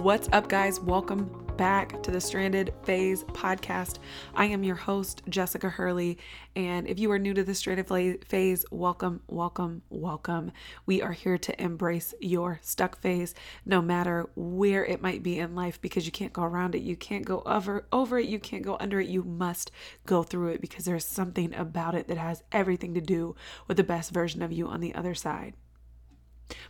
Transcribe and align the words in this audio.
What's 0.00 0.30
up, 0.32 0.48
guys? 0.48 0.80
Welcome 0.80 1.30
back 1.58 2.02
to 2.04 2.10
the 2.10 2.22
Stranded 2.22 2.72
Phase 2.84 3.22
podcast. 3.22 3.98
I 4.34 4.46
am 4.46 4.64
your 4.64 4.74
host, 4.74 5.20
Jessica 5.28 5.68
Hurley. 5.68 6.16
And 6.56 6.88
if 6.88 6.98
you 6.98 7.10
are 7.12 7.18
new 7.18 7.34
to 7.34 7.44
the 7.44 7.54
Stranded 7.54 7.86
Phase, 8.26 8.64
welcome, 8.70 9.20
welcome, 9.28 9.82
welcome. 9.90 10.52
We 10.86 11.02
are 11.02 11.12
here 11.12 11.36
to 11.36 11.62
embrace 11.62 12.14
your 12.18 12.60
stuck 12.62 12.98
phase, 13.02 13.34
no 13.66 13.82
matter 13.82 14.30
where 14.36 14.86
it 14.86 15.02
might 15.02 15.22
be 15.22 15.38
in 15.38 15.54
life, 15.54 15.78
because 15.82 16.06
you 16.06 16.12
can't 16.12 16.32
go 16.32 16.44
around 16.44 16.74
it, 16.74 16.80
you 16.80 16.96
can't 16.96 17.26
go 17.26 17.42
over, 17.44 17.86
over 17.92 18.18
it, 18.18 18.26
you 18.26 18.38
can't 18.38 18.64
go 18.64 18.78
under 18.80 19.00
it. 19.00 19.08
You 19.08 19.22
must 19.22 19.70
go 20.06 20.22
through 20.22 20.52
it 20.52 20.62
because 20.62 20.86
there's 20.86 21.04
something 21.04 21.54
about 21.54 21.94
it 21.94 22.08
that 22.08 22.16
has 22.16 22.42
everything 22.52 22.94
to 22.94 23.02
do 23.02 23.36
with 23.68 23.76
the 23.76 23.84
best 23.84 24.12
version 24.12 24.40
of 24.40 24.50
you 24.50 24.66
on 24.66 24.80
the 24.80 24.94
other 24.94 25.14
side. 25.14 25.56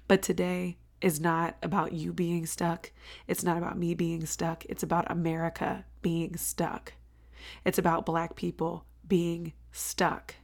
But 0.08 0.20
today, 0.20 0.78
is 1.00 1.20
not 1.20 1.56
about 1.62 1.92
you 1.92 2.12
being 2.12 2.46
stuck. 2.46 2.90
It's 3.26 3.42
not 3.42 3.56
about 3.56 3.78
me 3.78 3.94
being 3.94 4.26
stuck. 4.26 4.64
It's 4.66 4.82
about 4.82 5.10
America 5.10 5.84
being 6.02 6.36
stuck. 6.36 6.94
It's 7.64 7.78
about 7.78 8.06
Black 8.06 8.36
people 8.36 8.84
being 9.06 9.52
stuck. 9.72 10.34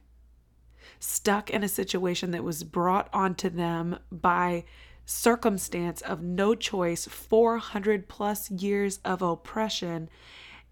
Stuck 0.99 1.49
in 1.49 1.63
a 1.63 1.67
situation 1.67 2.31
that 2.31 2.43
was 2.43 2.63
brought 2.63 3.09
onto 3.13 3.49
them 3.49 3.99
by 4.11 4.63
circumstance 5.05 6.01
of 6.01 6.21
no 6.21 6.55
choice, 6.55 7.05
400 7.05 8.09
plus 8.09 8.49
years 8.51 8.99
of 9.05 9.21
oppression. 9.21 10.09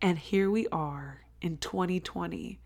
And 0.01 0.17
here 0.17 0.49
we 0.49 0.67
are 0.67 1.21
in 1.41 1.57
2020. 1.57 2.59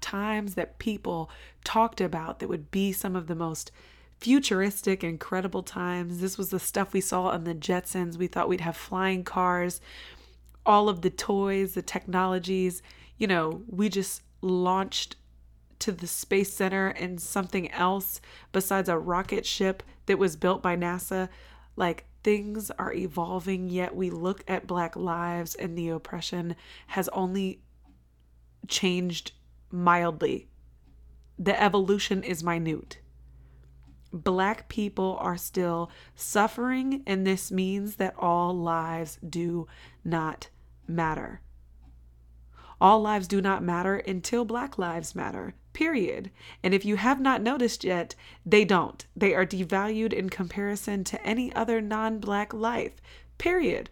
Times 0.00 0.54
that 0.54 0.78
people 0.78 1.30
talked 1.64 2.00
about 2.00 2.38
that 2.38 2.48
would 2.48 2.70
be 2.70 2.92
some 2.92 3.16
of 3.16 3.26
the 3.26 3.34
most 3.34 3.72
futuristic, 4.20 5.04
incredible 5.04 5.62
times. 5.62 6.20
This 6.20 6.38
was 6.38 6.50
the 6.50 6.58
stuff 6.58 6.92
we 6.92 7.00
saw 7.00 7.28
on 7.28 7.44
the 7.44 7.54
Jetsons. 7.54 8.16
We 8.16 8.26
thought 8.26 8.48
we'd 8.48 8.60
have 8.60 8.76
flying 8.76 9.24
cars, 9.24 9.80
all 10.64 10.88
of 10.88 11.02
the 11.02 11.10
toys, 11.10 11.74
the 11.74 11.82
technologies. 11.82 12.82
You 13.18 13.26
know, 13.26 13.62
we 13.68 13.88
just 13.88 14.22
launched 14.40 15.16
to 15.78 15.92
the 15.92 16.06
Space 16.06 16.52
Center 16.52 16.88
and 16.88 17.20
something 17.20 17.70
else 17.72 18.20
besides 18.52 18.88
a 18.88 18.98
rocket 18.98 19.44
ship 19.44 19.82
that 20.06 20.18
was 20.18 20.36
built 20.36 20.62
by 20.62 20.76
NASA. 20.76 21.28
Like 21.76 22.06
things 22.22 22.70
are 22.72 22.92
evolving, 22.92 23.68
yet 23.68 23.94
we 23.94 24.10
look 24.10 24.42
at 24.48 24.66
Black 24.66 24.96
lives 24.96 25.54
and 25.54 25.76
the 25.76 25.90
oppression 25.90 26.56
has 26.88 27.08
only 27.10 27.60
changed 28.66 29.32
mildly. 29.70 30.48
The 31.38 31.60
evolution 31.62 32.22
is 32.22 32.42
minute. 32.42 32.98
Black 34.24 34.68
people 34.68 35.18
are 35.20 35.36
still 35.36 35.90
suffering, 36.14 37.02
and 37.06 37.26
this 37.26 37.50
means 37.50 37.96
that 37.96 38.14
all 38.18 38.56
lives 38.56 39.18
do 39.28 39.66
not 40.04 40.48
matter. 40.88 41.40
All 42.80 43.00
lives 43.00 43.28
do 43.28 43.40
not 43.40 43.62
matter 43.62 43.96
until 43.96 44.44
Black 44.44 44.78
lives 44.78 45.14
matter, 45.14 45.54
period. 45.72 46.30
And 46.62 46.72
if 46.74 46.84
you 46.84 46.96
have 46.96 47.20
not 47.20 47.42
noticed 47.42 47.84
yet, 47.84 48.14
they 48.44 48.64
don't. 48.64 49.06
They 49.14 49.34
are 49.34 49.46
devalued 49.46 50.12
in 50.12 50.30
comparison 50.30 51.04
to 51.04 51.26
any 51.26 51.54
other 51.54 51.80
non 51.80 52.18
Black 52.18 52.52
life, 52.52 53.00
period. 53.38 53.90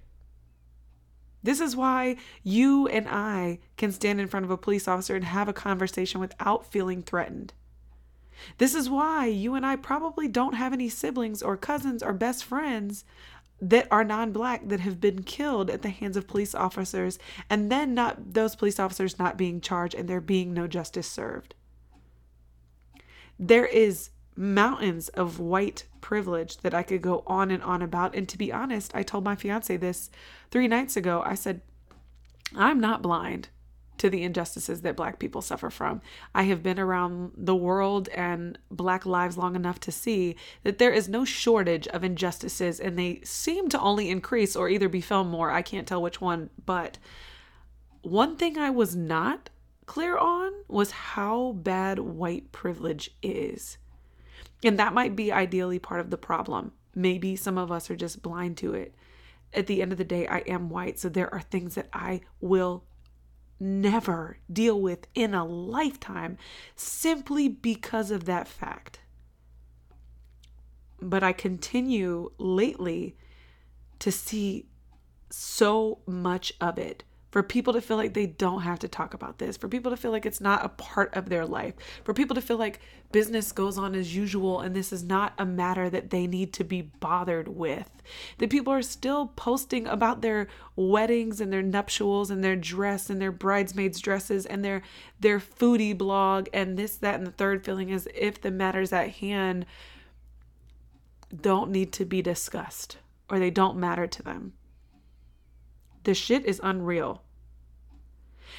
This 1.42 1.60
is 1.60 1.76
why 1.76 2.16
you 2.42 2.88
and 2.88 3.06
I 3.06 3.58
can 3.76 3.92
stand 3.92 4.20
in 4.20 4.28
front 4.28 4.44
of 4.44 4.50
a 4.50 4.56
police 4.56 4.88
officer 4.88 5.14
and 5.14 5.24
have 5.24 5.48
a 5.48 5.52
conversation 5.52 6.18
without 6.20 6.70
feeling 6.70 7.02
threatened. 7.02 7.52
This 8.58 8.74
is 8.74 8.90
why 8.90 9.26
you 9.26 9.54
and 9.54 9.64
I 9.64 9.76
probably 9.76 10.28
don't 10.28 10.54
have 10.54 10.72
any 10.72 10.88
siblings 10.88 11.42
or 11.42 11.56
cousins 11.56 12.02
or 12.02 12.12
best 12.12 12.44
friends 12.44 13.04
that 13.60 13.86
are 13.90 14.04
non-black 14.04 14.68
that 14.68 14.80
have 14.80 15.00
been 15.00 15.22
killed 15.22 15.70
at 15.70 15.82
the 15.82 15.88
hands 15.88 16.16
of 16.16 16.26
police 16.26 16.54
officers 16.54 17.18
and 17.48 17.70
then 17.70 17.94
not 17.94 18.34
those 18.34 18.56
police 18.56 18.78
officers 18.78 19.18
not 19.18 19.38
being 19.38 19.60
charged 19.60 19.94
and 19.94 20.08
there 20.08 20.20
being 20.20 20.52
no 20.52 20.66
justice 20.66 21.06
served. 21.06 21.54
There 23.38 23.66
is 23.66 24.10
mountains 24.36 25.08
of 25.10 25.38
white 25.38 25.86
privilege 26.00 26.58
that 26.58 26.74
I 26.74 26.82
could 26.82 27.00
go 27.00 27.22
on 27.26 27.50
and 27.50 27.62
on 27.62 27.80
about 27.80 28.14
and 28.14 28.28
to 28.28 28.36
be 28.36 28.52
honest, 28.52 28.94
I 28.94 29.02
told 29.02 29.24
my 29.24 29.36
fiance 29.36 29.76
this 29.76 30.10
3 30.50 30.68
nights 30.68 30.96
ago. 30.96 31.22
I 31.24 31.34
said 31.34 31.62
I'm 32.54 32.80
not 32.80 33.02
blind 33.02 33.48
to 33.98 34.10
the 34.10 34.22
injustices 34.22 34.82
that 34.82 34.96
Black 34.96 35.18
people 35.18 35.40
suffer 35.40 35.70
from. 35.70 36.00
I 36.34 36.44
have 36.44 36.62
been 36.62 36.80
around 36.80 37.32
the 37.36 37.54
world 37.54 38.08
and 38.08 38.58
Black 38.70 39.06
lives 39.06 39.38
long 39.38 39.54
enough 39.56 39.78
to 39.80 39.92
see 39.92 40.36
that 40.62 40.78
there 40.78 40.92
is 40.92 41.08
no 41.08 41.24
shortage 41.24 41.86
of 41.88 42.02
injustices 42.04 42.80
and 42.80 42.98
they 42.98 43.20
seem 43.24 43.68
to 43.68 43.80
only 43.80 44.10
increase 44.10 44.56
or 44.56 44.68
either 44.68 44.88
be 44.88 45.00
felt 45.00 45.28
more. 45.28 45.50
I 45.50 45.62
can't 45.62 45.86
tell 45.86 46.02
which 46.02 46.20
one, 46.20 46.50
but 46.64 46.98
one 48.02 48.36
thing 48.36 48.58
I 48.58 48.70
was 48.70 48.96
not 48.96 49.50
clear 49.86 50.16
on 50.16 50.52
was 50.68 50.90
how 50.90 51.52
bad 51.52 51.98
white 51.98 52.52
privilege 52.52 53.10
is. 53.22 53.78
And 54.62 54.78
that 54.78 54.94
might 54.94 55.14
be 55.14 55.32
ideally 55.32 55.78
part 55.78 56.00
of 56.00 56.10
the 56.10 56.16
problem. 56.16 56.72
Maybe 56.94 57.36
some 57.36 57.58
of 57.58 57.70
us 57.70 57.90
are 57.90 57.96
just 57.96 58.22
blind 58.22 58.56
to 58.58 58.74
it. 58.74 58.94
At 59.52 59.66
the 59.66 59.82
end 59.82 59.92
of 59.92 59.98
the 59.98 60.04
day, 60.04 60.26
I 60.26 60.38
am 60.38 60.68
white, 60.68 60.98
so 60.98 61.08
there 61.08 61.32
are 61.32 61.40
things 61.40 61.76
that 61.76 61.88
I 61.92 62.22
will 62.40 62.84
never 63.64 64.38
deal 64.52 64.80
with 64.80 65.06
in 65.14 65.34
a 65.34 65.44
lifetime 65.44 66.36
simply 66.76 67.48
because 67.48 68.10
of 68.10 68.26
that 68.26 68.46
fact. 68.46 69.00
But 71.00 71.22
I 71.22 71.32
continue 71.32 72.30
lately 72.38 73.16
to 73.98 74.12
see 74.12 74.66
so 75.30 75.98
much 76.06 76.52
of 76.60 76.78
it 76.78 77.04
for 77.34 77.42
people 77.42 77.72
to 77.72 77.80
feel 77.80 77.96
like 77.96 78.14
they 78.14 78.26
don't 78.26 78.62
have 78.62 78.78
to 78.78 78.86
talk 78.86 79.12
about 79.12 79.38
this, 79.38 79.56
for 79.56 79.66
people 79.66 79.90
to 79.90 79.96
feel 79.96 80.12
like 80.12 80.24
it's 80.24 80.40
not 80.40 80.64
a 80.64 80.68
part 80.68 81.12
of 81.16 81.28
their 81.28 81.44
life, 81.44 81.74
for 82.04 82.14
people 82.14 82.36
to 82.36 82.40
feel 82.40 82.58
like 82.58 82.78
business 83.10 83.50
goes 83.50 83.76
on 83.76 83.96
as 83.96 84.14
usual 84.14 84.60
and 84.60 84.72
this 84.72 84.92
is 84.92 85.02
not 85.02 85.32
a 85.36 85.44
matter 85.44 85.90
that 85.90 86.10
they 86.10 86.28
need 86.28 86.52
to 86.52 86.62
be 86.62 86.82
bothered 86.82 87.48
with. 87.48 87.90
That 88.38 88.50
people 88.50 88.72
are 88.72 88.82
still 88.82 89.32
posting 89.34 89.88
about 89.88 90.22
their 90.22 90.46
weddings 90.76 91.40
and 91.40 91.52
their 91.52 91.60
nuptials 91.60 92.30
and 92.30 92.44
their 92.44 92.54
dress 92.54 93.10
and 93.10 93.20
their 93.20 93.32
bridesmaids' 93.32 93.98
dresses 93.98 94.46
and 94.46 94.64
their 94.64 94.82
their 95.18 95.40
foodie 95.40 95.98
blog 95.98 96.46
and 96.52 96.76
this, 96.76 96.98
that, 96.98 97.16
and 97.16 97.26
the 97.26 97.32
third 97.32 97.64
feeling 97.64 97.90
as 97.90 98.06
if 98.14 98.40
the 98.40 98.52
matters 98.52 98.92
at 98.92 99.10
hand 99.10 99.66
don't 101.34 101.72
need 101.72 101.92
to 101.94 102.04
be 102.04 102.22
discussed 102.22 102.98
or 103.28 103.40
they 103.40 103.50
don't 103.50 103.76
matter 103.76 104.06
to 104.06 104.22
them. 104.22 104.52
The 106.04 106.14
shit 106.14 106.44
is 106.44 106.60
unreal. 106.62 107.22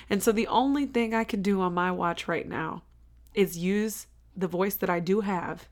And 0.10 0.22
so 0.22 0.32
the 0.32 0.48
only 0.48 0.86
thing 0.86 1.14
I 1.14 1.24
can 1.24 1.42
do 1.42 1.62
on 1.62 1.74
my 1.74 1.92
watch 1.92 2.28
right 2.28 2.48
now 2.48 2.84
is 3.34 3.58
use 3.58 4.08
the 4.36 4.48
voice 4.48 4.76
that 4.76 4.90
I 4.90 5.00
do 5.00 5.22
have 5.22 5.68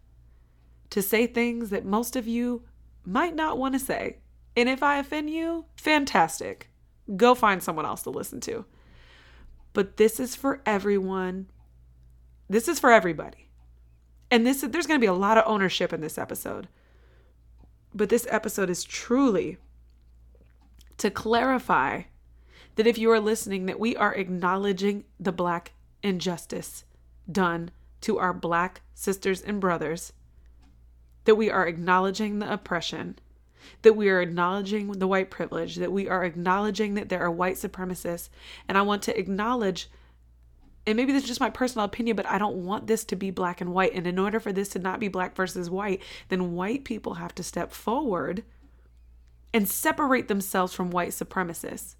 to 0.92 1.02
say 1.02 1.28
things 1.28 1.70
that 1.72 1.86
most 1.86 2.16
of 2.16 2.28
you 2.28 2.64
might 3.06 3.36
not 3.36 3.58
want 3.58 3.74
to 3.74 3.80
say. 3.80 4.18
And 4.56 4.70
if 4.70 4.84
I 4.84 5.00
offend 5.00 5.30
you, 5.30 5.66
fantastic. 5.76 6.70
Go 7.16 7.36
find 7.36 7.62
someone 7.62 7.86
else 7.86 8.04
to 8.04 8.10
listen 8.10 8.40
to. 8.42 8.66
But 9.74 9.98
this 9.98 10.20
is 10.20 10.36
for 10.36 10.62
everyone. 10.66 11.48
This 12.50 12.68
is 12.68 12.80
for 12.80 12.92
everybody. 12.92 13.50
And 14.30 14.46
this 14.46 14.62
there's 14.62 14.88
going 14.88 15.00
to 15.00 15.04
be 15.04 15.08
a 15.08 15.14
lot 15.14 15.38
of 15.38 15.44
ownership 15.48 15.92
in 15.92 16.02
this 16.02 16.18
episode. 16.18 16.68
But 17.94 18.10
this 18.10 18.28
episode 18.30 18.70
is 18.70 18.84
truly 18.84 19.58
to 20.98 21.10
clarify 21.10 22.04
that 22.76 22.88
if 22.88 22.98
you 22.98 23.12
are 23.12 23.20
listening, 23.20 23.66
that 23.66 23.80
we 23.80 23.96
are 23.96 24.14
acknowledging 24.14 25.04
the 25.20 25.32
Black 25.32 25.74
injustice 26.02 26.86
done 27.32 27.72
to 28.02 28.20
our 28.20 28.34
Black 28.34 28.82
sisters 28.94 29.42
and 29.42 29.60
brothers, 29.60 30.14
that 31.26 31.36
we 31.36 31.50
are 31.50 31.68
acknowledging 31.68 32.40
the 32.40 32.52
oppression, 32.52 33.18
that 33.84 33.94
we 33.94 34.10
are 34.10 34.22
acknowledging 34.22 34.92
the 34.92 35.08
white 35.08 35.30
privilege, 35.30 35.76
that 35.76 35.92
we 35.92 36.10
are 36.10 36.26
acknowledging 36.26 36.96
that 36.96 37.10
there 37.10 37.22
are 37.22 37.32
white 37.32 37.56
supremacists. 37.56 38.30
And 38.68 38.78
I 38.78 38.82
want 38.82 39.04
to 39.04 39.18
acknowledge 39.18 39.90
and 40.86 40.98
maybe 40.98 41.14
this 41.14 41.24
is 41.24 41.30
just 41.30 41.40
my 41.40 41.50
personal 41.50 41.86
opinion, 41.86 42.18
but 42.18 42.26
I 42.26 42.38
don't 42.38 42.66
want 42.66 42.88
this 42.88 43.06
to 43.06 43.16
be 43.16 43.32
black 43.32 43.62
and 43.62 43.74
white. 43.74 43.94
And 43.94 44.06
in 44.06 44.20
order 44.20 44.40
for 44.40 44.52
this 44.52 44.70
to 44.70 44.80
not 44.80 45.00
be 45.00 45.08
black 45.08 45.36
versus 45.36 45.70
white, 45.70 46.02
then 46.28 46.54
white 46.56 46.84
people 46.84 47.14
have 47.14 47.34
to 47.36 47.44
step 47.44 47.72
forward 47.72 48.44
and 49.54 49.70
separate 49.70 50.28
themselves 50.28 50.74
from 50.74 50.90
white 50.90 51.10
supremacists 51.10 51.96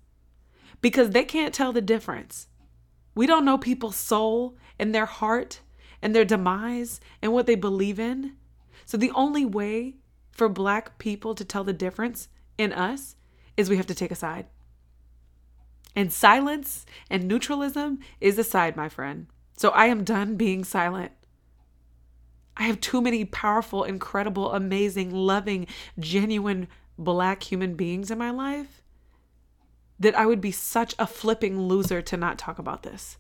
because 0.82 1.12
they 1.12 1.24
can't 1.24 1.54
tell 1.54 1.72
the 1.72 1.82
difference. 1.82 2.48
We 3.16 3.28
don't 3.28 3.46
know 3.46 3.58
people's 3.58 3.96
soul 3.96 4.58
and 4.80 4.94
their 4.94 5.06
heart 5.06 5.62
and 6.02 6.16
their 6.16 6.26
demise 6.26 7.00
and 7.22 7.32
what 7.32 7.46
they 7.46 7.56
believe 7.56 8.00
in. 8.00 8.34
So 8.86 8.98
the 8.98 9.12
only 9.12 9.46
way 9.46 9.96
for 10.32 10.50
black 10.50 10.98
people 10.98 11.36
to 11.36 11.46
tell 11.46 11.64
the 11.64 11.74
difference 11.74 12.28
in 12.58 12.74
us 12.74 13.16
is 13.56 13.70
we 13.70 13.78
have 13.78 13.88
to 13.88 13.96
take 13.96 14.12
a 14.12 14.16
side. 14.16 14.48
And 15.96 16.12
silence 16.12 16.86
and 17.10 17.28
neutralism 17.28 18.00
is 18.20 18.38
a 18.40 18.44
side, 18.44 18.76
my 18.76 18.90
friend. 18.90 19.28
So 19.56 19.70
I 19.70 19.86
am 19.86 20.04
done 20.04 20.36
being 20.36 20.64
silent. 20.64 21.12
I 22.58 22.64
have 22.64 22.82
too 22.82 23.02
many 23.02 23.26
powerful, 23.26 23.84
incredible, 23.84 24.54
amazing, 24.54 25.12
loving, 25.12 25.68
genuine 26.00 26.68
black 26.98 27.44
human 27.44 27.76
beings 27.76 28.12
in 28.12 28.18
my 28.18 28.30
life 28.30 28.82
that 30.00 30.16
I 30.16 30.26
would 30.26 30.42
be 30.42 30.52
such 30.52 30.96
a 31.00 31.08
flipping 31.08 31.62
loser 31.62 32.02
to 32.02 32.18
not 32.18 32.38
talk 32.38 32.60
about 32.60 32.84
this. 32.84 33.18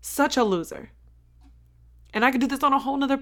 Such 0.00 0.36
a 0.36 0.44
loser. 0.44 0.90
And 2.12 2.24
I 2.24 2.30
could 2.30 2.40
do 2.40 2.46
this 2.46 2.62
on 2.62 2.72
a 2.72 2.78
whole 2.78 2.96
nother 2.96 3.18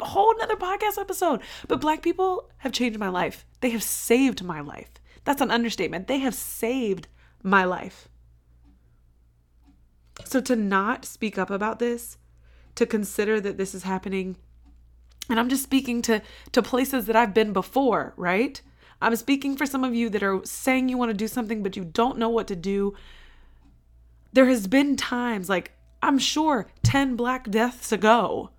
whole 0.00 0.36
nother 0.38 0.56
podcast 0.56 0.98
episode. 0.98 1.40
But 1.68 1.80
black 1.80 2.02
people 2.02 2.50
have 2.58 2.72
changed 2.72 2.98
my 2.98 3.08
life. 3.08 3.46
They 3.60 3.70
have 3.70 3.82
saved 3.82 4.44
my 4.44 4.60
life. 4.60 4.90
That's 5.24 5.40
an 5.40 5.50
understatement. 5.50 6.06
They 6.06 6.18
have 6.18 6.34
saved 6.34 7.08
my 7.42 7.64
life. 7.64 8.08
So 10.24 10.40
to 10.40 10.56
not 10.56 11.04
speak 11.04 11.38
up 11.38 11.50
about 11.50 11.78
this, 11.78 12.18
to 12.74 12.86
consider 12.86 13.40
that 13.40 13.56
this 13.56 13.74
is 13.74 13.82
happening, 13.82 14.36
and 15.28 15.40
I'm 15.40 15.48
just 15.48 15.62
speaking 15.62 16.02
to 16.02 16.22
to 16.52 16.62
places 16.62 17.06
that 17.06 17.16
I've 17.16 17.34
been 17.34 17.52
before, 17.52 18.14
right? 18.16 18.60
I'm 19.00 19.16
speaking 19.16 19.56
for 19.56 19.66
some 19.66 19.84
of 19.84 19.94
you 19.94 20.08
that 20.10 20.22
are 20.22 20.40
saying 20.44 20.88
you 20.88 20.98
want 20.98 21.10
to 21.10 21.16
do 21.16 21.28
something 21.28 21.62
but 21.62 21.76
you 21.76 21.84
don't 21.84 22.18
know 22.18 22.28
what 22.28 22.46
to 22.48 22.56
do. 22.56 22.94
There 24.32 24.46
has 24.46 24.66
been 24.66 24.96
times 24.96 25.48
like 25.48 25.72
I'm 26.02 26.18
sure 26.18 26.66
10 26.82 27.16
black 27.16 27.50
deaths 27.50 27.90
ago. 27.90 28.50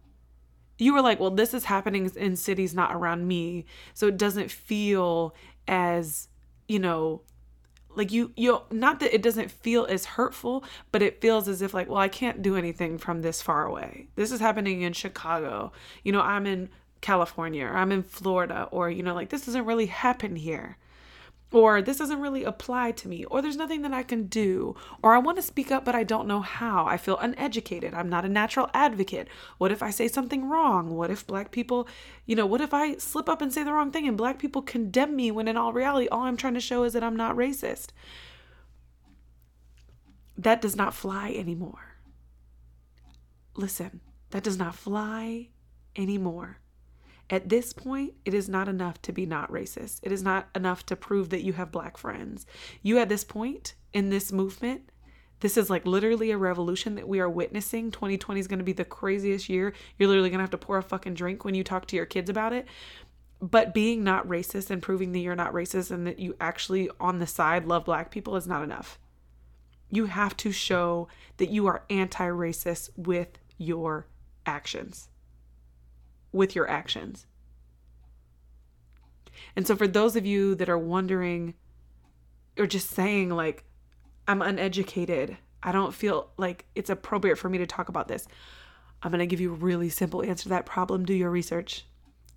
You 0.80 0.94
were 0.94 1.02
like, 1.02 1.20
"Well, 1.20 1.32
this 1.32 1.54
is 1.54 1.66
happening 1.66 2.12
in 2.16 2.36
cities 2.36 2.76
not 2.76 2.94
around 2.94 3.28
me." 3.28 3.66
So 3.94 4.08
it 4.08 4.18
doesn't 4.18 4.52
feel 4.52 5.34
as, 5.68 6.28
you 6.68 6.78
know, 6.78 7.22
like 7.98 8.12
you 8.12 8.32
you 8.38 8.62
not 8.72 9.00
that 9.00 9.14
it 9.14 9.22
doesn't 9.22 9.50
feel 9.50 9.86
as 9.90 10.06
hurtful 10.06 10.64
but 10.92 11.02
it 11.02 11.20
feels 11.20 11.48
as 11.48 11.62
if 11.62 11.74
like 11.74 11.90
well 11.90 11.98
i 11.98 12.08
can't 12.08 12.44
do 12.44 12.56
anything 12.56 12.98
from 12.98 13.22
this 13.22 13.42
far 13.42 13.66
away 13.66 14.08
this 14.16 14.32
is 14.32 14.40
happening 14.40 14.84
in 14.84 14.94
chicago 14.94 15.72
you 16.04 16.12
know 16.12 16.22
i'm 16.22 16.46
in 16.46 16.70
california 17.02 17.66
or 17.66 17.76
i'm 17.76 17.92
in 17.92 18.04
florida 18.04 18.68
or 18.72 18.90
you 18.90 19.04
know 19.04 19.14
like 19.14 19.30
this 19.30 19.46
doesn't 19.46 19.66
really 19.66 19.88
happen 19.88 20.36
here 20.36 20.78
or 21.52 21.82
this 21.82 21.98
doesn't 21.98 22.20
really 22.20 22.44
apply 22.44 22.92
to 22.92 23.08
me, 23.08 23.24
or 23.26 23.42
there's 23.42 23.56
nothing 23.56 23.82
that 23.84 23.94
I 23.94 24.04
can 24.04 24.28
do, 24.28 24.76
or 25.02 25.14
I 25.14 25.18
want 25.18 25.38
to 25.38 25.42
speak 25.42 25.72
up 25.72 25.86
but 25.86 25.96
I 25.96 26.04
don't 26.04 26.28
know 26.28 26.42
how. 26.42 26.86
I 26.86 26.98
feel 26.98 27.18
uneducated. 27.18 27.94
I'm 27.94 28.10
not 28.10 28.26
a 28.26 28.30
natural 28.30 28.70
advocate. 28.74 29.30
What 29.58 29.72
if 29.72 29.82
I 29.82 29.90
say 29.90 30.08
something 30.08 30.50
wrong? 30.50 30.96
What 30.96 31.10
if 31.10 31.26
black 31.26 31.52
people, 31.52 31.88
you 32.26 32.36
know, 32.36 32.46
what 32.46 32.62
if 32.62 32.74
I 32.74 32.98
slip 32.98 33.30
up 33.30 33.42
and 33.42 33.54
say 33.54 33.64
the 33.64 33.72
wrong 33.72 33.92
thing 33.92 34.08
and 34.08 34.18
black 34.18 34.40
people 34.40 34.62
condemn 34.62 35.16
me 35.16 35.32
when 35.32 35.48
in 35.48 35.56
all 35.56 35.72
reality, 35.72 36.08
all 36.10 36.22
I'm 36.22 36.38
trying 36.38 36.56
to 36.56 36.60
show 36.60 36.84
is 36.84 36.94
that 36.94 37.04
I'm 37.04 37.16
not 37.16 37.38
racist? 37.38 37.88
That 40.38 40.62
does 40.62 40.76
not 40.76 40.94
fly 40.94 41.32
anymore. 41.32 41.96
Listen, 43.56 44.02
that 44.32 44.44
does 44.44 44.58
not 44.58 44.76
fly 44.76 45.50
anymore. 45.96 46.60
At 47.30 47.50
this 47.50 47.74
point, 47.74 48.14
it 48.24 48.34
is 48.34 48.48
not 48.48 48.70
enough 48.70 49.02
to 49.02 49.12
be 49.12 49.26
not 49.26 49.52
racist. 49.52 50.00
It 50.04 50.12
is 50.12 50.24
not 50.24 50.48
enough 50.56 50.86
to 50.86 50.96
prove 50.96 51.30
that 51.30 51.44
you 51.44 51.54
have 51.54 51.72
black 51.72 51.98
friends. 51.98 52.46
You, 52.82 53.00
at 53.00 53.10
this 53.10 53.26
point 53.26 53.76
in 53.92 54.10
this 54.10 54.32
movement, 54.32 54.90
this 55.42 55.58
is 55.58 55.70
like 55.70 55.86
literally 55.86 56.32
a 56.32 56.38
revolution 56.38 56.96
that 56.96 57.08
we 57.08 57.20
are 57.20 57.30
witnessing. 57.30 57.92
2020 57.92 58.40
is 58.40 58.48
going 58.48 58.60
to 58.60 58.66
be 58.66 58.74
the 58.74 58.86
craziest 58.86 59.50
year. 59.50 59.74
You're 59.98 60.08
literally 60.08 60.30
going 60.30 60.40
to 60.40 60.44
have 60.44 60.52
to 60.52 60.58
pour 60.58 60.78
a 60.78 60.84
fucking 60.84 61.16
drink 61.16 61.44
when 61.44 61.54
you 61.54 61.64
talk 61.64 61.86
to 61.88 61.96
your 61.98 62.06
kids 62.06 62.30
about 62.30 62.54
it. 62.54 62.66
But 63.42 63.74
being 63.74 64.04
not 64.04 64.28
racist 64.28 64.72
and 64.72 64.82
proving 64.82 65.12
that 65.12 65.20
you're 65.20 65.36
not 65.36 65.54
racist 65.54 65.92
and 65.92 66.08
that 66.08 66.20
you 66.20 66.36
actually 66.40 66.90
on 67.00 67.20
the 67.20 67.28
side 67.28 67.66
love 67.66 67.86
black 67.86 68.10
people 68.10 68.36
is 68.36 68.48
not 68.48 68.64
enough. 68.64 68.98
You 69.92 70.06
have 70.06 70.36
to 70.38 70.52
show 70.52 71.08
that 71.38 71.50
you 71.50 71.68
are 71.68 71.84
anti 71.90 72.28
racist 72.28 72.90
with 72.98 73.38
your 73.58 74.08
actions 74.46 75.10
with 76.32 76.56
your 76.56 76.70
actions. 76.70 77.26
And 79.56 79.68
so, 79.68 79.76
for 79.76 79.88
those 79.88 80.16
of 80.16 80.26
you 80.26 80.56
that 80.56 80.70
are 80.70 80.78
wondering 80.78 81.54
or 82.58 82.68
just 82.68 82.90
saying, 82.90 83.30
like, 83.30 83.64
I'm 84.28 84.42
uneducated, 84.42 85.38
I 85.64 85.72
don't 85.72 85.94
feel 85.94 86.30
like 86.38 86.66
it's 86.76 86.90
appropriate 86.90 87.38
for 87.38 87.50
me 87.50 87.58
to 87.60 87.68
talk 87.68 87.90
about 87.90 88.08
this, 88.08 88.28
I'm 89.02 89.12
going 89.12 89.20
to 89.20 89.28
give 89.28 89.42
you 89.42 89.52
a 89.52 89.56
really 89.56 89.90
simple 89.90 90.24
answer 90.24 90.44
to 90.44 90.50
that 90.50 90.66
problem. 90.66 91.06
Do 91.06 91.14
your 91.14 91.30
research. 91.30 91.86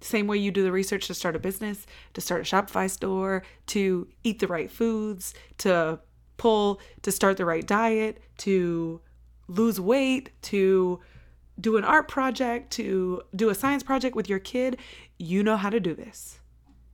Same 0.02 0.26
way 0.26 0.38
you 0.38 0.50
do 0.50 0.62
the 0.62 0.72
research 0.72 1.06
to 1.08 1.14
start 1.14 1.36
a 1.36 1.38
business, 1.38 1.86
to 2.14 2.20
start 2.20 2.40
a 2.40 2.44
Shopify 2.44 2.88
store, 2.88 3.42
to 3.66 4.08
eat 4.24 4.38
the 4.38 4.46
right 4.46 4.70
foods, 4.70 5.34
to 5.58 6.00
pull, 6.38 6.80
to 7.02 7.12
start 7.12 7.36
the 7.36 7.44
right 7.44 7.66
diet, 7.66 8.22
to 8.38 9.00
lose 9.46 9.78
weight, 9.78 10.30
to 10.42 11.00
do 11.60 11.76
an 11.76 11.84
art 11.84 12.08
project, 12.08 12.70
to 12.72 13.22
do 13.34 13.50
a 13.50 13.54
science 13.54 13.82
project 13.82 14.16
with 14.16 14.28
your 14.28 14.38
kid, 14.38 14.78
you 15.18 15.42
know 15.42 15.56
how 15.56 15.70
to 15.70 15.80
do 15.80 15.94
this. 15.94 16.40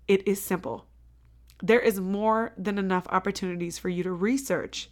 It 0.08 0.26
is 0.26 0.42
simple. 0.42 0.86
There 1.62 1.80
is 1.80 2.00
more 2.00 2.52
than 2.58 2.78
enough 2.78 3.06
opportunities 3.08 3.78
for 3.78 3.88
you 3.88 4.02
to 4.02 4.12
research. 4.12 4.90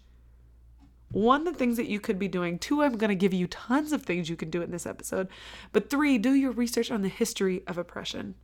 One, 1.10 1.44
the 1.44 1.52
things 1.52 1.76
that 1.76 1.88
you 1.88 2.00
could 2.00 2.18
be 2.18 2.28
doing. 2.28 2.58
Two, 2.58 2.82
I'm 2.82 2.96
going 2.96 3.10
to 3.10 3.14
give 3.14 3.34
you 3.34 3.46
tons 3.46 3.92
of 3.92 4.02
things 4.02 4.28
you 4.28 4.36
can 4.36 4.50
do 4.50 4.62
in 4.62 4.70
this 4.70 4.86
episode. 4.86 5.28
But 5.72 5.90
three, 5.90 6.18
do 6.18 6.32
your 6.32 6.50
research 6.50 6.90
on 6.90 7.02
the 7.02 7.08
history 7.08 7.62
of 7.66 7.78
oppression. 7.78 8.34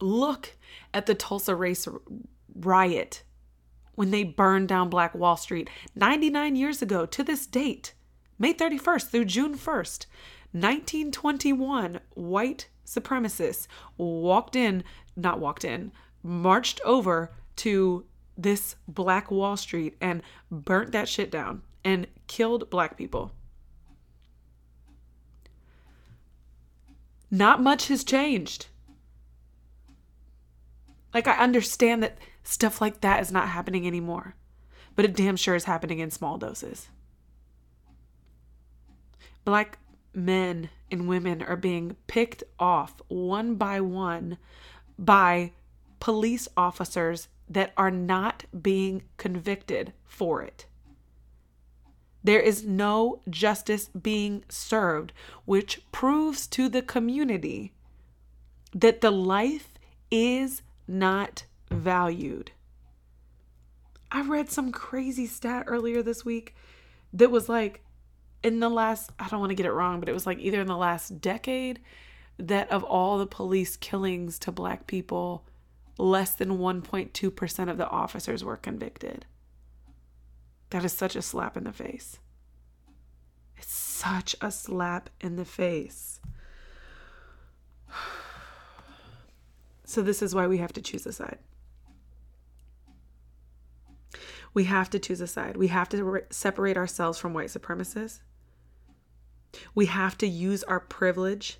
Look 0.00 0.56
at 0.92 1.06
the 1.06 1.14
Tulsa 1.14 1.54
race 1.54 1.86
riot 2.54 3.22
when 3.94 4.10
they 4.10 4.24
burned 4.24 4.68
down 4.68 4.90
Black 4.90 5.14
Wall 5.14 5.36
Street 5.36 5.70
99 5.94 6.56
years 6.56 6.82
ago 6.82 7.06
to 7.06 7.22
this 7.22 7.46
date. 7.46 7.94
May 8.40 8.54
31st 8.54 9.10
through 9.10 9.26
June 9.26 9.54
1st, 9.54 10.06
1921, 10.52 12.00
white 12.14 12.68
supremacists 12.86 13.66
walked 13.98 14.56
in, 14.56 14.82
not 15.14 15.38
walked 15.38 15.62
in, 15.62 15.92
marched 16.22 16.80
over 16.82 17.32
to 17.56 18.06
this 18.38 18.76
Black 18.88 19.30
Wall 19.30 19.58
Street 19.58 19.94
and 20.00 20.22
burnt 20.50 20.92
that 20.92 21.06
shit 21.06 21.30
down 21.30 21.60
and 21.84 22.06
killed 22.28 22.70
black 22.70 22.96
people. 22.96 23.32
Not 27.30 27.62
much 27.62 27.88
has 27.88 28.02
changed. 28.04 28.68
Like, 31.12 31.28
I 31.28 31.36
understand 31.36 32.02
that 32.02 32.16
stuff 32.42 32.80
like 32.80 33.02
that 33.02 33.20
is 33.20 33.30
not 33.30 33.48
happening 33.48 33.86
anymore, 33.86 34.34
but 34.96 35.04
it 35.04 35.14
damn 35.14 35.36
sure 35.36 35.54
is 35.54 35.64
happening 35.64 35.98
in 35.98 36.10
small 36.10 36.38
doses. 36.38 36.88
Black 39.44 39.78
men 40.14 40.70
and 40.90 41.08
women 41.08 41.42
are 41.42 41.56
being 41.56 41.96
picked 42.06 42.42
off 42.58 43.00
one 43.08 43.54
by 43.54 43.80
one 43.80 44.38
by 44.98 45.52
police 45.98 46.48
officers 46.56 47.28
that 47.48 47.72
are 47.76 47.90
not 47.90 48.44
being 48.62 49.02
convicted 49.16 49.92
for 50.04 50.42
it. 50.42 50.66
There 52.22 52.40
is 52.40 52.64
no 52.64 53.20
justice 53.30 53.88
being 53.88 54.44
served, 54.48 55.12
which 55.46 55.80
proves 55.90 56.46
to 56.48 56.68
the 56.68 56.82
community 56.82 57.72
that 58.74 59.00
the 59.00 59.10
life 59.10 59.74
is 60.10 60.62
not 60.86 61.44
valued. 61.70 62.52
I 64.12 64.22
read 64.22 64.50
some 64.50 64.72
crazy 64.72 65.26
stat 65.26 65.64
earlier 65.66 66.02
this 66.02 66.24
week 66.24 66.54
that 67.12 67.30
was 67.30 67.48
like 67.48 67.82
in 68.42 68.60
the 68.60 68.70
last, 68.70 69.10
I 69.18 69.28
don't 69.28 69.40
want 69.40 69.50
to 69.50 69.56
get 69.56 69.66
it 69.66 69.72
wrong, 69.72 70.00
but 70.00 70.08
it 70.08 70.12
was 70.12 70.26
like 70.26 70.38
either 70.38 70.60
in 70.60 70.66
the 70.66 70.76
last 70.76 71.20
decade 71.20 71.80
that 72.38 72.70
of 72.70 72.82
all 72.84 73.18
the 73.18 73.26
police 73.26 73.76
killings 73.76 74.38
to 74.40 74.52
black 74.52 74.86
people, 74.86 75.44
less 75.98 76.32
than 76.32 76.58
1.2% 76.58 77.70
of 77.70 77.76
the 77.76 77.88
officers 77.88 78.42
were 78.42 78.56
convicted. 78.56 79.26
That 80.70 80.84
is 80.84 80.92
such 80.92 81.16
a 81.16 81.22
slap 81.22 81.56
in 81.56 81.64
the 81.64 81.72
face. 81.72 82.18
It's 83.56 83.74
such 83.74 84.34
a 84.40 84.50
slap 84.50 85.10
in 85.20 85.36
the 85.36 85.44
face. 85.44 86.20
So, 89.84 90.02
this 90.02 90.22
is 90.22 90.36
why 90.36 90.46
we 90.46 90.58
have 90.58 90.72
to 90.74 90.80
choose 90.80 91.04
a 91.04 91.12
side. 91.12 91.38
We 94.54 94.62
have 94.64 94.88
to 94.90 95.00
choose 95.00 95.20
a 95.20 95.26
side. 95.26 95.56
We 95.56 95.66
have 95.66 95.88
to 95.88 96.04
re- 96.04 96.20
separate 96.30 96.76
ourselves 96.76 97.18
from 97.18 97.34
white 97.34 97.48
supremacists. 97.48 98.20
We 99.74 99.86
have 99.86 100.16
to 100.18 100.26
use 100.26 100.62
our 100.64 100.80
privilege 100.80 101.58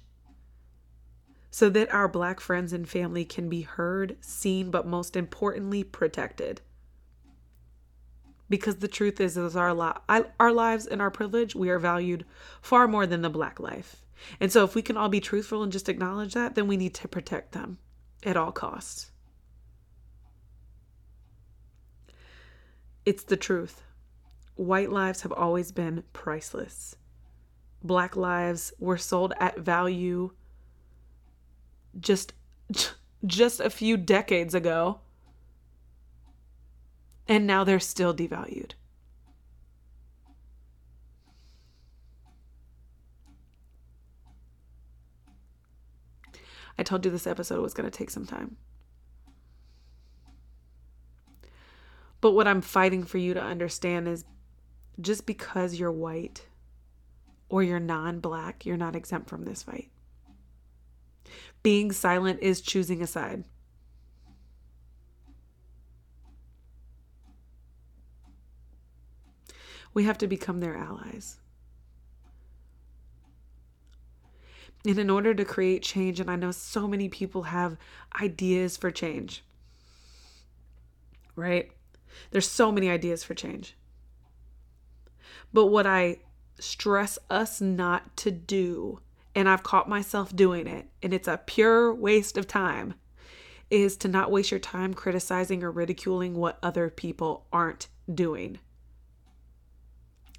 so 1.50 1.68
that 1.70 1.92
our 1.92 2.08
black 2.08 2.40
friends 2.40 2.72
and 2.72 2.88
family 2.88 3.24
can 3.24 3.48
be 3.48 3.62
heard, 3.62 4.16
seen, 4.20 4.70
but 4.70 4.86
most 4.86 5.16
importantly, 5.16 5.82
protected. 5.82 6.60
Because 8.48 8.76
the 8.76 8.88
truth 8.88 9.20
is, 9.20 9.36
is 9.36 9.56
our, 9.56 9.74
li- 9.74 10.24
our 10.38 10.52
lives 10.52 10.86
and 10.86 11.02
our 11.02 11.10
privilege, 11.10 11.54
we 11.54 11.70
are 11.70 11.78
valued 11.78 12.24
far 12.62 12.86
more 12.86 13.06
than 13.06 13.22
the 13.22 13.30
black 13.30 13.58
life. 13.58 14.02
And 14.38 14.52
so, 14.52 14.64
if 14.64 14.74
we 14.74 14.82
can 14.82 14.96
all 14.96 15.08
be 15.08 15.20
truthful 15.20 15.62
and 15.62 15.72
just 15.72 15.88
acknowledge 15.88 16.34
that, 16.34 16.54
then 16.54 16.68
we 16.68 16.76
need 16.76 16.94
to 16.94 17.08
protect 17.08 17.52
them 17.52 17.78
at 18.22 18.36
all 18.36 18.52
costs. 18.52 19.10
It's 23.06 23.24
the 23.24 23.36
truth. 23.36 23.82
White 24.56 24.90
lives 24.90 25.22
have 25.22 25.32
always 25.32 25.72
been 25.72 26.04
priceless. 26.12 26.96
Black 27.82 28.16
lives 28.16 28.72
were 28.78 28.98
sold 28.98 29.32
at 29.40 29.58
value 29.58 30.30
just 31.98 32.32
just 33.26 33.60
a 33.60 33.70
few 33.70 33.96
decades 33.96 34.54
ago. 34.54 35.00
And 37.26 37.46
now 37.46 37.64
they're 37.64 37.80
still 37.80 38.14
devalued. 38.14 38.72
I 46.78 46.82
told 46.82 47.04
you 47.04 47.10
this 47.10 47.26
episode 47.26 47.60
was 47.60 47.74
going 47.74 47.88
to 47.88 47.96
take 47.96 48.10
some 48.10 48.26
time. 48.26 48.56
But 52.20 52.32
what 52.32 52.48
I'm 52.48 52.62
fighting 52.62 53.04
for 53.04 53.18
you 53.18 53.34
to 53.34 53.42
understand 53.42 54.08
is 54.08 54.24
just 55.00 55.26
because 55.26 55.78
you're 55.78 55.92
white 55.92 56.46
or 57.50 57.62
you're 57.62 57.80
non 57.80 58.20
black, 58.20 58.64
you're 58.64 58.76
not 58.76 58.96
exempt 58.96 59.28
from 59.28 59.44
this 59.44 59.62
fight. 59.64 59.90
Being 61.62 61.92
silent 61.92 62.38
is 62.40 62.62
choosing 62.62 63.02
a 63.02 63.06
side. 63.06 63.44
We 69.92 70.04
have 70.04 70.16
to 70.18 70.28
become 70.28 70.60
their 70.60 70.76
allies. 70.76 71.38
And 74.86 74.98
in 74.98 75.10
order 75.10 75.34
to 75.34 75.44
create 75.44 75.82
change, 75.82 76.20
and 76.20 76.30
I 76.30 76.36
know 76.36 76.52
so 76.52 76.88
many 76.88 77.08
people 77.08 77.42
have 77.42 77.76
ideas 78.22 78.76
for 78.76 78.90
change, 78.90 79.44
right? 81.36 81.70
There's 82.30 82.48
so 82.48 82.72
many 82.72 82.88
ideas 82.88 83.22
for 83.24 83.34
change. 83.34 83.76
But 85.52 85.66
what 85.66 85.86
I 85.86 86.20
stress 86.60 87.18
us 87.28 87.60
not 87.60 88.16
to 88.18 88.30
do, 88.30 89.00
and 89.34 89.48
I've 89.48 89.62
caught 89.62 89.88
myself 89.88 90.34
doing 90.34 90.66
it, 90.66 90.88
and 91.02 91.12
it's 91.12 91.28
a 91.28 91.40
pure 91.44 91.94
waste 91.94 92.36
of 92.36 92.46
time, 92.46 92.94
is 93.70 93.96
to 93.98 94.08
not 94.08 94.30
waste 94.30 94.50
your 94.50 94.60
time 94.60 94.94
criticizing 94.94 95.62
or 95.62 95.70
ridiculing 95.70 96.34
what 96.34 96.58
other 96.62 96.90
people 96.90 97.46
aren't 97.52 97.88
doing. 98.12 98.58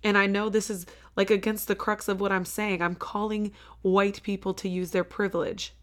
And 0.04 0.18
I 0.18 0.26
know 0.26 0.50
this 0.50 0.70
is 0.70 0.86
like 1.16 1.30
against 1.30 1.68
the 1.68 1.76
crux 1.76 2.08
of 2.08 2.20
what 2.20 2.32
I'm 2.32 2.46
saying. 2.46 2.82
I'm 2.82 2.96
calling 2.96 3.52
white 3.82 4.24
people 4.24 4.54
to 4.56 4.70
use 4.70 4.92
their 4.92 5.04
privilege. 5.04 5.74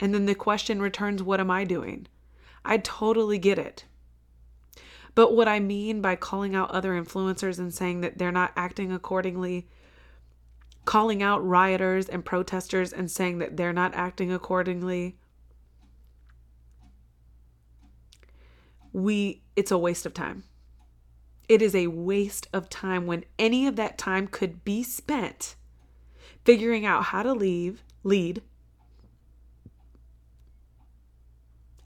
And 0.00 0.14
then 0.14 0.26
the 0.26 0.34
question 0.34 0.80
returns 0.80 1.22
what 1.22 1.40
am 1.40 1.50
I 1.50 1.64
doing? 1.64 2.06
I 2.64 2.78
totally 2.78 3.38
get 3.38 3.58
it. 3.58 3.84
But 5.16 5.34
what 5.34 5.48
I 5.48 5.60
mean 5.60 6.02
by 6.02 6.14
calling 6.14 6.54
out 6.54 6.70
other 6.70 6.92
influencers 6.92 7.58
and 7.58 7.72
saying 7.74 8.02
that 8.02 8.18
they're 8.18 8.30
not 8.30 8.52
acting 8.54 8.92
accordingly, 8.92 9.66
calling 10.84 11.22
out 11.22 11.44
rioters 11.44 12.06
and 12.06 12.22
protesters 12.22 12.92
and 12.92 13.10
saying 13.10 13.38
that 13.38 13.56
they're 13.56 13.72
not 13.72 13.94
acting 13.94 14.30
accordingly, 14.30 15.16
we 18.92 19.42
it's 19.56 19.70
a 19.70 19.78
waste 19.78 20.04
of 20.04 20.12
time. 20.12 20.44
It 21.48 21.62
is 21.62 21.74
a 21.74 21.86
waste 21.86 22.48
of 22.52 22.68
time 22.68 23.06
when 23.06 23.24
any 23.38 23.66
of 23.66 23.76
that 23.76 23.96
time 23.96 24.26
could 24.26 24.64
be 24.64 24.82
spent 24.82 25.56
figuring 26.44 26.84
out 26.84 27.04
how 27.04 27.22
to 27.22 27.32
leave, 27.32 27.82
lead, 28.04 28.42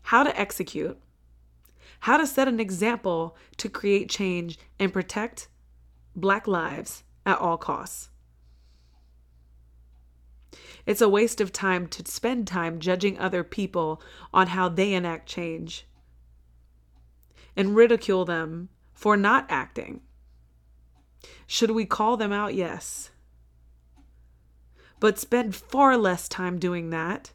how 0.03 0.25
to 0.25 0.39
execute, 0.39 0.99
how 2.01 2.17
to 2.17 2.27
set 2.27 2.49
an 2.49 2.61
example 2.61 3.37
to 3.57 3.69
create 3.69 4.09
change 4.09 4.59
and 4.79 4.93
protect 4.93 5.49
Black 6.17 6.47
lives 6.47 7.05
at 7.25 7.39
all 7.39 7.57
costs. 7.57 8.09
It's 10.87 11.03
a 11.03 11.09
waste 11.09 11.41
of 11.41 11.53
time 11.53 11.87
to 11.89 12.05
spend 12.07 12.47
time 12.47 12.81
judging 12.81 13.19
other 13.19 13.45
people 13.45 14.01
on 14.33 14.49
how 14.49 14.69
they 14.69 14.95
enact 14.95 15.29
change 15.29 15.87
and 17.55 17.77
ridicule 17.77 18.25
them 18.25 18.71
for 18.93 19.17
not 19.17 19.47
acting. 19.49 20.01
Should 21.47 21.73
we 21.73 21.85
call 21.85 22.17
them 22.17 22.33
out? 22.33 22.55
Yes. 22.55 23.11
But 24.99 25.19
spend 25.19 25.55
far 25.55 25.97
less 25.97 26.29
time 26.29 26.59
doing 26.59 26.91
that 26.91 27.33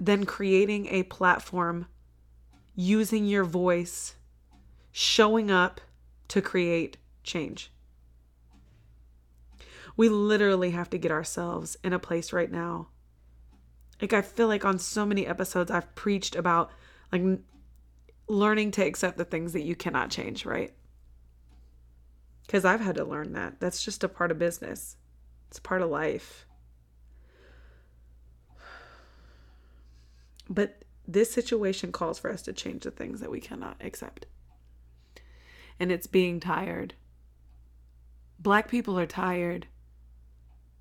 than 0.00 0.26
creating 0.26 0.86
a 0.86 1.04
platform, 1.04 1.86
using 2.74 3.24
your 3.24 3.44
voice, 3.44 4.16
showing 4.92 5.50
up 5.50 5.80
to 6.28 6.42
create 6.42 6.96
change. 7.22 7.72
We 9.96 10.08
literally 10.08 10.72
have 10.72 10.90
to 10.90 10.98
get 10.98 11.10
ourselves 11.10 11.76
in 11.82 11.92
a 11.92 11.98
place 11.98 12.32
right 12.32 12.50
now. 12.50 12.88
Like, 14.00 14.12
I 14.12 14.20
feel 14.20 14.46
like 14.46 14.64
on 14.64 14.78
so 14.78 15.06
many 15.06 15.26
episodes, 15.26 15.70
I've 15.70 15.94
preached 15.94 16.36
about 16.36 16.70
like 17.10 17.22
learning 18.28 18.72
to 18.72 18.84
accept 18.84 19.16
the 19.16 19.24
things 19.24 19.52
that 19.54 19.62
you 19.62 19.74
cannot 19.74 20.10
change, 20.10 20.44
right? 20.44 20.74
Because 22.44 22.64
I've 22.64 22.80
had 22.80 22.96
to 22.96 23.04
learn 23.04 23.32
that. 23.32 23.58
That's 23.60 23.82
just 23.82 24.04
a 24.04 24.08
part 24.08 24.30
of 24.30 24.38
business, 24.38 24.96
it's 25.48 25.58
part 25.58 25.82
of 25.82 25.90
life. 25.90 26.45
But 30.48 30.84
this 31.06 31.30
situation 31.30 31.92
calls 31.92 32.18
for 32.18 32.30
us 32.30 32.42
to 32.42 32.52
change 32.52 32.84
the 32.84 32.90
things 32.90 33.20
that 33.20 33.30
we 33.30 33.40
cannot 33.40 33.76
accept. 33.80 34.26
And 35.78 35.92
it's 35.92 36.06
being 36.06 36.40
tired. 36.40 36.94
Black 38.38 38.68
people 38.68 38.98
are 38.98 39.06
tired. 39.06 39.66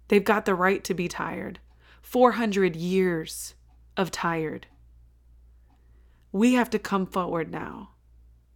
They've 0.07 0.23
got 0.23 0.45
the 0.45 0.55
right 0.55 0.83
to 0.83 0.93
be 0.93 1.07
tired. 1.07 1.59
400 2.01 2.75
years 2.75 3.55
of 3.97 4.11
tired 4.11 4.67
we 6.35 6.55
have 6.55 6.69
to 6.69 6.77
come 6.77 7.05
forward 7.05 7.49
now 7.49 7.91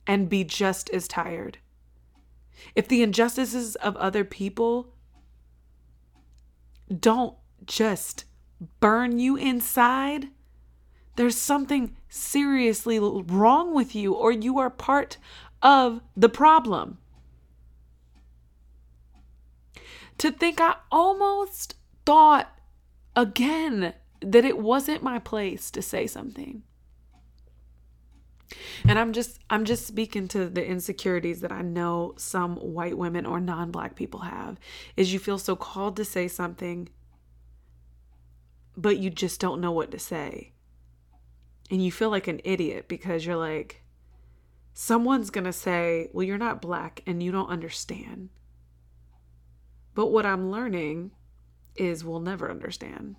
and 0.05 0.27
be 0.27 0.43
just 0.43 0.89
as 0.89 1.07
tired. 1.07 1.59
If 2.75 2.89
the 2.89 3.01
injustices 3.01 3.75
of 3.75 3.95
other 3.95 4.25
people 4.25 4.93
don't 6.93 7.37
just 7.65 8.25
burn 8.81 9.17
you 9.17 9.37
inside, 9.37 10.27
there's 11.19 11.35
something 11.35 11.97
seriously 12.07 12.97
wrong 12.97 13.73
with 13.73 13.93
you, 13.93 14.13
or 14.13 14.31
you 14.31 14.57
are 14.57 14.69
part 14.69 15.17
of 15.61 15.99
the 16.15 16.29
problem. 16.29 16.97
To 20.19 20.31
think 20.31 20.61
I 20.61 20.75
almost 20.89 21.75
thought 22.05 22.57
again 23.17 23.95
that 24.21 24.45
it 24.45 24.59
wasn't 24.59 25.03
my 25.03 25.19
place 25.19 25.69
to 25.71 25.81
say 25.81 26.07
something. 26.07 26.63
And 28.85 28.97
I'm 28.97 29.11
just 29.11 29.39
I'm 29.49 29.65
just 29.65 29.85
speaking 29.85 30.29
to 30.29 30.47
the 30.47 30.65
insecurities 30.65 31.41
that 31.41 31.51
I 31.51 31.63
know 31.63 32.13
some 32.15 32.55
white 32.55 32.97
women 32.97 33.25
or 33.25 33.41
non-black 33.41 33.97
people 33.97 34.21
have. 34.21 34.57
Is 34.95 35.11
you 35.11 35.19
feel 35.19 35.37
so 35.37 35.57
called 35.57 35.97
to 35.97 36.05
say 36.05 36.29
something 36.29 36.87
but 38.77 38.99
you 38.99 39.09
just 39.09 39.41
don't 39.41 39.59
know 39.59 39.73
what 39.73 39.91
to 39.91 39.99
say. 39.99 40.53
And 41.69 41.83
you 41.83 41.91
feel 41.91 42.09
like 42.09 42.27
an 42.27 42.41
idiot 42.43 42.87
because 42.87 43.25
you're 43.25 43.35
like 43.35 43.83
someone's 44.73 45.29
going 45.29 45.43
to 45.43 45.53
say, 45.53 46.09
"Well, 46.13 46.23
you're 46.23 46.37
not 46.37 46.61
black 46.61 47.03
and 47.05 47.21
you 47.21 47.31
don't 47.31 47.49
understand." 47.49 48.29
But 49.93 50.07
what 50.07 50.25
I'm 50.25 50.51
learning 50.51 51.11
is 51.75 52.03
we'll 52.03 52.19
never 52.19 52.49
understand. 52.49 53.15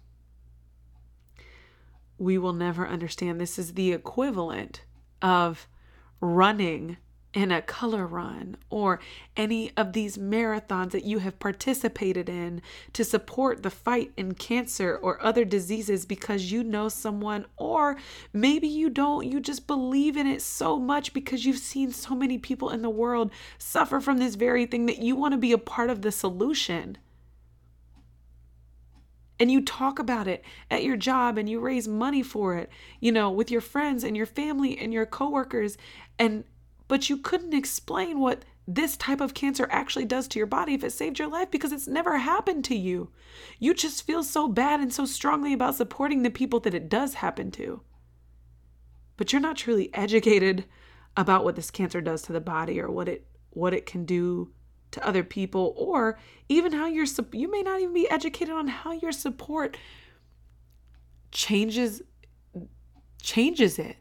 We 2.18 2.38
will 2.38 2.52
never 2.52 2.86
understand. 2.86 3.40
This 3.40 3.58
is 3.58 3.74
the 3.74 3.92
equivalent 3.92 4.84
of 5.22 5.68
running 6.20 6.98
in 7.32 7.52
a 7.52 7.62
color 7.62 8.06
run 8.06 8.56
or 8.70 8.98
any 9.36 9.70
of 9.76 9.92
these 9.92 10.18
marathons 10.18 10.90
that 10.90 11.04
you 11.04 11.20
have 11.20 11.38
participated 11.38 12.28
in 12.28 12.60
to 12.92 13.04
support 13.04 13.62
the 13.62 13.70
fight 13.70 14.10
in 14.16 14.34
cancer 14.34 14.96
or 14.96 15.22
other 15.22 15.44
diseases 15.44 16.04
because 16.04 16.50
you 16.50 16.64
know 16.64 16.88
someone, 16.88 17.46
or 17.56 17.96
maybe 18.32 18.66
you 18.66 18.90
don't, 18.90 19.30
you 19.30 19.38
just 19.38 19.68
believe 19.68 20.16
in 20.16 20.26
it 20.26 20.42
so 20.42 20.78
much 20.78 21.12
because 21.12 21.44
you've 21.44 21.58
seen 21.58 21.92
so 21.92 22.14
many 22.14 22.36
people 22.36 22.70
in 22.70 22.82
the 22.82 22.90
world 22.90 23.30
suffer 23.58 24.00
from 24.00 24.18
this 24.18 24.34
very 24.34 24.66
thing 24.66 24.86
that 24.86 24.98
you 24.98 25.14
want 25.14 25.32
to 25.32 25.38
be 25.38 25.52
a 25.52 25.58
part 25.58 25.88
of 25.88 26.02
the 26.02 26.10
solution. 26.10 26.98
And 29.38 29.50
you 29.50 29.62
talk 29.62 29.98
about 29.98 30.28
it 30.28 30.44
at 30.70 30.84
your 30.84 30.98
job 30.98 31.38
and 31.38 31.48
you 31.48 31.60
raise 31.60 31.88
money 31.88 32.22
for 32.22 32.56
it, 32.56 32.68
you 32.98 33.10
know, 33.10 33.30
with 33.30 33.50
your 33.50 33.62
friends 33.62 34.04
and 34.04 34.14
your 34.14 34.26
family 34.26 34.76
and 34.76 34.92
your 34.92 35.06
coworkers 35.06 35.78
and 36.18 36.44
but 36.90 37.08
you 37.08 37.16
couldn't 37.16 37.54
explain 37.54 38.18
what 38.18 38.44
this 38.66 38.96
type 38.96 39.20
of 39.20 39.32
cancer 39.32 39.68
actually 39.70 40.04
does 40.04 40.26
to 40.26 40.40
your 40.40 40.46
body 40.46 40.74
if 40.74 40.82
it 40.82 40.90
saved 40.90 41.20
your 41.20 41.28
life 41.28 41.48
because 41.48 41.70
it's 41.70 41.86
never 41.86 42.18
happened 42.18 42.64
to 42.64 42.74
you. 42.74 43.12
You 43.60 43.74
just 43.74 44.04
feel 44.04 44.24
so 44.24 44.48
bad 44.48 44.80
and 44.80 44.92
so 44.92 45.04
strongly 45.04 45.52
about 45.52 45.76
supporting 45.76 46.24
the 46.24 46.30
people 46.30 46.58
that 46.60 46.74
it 46.74 46.88
does 46.88 47.14
happen 47.14 47.52
to. 47.52 47.82
But 49.16 49.32
you're 49.32 49.40
not 49.40 49.56
truly 49.56 49.94
educated 49.94 50.64
about 51.16 51.44
what 51.44 51.54
this 51.54 51.70
cancer 51.70 52.00
does 52.00 52.22
to 52.22 52.32
the 52.32 52.40
body 52.40 52.80
or 52.80 52.90
what 52.90 53.08
it 53.08 53.24
what 53.50 53.72
it 53.72 53.86
can 53.86 54.04
do 54.04 54.50
to 54.90 55.06
other 55.06 55.22
people 55.22 55.72
or 55.76 56.18
even 56.48 56.72
how 56.72 56.86
your 56.86 57.06
you 57.30 57.48
may 57.48 57.62
not 57.62 57.80
even 57.80 57.94
be 57.94 58.10
educated 58.10 58.52
on 58.52 58.66
how 58.66 58.90
your 58.90 59.12
support 59.12 59.76
changes 61.30 62.02
changes 63.22 63.78
it 63.78 63.96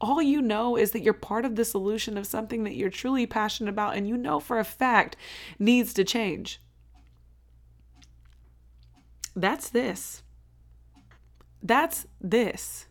all 0.00 0.22
you 0.22 0.40
know 0.40 0.76
is 0.76 0.92
that 0.92 1.02
you're 1.02 1.12
part 1.12 1.44
of 1.44 1.56
the 1.56 1.64
solution 1.64 2.16
of 2.16 2.26
something 2.26 2.64
that 2.64 2.74
you're 2.74 2.90
truly 2.90 3.26
passionate 3.26 3.70
about 3.70 3.96
and 3.96 4.08
you 4.08 4.16
know 4.16 4.40
for 4.40 4.58
a 4.58 4.64
fact 4.64 5.16
needs 5.58 5.92
to 5.94 6.04
change. 6.04 6.60
That's 9.36 9.68
this. 9.68 10.22
That's 11.62 12.06
this. 12.20 12.86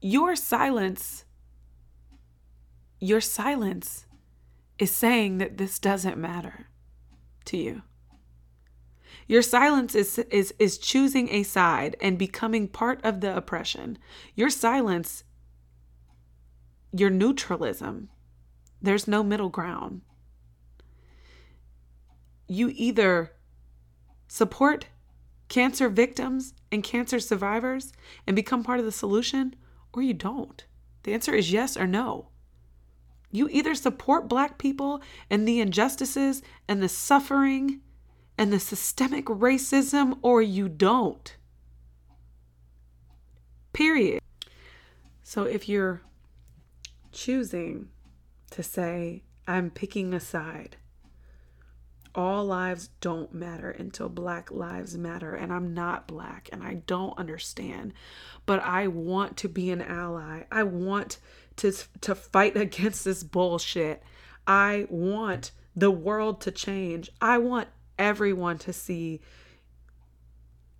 Your 0.00 0.36
silence, 0.36 1.24
your 3.00 3.20
silence 3.20 4.06
is 4.78 4.90
saying 4.90 5.38
that 5.38 5.56
this 5.56 5.78
doesn't 5.78 6.18
matter 6.18 6.66
to 7.46 7.56
you. 7.56 7.82
Your 9.26 9.42
silence 9.42 9.94
is, 9.94 10.18
is, 10.18 10.54
is 10.58 10.78
choosing 10.78 11.28
a 11.30 11.42
side 11.42 11.96
and 12.00 12.18
becoming 12.18 12.68
part 12.68 13.00
of 13.04 13.20
the 13.20 13.36
oppression. 13.36 13.98
Your 14.34 14.50
silence, 14.50 15.24
your 16.92 17.10
neutralism, 17.10 18.08
there's 18.80 19.08
no 19.08 19.24
middle 19.24 19.48
ground. 19.48 20.02
You 22.46 22.70
either 22.74 23.32
support 24.28 24.86
cancer 25.48 25.88
victims 25.88 26.54
and 26.70 26.84
cancer 26.84 27.18
survivors 27.18 27.92
and 28.26 28.36
become 28.36 28.62
part 28.62 28.78
of 28.78 28.84
the 28.84 28.92
solution, 28.92 29.56
or 29.92 30.02
you 30.02 30.14
don't. 30.14 30.64
The 31.02 31.14
answer 31.14 31.34
is 31.34 31.52
yes 31.52 31.76
or 31.76 31.86
no. 31.86 32.28
You 33.32 33.48
either 33.50 33.74
support 33.74 34.28
Black 34.28 34.56
people 34.58 35.02
and 35.28 35.46
the 35.46 35.60
injustices 35.60 36.42
and 36.68 36.80
the 36.80 36.88
suffering 36.88 37.80
and 38.38 38.52
the 38.52 38.60
systemic 38.60 39.26
racism 39.26 40.18
or 40.22 40.42
you 40.42 40.68
don't. 40.68 41.36
Period. 43.72 44.20
So 45.22 45.44
if 45.44 45.68
you're 45.68 46.02
choosing 47.12 47.88
to 48.50 48.62
say, 48.62 49.22
I'm 49.46 49.70
picking 49.70 50.14
a 50.14 50.20
side, 50.20 50.76
all 52.14 52.46
lives 52.46 52.88
don't 53.02 53.34
matter 53.34 53.70
until 53.70 54.08
Black 54.08 54.50
lives 54.50 54.96
matter, 54.96 55.34
and 55.34 55.52
I'm 55.52 55.74
not 55.74 56.08
Black 56.08 56.48
and 56.50 56.62
I 56.62 56.74
don't 56.86 57.16
understand, 57.18 57.92
but 58.46 58.60
I 58.62 58.86
want 58.86 59.36
to 59.38 59.48
be 59.48 59.70
an 59.70 59.82
ally. 59.82 60.44
I 60.50 60.62
want 60.62 61.18
to, 61.56 61.72
to 62.00 62.14
fight 62.14 62.56
against 62.56 63.04
this 63.04 63.22
bullshit. 63.22 64.02
I 64.46 64.86
want 64.88 65.52
the 65.74 65.90
world 65.90 66.40
to 66.42 66.50
change. 66.50 67.10
I 67.20 67.36
want 67.36 67.68
everyone 67.98 68.58
to 68.58 68.72
see 68.72 69.20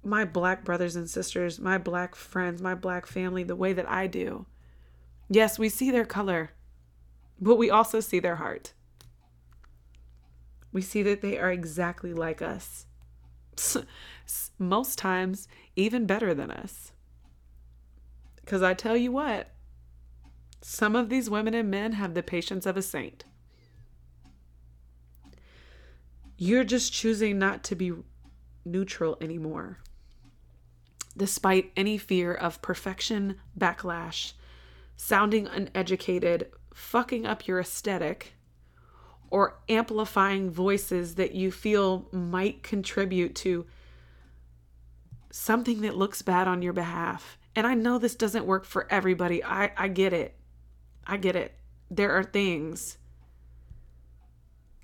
my 0.03 0.25
black 0.25 0.65
brothers 0.65 0.97
and 0.97 1.11
sisters, 1.11 1.59
my 1.59 1.79
black 1.79 2.15
friends, 2.15 2.63
my 2.63 2.75
black 2.75 3.07
family 3.07 3.43
the 3.43 3.57
way 3.57 3.73
that 3.73 3.89
I 3.91 4.07
do. 4.07 4.47
Yes, 5.29 5.59
we 5.59 5.69
see 5.69 5.91
their 5.91 6.05
color, 6.05 6.51
but 7.41 7.57
we 7.57 7.71
also 7.71 8.01
see 8.01 8.21
their 8.21 8.37
heart. 8.37 8.73
We 10.73 10.83
see 10.83 11.03
that 11.03 11.23
they 11.23 11.39
are 11.39 11.51
exactly 11.51 12.13
like 12.13 12.41
us. 12.41 12.87
Most 14.59 14.99
times, 14.99 15.49
even 15.75 16.07
better 16.07 16.35
than 16.35 16.51
us. 16.51 16.93
Because 18.37 18.63
I 18.63 18.75
tell 18.75 18.97
you 18.97 19.11
what, 19.11 19.51
some 20.63 20.95
of 20.95 21.09
these 21.09 21.31
women 21.31 21.55
and 21.55 21.71
men 21.71 21.93
have 21.93 22.15
the 22.15 22.23
patience 22.23 22.67
of 22.67 22.77
a 22.77 22.83
saint. 22.83 23.25
You're 26.37 26.65
just 26.65 26.93
choosing 26.93 27.39
not 27.39 27.65
to 27.65 27.75
be 27.75 27.93
neutral 28.65 29.17
anymore. 29.21 29.79
Despite 31.17 31.73
any 31.77 31.97
fear 31.97 32.35
of 32.35 32.61
perfection, 32.61 33.37
backlash, 33.59 34.35
sounding 34.97 35.47
uneducated, 35.47 36.51
fucking 36.75 37.27
up 37.27 37.47
your 37.47 37.59
aesthetic, 37.61 38.35
or 39.31 39.59
amplifying 39.69 40.51
voices 40.51 41.15
that 41.15 41.35
you 41.35 41.51
feel 41.51 42.09
might 42.13 42.63
contribute 42.63 43.35
to 43.35 43.67
something 45.31 45.81
that 45.81 45.97
looks 45.97 46.23
bad 46.23 46.47
on 46.47 46.63
your 46.63 46.73
behalf. 46.73 47.39
And 47.55 47.67
I 47.67 47.75
know 47.75 47.99
this 47.99 48.15
doesn't 48.15 48.47
work 48.47 48.65
for 48.65 48.87
everybody. 48.91 49.43
I, 49.43 49.73
I 49.77 49.89
get 49.89 50.13
it. 50.13 50.35
I 51.07 51.17
get 51.17 51.35
it. 51.35 51.55
There 51.91 52.13
are 52.13 52.25
things 52.25 52.99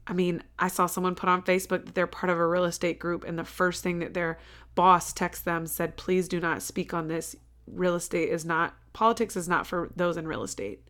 I 0.06 0.12
mean, 0.12 0.42
I 0.58 0.68
saw 0.68 0.86
someone 0.86 1.14
put 1.14 1.28
on 1.28 1.42
Facebook 1.42 1.86
that 1.86 1.94
they're 1.94 2.06
part 2.06 2.30
of 2.30 2.38
a 2.38 2.46
real 2.46 2.64
estate 2.64 2.98
group, 2.98 3.24
and 3.24 3.38
the 3.38 3.44
first 3.44 3.82
thing 3.82 4.00
that 4.00 4.14
their 4.14 4.38
boss 4.74 5.12
texted 5.12 5.44
them 5.44 5.66
said, 5.66 5.96
Please 5.96 6.28
do 6.28 6.40
not 6.40 6.62
speak 6.62 6.92
on 6.92 7.08
this. 7.08 7.36
Real 7.66 7.94
estate 7.94 8.28
is 8.28 8.44
not, 8.44 8.74
politics 8.92 9.36
is 9.36 9.48
not 9.48 9.66
for 9.66 9.90
those 9.94 10.16
in 10.16 10.26
real 10.26 10.42
estate. 10.42 10.80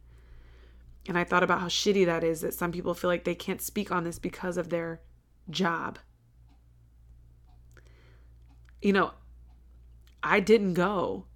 And 1.07 1.19
I 1.19 1.25
thought 1.25 1.43
about 1.43 1.61
how 1.61 1.67
shitty 1.67 2.07
that 2.07 2.25
is 2.25 2.41
that 2.41 2.55
some 2.55 2.73
people 2.73 2.95
feel 2.95 3.11
like 3.11 3.25
they 3.25 3.35
can't 3.35 3.61
speak 3.61 3.91
on 3.93 4.05
this 4.05 4.19
because 4.19 4.57
of 4.57 4.71
their 4.71 5.01
job. 5.51 5.99
You 8.81 8.93
know, 8.93 9.13
I 10.23 10.41
didn't 10.41 10.75
go, 10.75 11.27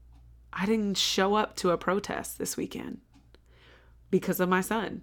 I 0.53 0.67
didn't 0.67 0.97
show 0.97 1.35
up 1.35 1.57
to 1.57 1.71
a 1.71 1.79
protest 1.79 2.39
this 2.39 2.57
weekend 2.57 3.01
because 4.11 4.41
of 4.41 4.49
my 4.49 4.61
son. 4.61 5.03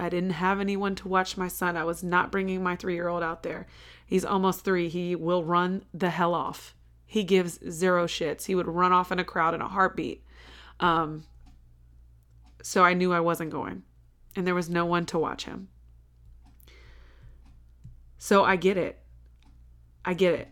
I 0.00 0.08
didn't 0.08 0.30
have 0.30 0.60
anyone 0.60 0.94
to 0.96 1.08
watch 1.08 1.36
my 1.36 1.48
son. 1.48 1.76
I 1.76 1.84
was 1.84 2.02
not 2.02 2.32
bringing 2.32 2.62
my 2.62 2.76
three 2.76 2.94
year 2.94 3.08
old 3.08 3.22
out 3.22 3.42
there. 3.42 3.66
He's 4.06 4.24
almost 4.24 4.64
three. 4.64 4.88
He 4.88 5.14
will 5.14 5.44
run 5.44 5.84
the 5.92 6.10
hell 6.10 6.34
off. 6.34 6.74
He 7.04 7.24
gives 7.24 7.58
zero 7.70 8.06
shits. 8.06 8.46
He 8.46 8.54
would 8.54 8.66
run 8.66 8.92
off 8.92 9.10
in 9.10 9.18
a 9.18 9.24
crowd 9.24 9.54
in 9.54 9.60
a 9.60 9.68
heartbeat. 9.68 10.22
Um, 10.80 11.24
so 12.62 12.84
I 12.84 12.94
knew 12.94 13.12
I 13.12 13.20
wasn't 13.20 13.50
going, 13.50 13.82
and 14.36 14.46
there 14.46 14.54
was 14.54 14.68
no 14.68 14.84
one 14.84 15.06
to 15.06 15.18
watch 15.18 15.44
him. 15.44 15.68
So 18.18 18.44
I 18.44 18.56
get 18.56 18.76
it. 18.76 18.98
I 20.04 20.14
get 20.14 20.34
it. 20.34 20.48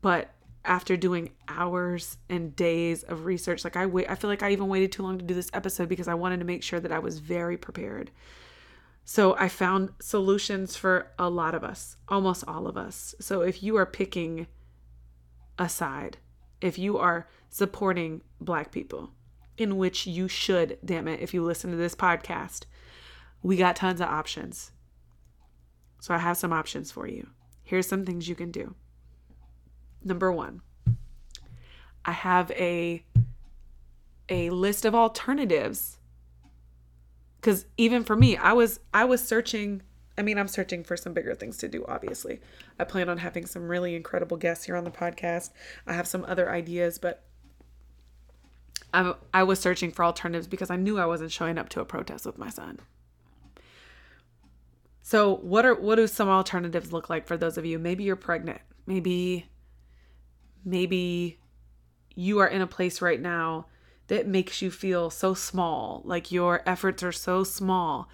But 0.00 0.30
after 0.64 0.96
doing 0.96 1.30
hours 1.48 2.18
and 2.28 2.54
days 2.54 3.02
of 3.02 3.24
research, 3.24 3.64
like 3.64 3.76
I 3.76 3.86
wait, 3.86 4.10
I 4.10 4.14
feel 4.14 4.30
like 4.30 4.42
I 4.42 4.52
even 4.52 4.68
waited 4.68 4.92
too 4.92 5.02
long 5.02 5.18
to 5.18 5.24
do 5.24 5.34
this 5.34 5.50
episode 5.52 5.88
because 5.88 6.08
I 6.08 6.14
wanted 6.14 6.40
to 6.40 6.46
make 6.46 6.62
sure 6.62 6.80
that 6.80 6.92
I 6.92 6.98
was 6.98 7.18
very 7.18 7.56
prepared. 7.56 8.10
So 9.08 9.36
I 9.38 9.48
found 9.48 9.90
solutions 10.00 10.76
for 10.76 11.12
a 11.16 11.30
lot 11.30 11.54
of 11.54 11.62
us, 11.62 11.96
almost 12.08 12.42
all 12.48 12.66
of 12.66 12.76
us. 12.76 13.14
So 13.20 13.42
if 13.42 13.62
you 13.62 13.76
are 13.76 13.86
picking 13.86 14.48
a 15.56 15.68
side, 15.68 16.18
if 16.60 16.76
you 16.76 16.98
are 16.98 17.28
supporting 17.48 18.22
Black 18.40 18.72
people, 18.72 19.12
in 19.56 19.76
which 19.76 20.08
you 20.08 20.26
should, 20.26 20.78
damn 20.84 21.06
it, 21.06 21.20
if 21.20 21.32
you 21.32 21.44
listen 21.44 21.70
to 21.70 21.76
this 21.76 21.94
podcast, 21.94 22.64
we 23.44 23.56
got 23.56 23.76
tons 23.76 24.00
of 24.00 24.08
options. 24.08 24.72
So 26.00 26.12
I 26.12 26.18
have 26.18 26.36
some 26.36 26.52
options 26.52 26.90
for 26.90 27.06
you. 27.06 27.28
Here's 27.62 27.86
some 27.86 28.04
things 28.04 28.28
you 28.28 28.34
can 28.34 28.50
do. 28.50 28.74
Number 30.02 30.32
one, 30.32 30.62
I 32.04 32.10
have 32.10 32.50
a 32.50 33.04
a 34.28 34.50
list 34.50 34.84
of 34.84 34.96
alternatives 34.96 35.98
because 37.40 37.66
even 37.76 38.04
for 38.04 38.16
me 38.16 38.36
i 38.36 38.52
was 38.52 38.80
i 38.92 39.04
was 39.04 39.26
searching 39.26 39.82
i 40.18 40.22
mean 40.22 40.38
i'm 40.38 40.48
searching 40.48 40.82
for 40.82 40.96
some 40.96 41.12
bigger 41.12 41.34
things 41.34 41.56
to 41.56 41.68
do 41.68 41.84
obviously 41.88 42.40
i 42.78 42.84
plan 42.84 43.08
on 43.08 43.18
having 43.18 43.46
some 43.46 43.68
really 43.68 43.94
incredible 43.94 44.36
guests 44.36 44.64
here 44.64 44.76
on 44.76 44.84
the 44.84 44.90
podcast 44.90 45.50
i 45.86 45.92
have 45.92 46.06
some 46.06 46.24
other 46.24 46.50
ideas 46.50 46.98
but 46.98 47.26
I, 48.92 49.14
I 49.34 49.42
was 49.42 49.60
searching 49.60 49.90
for 49.90 50.04
alternatives 50.04 50.46
because 50.46 50.70
I 50.70 50.76
knew 50.76 50.98
I 50.98 51.04
wasn't 51.04 51.30
showing 51.30 51.58
up 51.58 51.68
to 51.70 51.80
a 51.80 51.84
protest 51.84 52.24
with 52.24 52.38
my 52.38 52.48
son. 52.48 52.80
So, 55.02 55.36
what 55.36 55.64
are 55.66 55.74
what 55.74 55.96
do 55.96 56.06
some 56.06 56.28
alternatives 56.28 56.92
look 56.92 57.10
like 57.10 57.26
for 57.26 57.36
those 57.36 57.58
of 57.58 57.66
you? 57.66 57.78
Maybe 57.78 58.04
you're 58.04 58.16
pregnant. 58.16 58.60
Maybe 58.86 59.46
maybe 60.64 61.38
you 62.14 62.38
are 62.38 62.48
in 62.48 62.62
a 62.62 62.66
place 62.66 63.02
right 63.02 63.20
now 63.20 63.66
that 64.08 64.26
makes 64.26 64.62
you 64.62 64.70
feel 64.70 65.10
so 65.10 65.34
small, 65.34 66.02
like 66.04 66.30
your 66.30 66.62
efforts 66.66 67.02
are 67.02 67.12
so 67.12 67.44
small, 67.44 68.08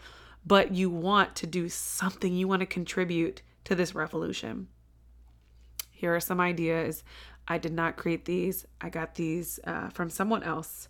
but 0.44 0.72
you 0.72 0.90
want 0.90 1.36
to 1.36 1.46
do 1.46 1.68
something, 1.68 2.34
you 2.34 2.48
want 2.48 2.60
to 2.60 2.66
contribute 2.66 3.42
to 3.64 3.74
this 3.74 3.94
revolution. 3.94 4.68
Here 5.90 6.14
are 6.14 6.20
some 6.20 6.40
ideas. 6.40 7.04
I 7.46 7.58
did 7.58 7.72
not 7.72 7.96
create 7.96 8.24
these. 8.24 8.66
I 8.80 8.88
got 8.88 9.14
these 9.14 9.60
uh, 9.64 9.88
from 9.90 10.10
someone 10.10 10.42
else. 10.42 10.88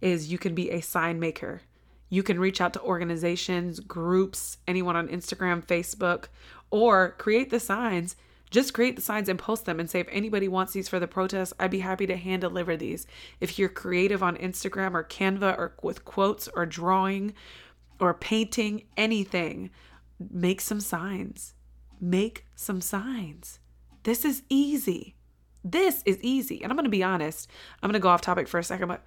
Is 0.00 0.30
you 0.30 0.38
can 0.38 0.54
be 0.54 0.70
a 0.70 0.80
sign 0.80 1.18
maker. 1.18 1.62
You 2.08 2.22
can 2.22 2.38
reach 2.38 2.60
out 2.60 2.72
to 2.74 2.82
organizations, 2.82 3.80
groups, 3.80 4.58
anyone 4.68 4.96
on 4.96 5.08
Instagram, 5.08 5.64
Facebook, 5.64 6.26
or 6.70 7.12
create 7.18 7.50
the 7.50 7.60
signs. 7.60 8.16
Just 8.54 8.72
create 8.72 8.94
the 8.94 9.02
signs 9.02 9.28
and 9.28 9.36
post 9.36 9.64
them 9.64 9.80
and 9.80 9.90
say, 9.90 9.98
if 9.98 10.06
anybody 10.12 10.46
wants 10.46 10.72
these 10.72 10.88
for 10.88 11.00
the 11.00 11.08
protest, 11.08 11.54
I'd 11.58 11.72
be 11.72 11.80
happy 11.80 12.06
to 12.06 12.16
hand 12.16 12.42
deliver 12.42 12.76
these. 12.76 13.04
If 13.40 13.58
you're 13.58 13.68
creative 13.68 14.22
on 14.22 14.36
Instagram 14.36 14.94
or 14.94 15.02
Canva 15.02 15.58
or 15.58 15.74
with 15.82 16.04
quotes 16.04 16.46
or 16.54 16.64
drawing 16.64 17.34
or 17.98 18.14
painting, 18.14 18.84
anything, 18.96 19.70
make 20.30 20.60
some 20.60 20.78
signs. 20.78 21.54
Make 22.00 22.46
some 22.54 22.80
signs. 22.80 23.58
This 24.04 24.24
is 24.24 24.44
easy. 24.48 25.16
This 25.64 26.04
is 26.06 26.22
easy. 26.22 26.62
And 26.62 26.70
I'm 26.70 26.76
going 26.76 26.84
to 26.84 26.90
be 26.90 27.02
honest, 27.02 27.50
I'm 27.82 27.88
going 27.88 27.94
to 27.94 27.98
go 27.98 28.08
off 28.08 28.20
topic 28.20 28.46
for 28.46 28.60
a 28.60 28.62
second, 28.62 28.86
but 28.86 29.02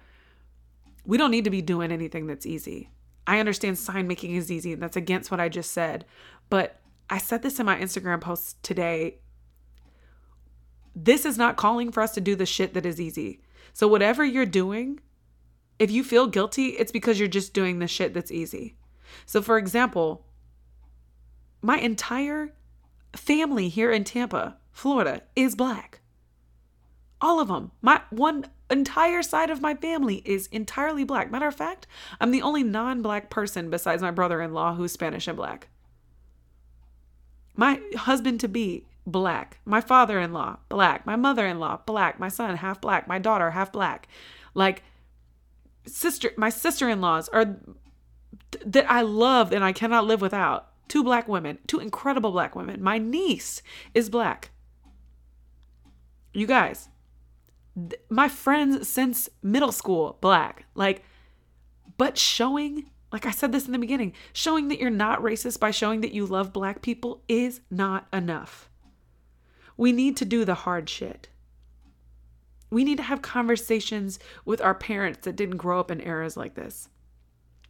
we 1.06 1.16
don't 1.16 1.30
need 1.30 1.44
to 1.44 1.50
be 1.50 1.62
doing 1.62 1.90
anything 1.90 2.26
that's 2.26 2.44
easy. 2.44 2.90
I 3.26 3.40
understand 3.40 3.78
sign 3.78 4.08
making 4.08 4.34
is 4.34 4.52
easy, 4.52 4.74
and 4.74 4.82
that's 4.82 4.98
against 4.98 5.30
what 5.30 5.40
I 5.40 5.48
just 5.48 5.70
said. 5.70 6.04
But 6.50 6.80
I 7.08 7.16
said 7.16 7.40
this 7.40 7.58
in 7.58 7.64
my 7.64 7.78
Instagram 7.78 8.20
post 8.20 8.62
today. 8.62 9.20
This 11.00 11.24
is 11.24 11.38
not 11.38 11.56
calling 11.56 11.92
for 11.92 12.02
us 12.02 12.12
to 12.14 12.20
do 12.20 12.34
the 12.34 12.44
shit 12.44 12.74
that 12.74 12.84
is 12.84 13.00
easy. 13.00 13.40
So, 13.72 13.86
whatever 13.86 14.24
you're 14.24 14.44
doing, 14.44 14.98
if 15.78 15.92
you 15.92 16.02
feel 16.02 16.26
guilty, 16.26 16.70
it's 16.70 16.90
because 16.90 17.20
you're 17.20 17.28
just 17.28 17.54
doing 17.54 17.78
the 17.78 17.86
shit 17.86 18.14
that's 18.14 18.32
easy. 18.32 18.74
So, 19.24 19.40
for 19.40 19.58
example, 19.58 20.26
my 21.62 21.78
entire 21.78 22.52
family 23.14 23.68
here 23.68 23.92
in 23.92 24.02
Tampa, 24.02 24.56
Florida, 24.72 25.22
is 25.36 25.54
black. 25.54 26.00
All 27.20 27.38
of 27.38 27.46
them. 27.46 27.70
My 27.80 28.00
one 28.10 28.46
entire 28.68 29.22
side 29.22 29.50
of 29.50 29.60
my 29.60 29.74
family 29.74 30.16
is 30.24 30.48
entirely 30.48 31.04
black. 31.04 31.30
Matter 31.30 31.46
of 31.46 31.54
fact, 31.54 31.86
I'm 32.20 32.32
the 32.32 32.42
only 32.42 32.64
non 32.64 33.02
black 33.02 33.30
person 33.30 33.70
besides 33.70 34.02
my 34.02 34.10
brother 34.10 34.42
in 34.42 34.52
law 34.52 34.74
who's 34.74 34.90
Spanish 34.90 35.28
and 35.28 35.36
black. 35.36 35.68
My 37.54 37.80
husband 37.96 38.40
to 38.40 38.48
be, 38.48 38.86
black. 39.10 39.58
My 39.64 39.80
father 39.80 40.20
in 40.20 40.32
law, 40.32 40.58
black. 40.68 41.06
My 41.06 41.16
mother 41.16 41.46
in 41.46 41.58
law, 41.58 41.80
black. 41.86 42.20
My 42.20 42.28
son, 42.28 42.56
half 42.56 42.80
black. 42.80 43.08
My 43.08 43.18
daughter, 43.18 43.50
half 43.50 43.72
black. 43.72 44.08
Like, 44.54 44.82
sister, 45.86 46.32
my 46.36 46.50
sister 46.50 46.88
in 46.88 47.00
laws 47.00 47.28
are 47.30 47.56
that 48.64 48.90
I 48.90 49.02
love 49.02 49.52
and 49.52 49.64
I 49.64 49.72
cannot 49.72 50.06
live 50.06 50.20
without. 50.20 50.66
Two 50.88 51.04
black 51.04 51.28
women, 51.28 51.58
two 51.66 51.80
incredible 51.80 52.30
black 52.30 52.56
women. 52.56 52.82
My 52.82 52.96
niece 52.96 53.62
is 53.92 54.08
black. 54.08 54.50
You 56.32 56.46
guys, 56.46 56.88
my 58.08 58.28
friends 58.28 58.88
since 58.88 59.28
middle 59.42 59.72
school, 59.72 60.16
black. 60.20 60.64
Like, 60.74 61.02
but 61.98 62.16
showing, 62.16 62.90
like 63.12 63.26
I 63.26 63.32
said 63.32 63.52
this 63.52 63.66
in 63.66 63.72
the 63.72 63.78
beginning, 63.78 64.14
showing 64.32 64.68
that 64.68 64.80
you're 64.80 64.88
not 64.88 65.20
racist 65.20 65.60
by 65.60 65.72
showing 65.72 66.00
that 66.00 66.12
you 66.12 66.24
love 66.24 66.52
black 66.52 66.80
people 66.80 67.22
is 67.28 67.60
not 67.70 68.06
enough. 68.12 68.67
We 69.78 69.92
need 69.92 70.18
to 70.18 70.26
do 70.26 70.44
the 70.44 70.54
hard 70.54 70.90
shit. 70.90 71.28
We 72.68 72.84
need 72.84 72.98
to 72.98 73.04
have 73.04 73.22
conversations 73.22 74.18
with 74.44 74.60
our 74.60 74.74
parents 74.74 75.20
that 75.22 75.36
didn't 75.36 75.56
grow 75.56 75.80
up 75.80 75.90
in 75.90 76.02
eras 76.02 76.36
like 76.36 76.54
this. 76.54 76.90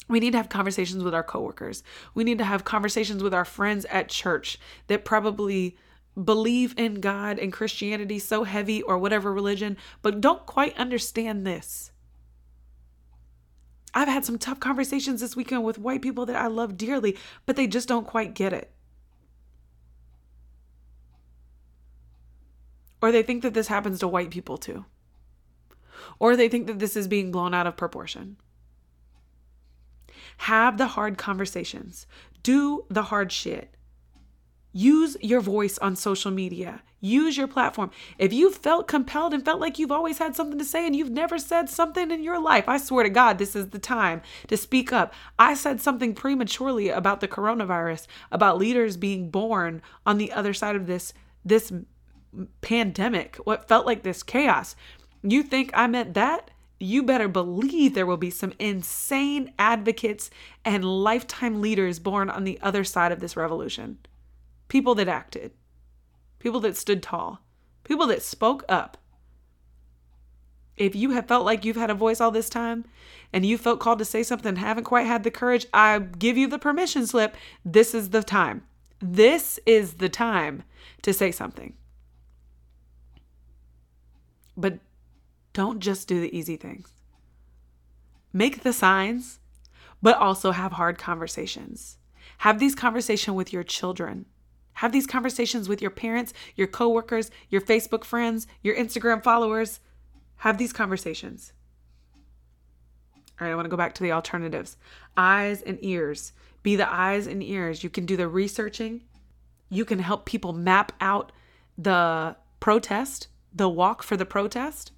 We 0.09 0.18
need 0.18 0.33
to 0.33 0.38
have 0.38 0.49
conversations 0.49 1.05
with 1.05 1.14
our 1.14 1.23
coworkers. 1.23 1.85
We 2.14 2.25
need 2.25 2.38
to 2.38 2.44
have 2.44 2.64
conversations 2.64 3.23
with 3.23 3.35
our 3.35 3.44
friends 3.44 3.85
at 3.85 4.09
church 4.09 4.59
that 4.87 5.05
probably 5.05 5.77
believe 6.25 6.75
in 6.77 7.01
God 7.01 7.38
and 7.38 7.53
Christianity 7.53 8.18
so 8.18 8.42
heavy 8.44 8.83
or 8.83 8.99
whatever 8.99 9.33
religion, 9.33 9.77
but 10.01 10.21
don't 10.21 10.47
quite 10.47 10.77
understand 10.79 11.47
this. 11.47 11.92
I've 13.92 14.09
had 14.09 14.25
some 14.25 14.38
tough 14.38 14.61
conversations 14.61 15.21
this 15.21 15.37
weekend 15.37 15.62
with 15.62 15.79
white 15.79 16.03
people 16.03 16.25
that 16.27 16.37
I 16.37 16.47
love 16.47 16.77
dearly, 16.77 17.18
but 17.44 17.57
they 17.57 17.66
just 17.66 17.87
don't 17.87 18.07
quite 18.07 18.35
get 18.35 18.53
it. 18.53 18.73
Or 23.01 23.13
they 23.13 23.23
think 23.23 23.43
that 23.43 23.55
this 23.55 23.69
happens 23.69 24.01
to 24.01 24.09
white 24.09 24.31
people 24.31 24.59
too. 24.59 24.85
Or 26.19 26.37
they 26.37 26.49
think 26.49 26.67
that 26.67 26.79
this 26.79 26.97
is 26.97 27.09
being 27.09 27.31
blown 27.31 27.55
out 27.55 27.67
of 27.67 27.77
proportion. 27.77 28.37
Have 30.39 30.79
the 30.79 30.89
hard 30.89 31.19
conversations. 31.19 32.07
Do 32.43 32.85
the 32.89 33.05
hard 33.05 33.33
shit. 33.33 33.75
Use 34.73 35.17
your 35.21 35.41
voice 35.41 35.79
on 35.79 35.97
social 35.97 36.31
media. 36.31 36.83
Use 37.01 37.37
your 37.37 37.47
platform. 37.47 37.91
If 38.19 38.33
you 38.33 38.51
felt 38.53 38.89
compelled 38.89 39.33
and 39.33 39.45
felt 39.45 39.61
like 39.61 39.79
you've 39.79 39.93
always 39.93 40.19
had 40.19 40.37
something 40.37 40.59
to 40.59 40.65
say 40.65 40.87
and 40.87 40.95
you've 40.95 41.11
never 41.11 41.39
said 41.39 41.69
something 41.69 42.11
in 42.11 42.23
your 42.23 42.41
life, 42.41 42.69
I 42.69 42.79
swear 42.79 43.05
to 43.05 43.11
God, 43.11 43.39
this 43.39 43.57
is 43.57 43.71
the 43.71 43.79
time 43.79 44.21
to 44.49 44.57
speak 44.57 44.93
up. 44.93 45.15
I 45.39 45.55
said 45.55 45.81
something 45.81 46.15
prematurely 46.15 46.89
about 46.89 47.21
the 47.21 47.29
coronavirus, 47.29 48.07
about 48.31 48.59
leaders 48.59 48.97
being 48.97 49.31
born 49.31 49.81
on 50.05 50.19
the 50.19 50.33
other 50.33 50.53
side 50.53 50.77
of 50.77 50.87
this 50.87 51.13
this 51.45 51.73
pandemic, 52.61 53.37
what 53.45 53.69
felt 53.69 53.87
like 53.87 54.03
this 54.03 54.23
chaos. 54.23 54.77
You 55.23 55.43
think 55.43 55.71
I 55.75 55.87
meant 55.87 56.14
that? 56.14 56.51
You 56.81 57.03
better 57.03 57.27
believe 57.27 57.95
there 57.95 58.07
will 58.07 58.17
be 58.17 58.31
some 58.31 58.53
insane 58.59 59.53
advocates 59.59 60.31
and 60.64 60.85
lifetime 60.85 61.61
leaders 61.61 61.99
born 61.99 62.31
on 62.31 62.45
the 62.45 62.59
other 62.62 62.85
side 62.85 63.12
of 63.12 63.21
this 63.21 63.37
revolution 63.37 63.99
people 64.69 64.95
that 64.95 65.09
acted, 65.09 65.51
people 66.38 66.61
that 66.61 66.77
stood 66.77 67.03
tall, 67.03 67.41
people 67.85 68.07
that 68.07 68.23
spoke 68.23 68.62
up. 68.69 68.99
If 70.77 70.95
you 70.95 71.11
have 71.11 71.27
felt 71.27 71.47
like 71.47 71.64
you've 71.64 71.77
had 71.77 71.91
a 71.91 71.95
voice 71.95 72.21
all 72.21 72.31
this 72.31 72.51
time 72.51 72.85
and 73.33 73.47
you 73.47 73.57
felt 73.59 73.81
called 73.81 73.99
to 73.99 74.05
say 74.05 74.23
something 74.23 74.51
and 74.51 74.59
haven't 74.59 74.85
quite 74.85 75.07
had 75.07 75.25
the 75.25 75.31
courage, 75.31 75.67
I 75.73 75.99
give 75.99 76.37
you 76.37 76.47
the 76.47 76.59
permission 76.59 77.07
slip. 77.07 77.35
This 77.64 77.95
is 77.95 78.11
the 78.11 78.23
time. 78.23 78.62
This 79.01 79.59
is 79.67 79.95
the 79.95 80.09
time 80.09 80.62
to 81.03 81.12
say 81.12 81.33
something. 81.33 81.75
But 84.59 84.81
don't 85.53 85.79
just 85.79 86.09
do 86.09 86.21
the 86.21 86.37
easy 86.37 86.57
things. 86.57 86.92
Make 88.33 88.62
the 88.62 88.73
signs, 88.73 89.38
but 90.03 90.16
also 90.16 90.51
have 90.51 90.73
hard 90.73 90.99
conversations. 90.99 91.97
Have 92.38 92.59
these 92.59 92.75
conversations 92.75 93.37
with 93.37 93.53
your 93.53 93.62
children. 93.62 94.27
Have 94.75 94.92
these 94.92 95.07
conversations 95.07 95.68
with 95.68 95.81
your 95.81 95.90
parents, 95.90 96.35
your 96.57 96.66
coworkers, 96.66 97.31
your 97.49 97.61
Facebook 97.61 98.05
friends, 98.05 98.47
your 98.62 98.77
Instagram 98.77 99.23
followers. 99.23 99.81
Have 100.38 100.59
these 100.59 100.73
conversations. 100.73 101.53
All 103.40 103.47
right, 103.47 103.53
I 103.53 103.55
want 103.55 103.66
to 103.66 103.71
go 103.71 103.77
back 103.77 103.94
to 103.94 104.03
the 104.03 104.12
alternatives. 104.12 104.77
Eyes 105.16 105.62
and 105.62 105.79
ears. 105.83 106.33
Be 106.64 106.75
the 106.77 106.92
eyes 106.92 107.29
and 107.29 107.42
ears. 107.42 107.85
You 107.85 107.90
can 107.90 108.07
do 108.07 108.16
the 108.16 108.29
researching. 108.29 109.03
You 109.71 109.85
can 109.85 110.01
help 110.01 110.27
people 110.27 110.53
map 110.53 110.92
out 111.01 111.31
the 111.77 112.37
protest, 112.61 113.29
the 113.55 113.69
walk 113.69 114.03
for 114.03 114.17
the 114.17 114.27
protest. 114.27 114.93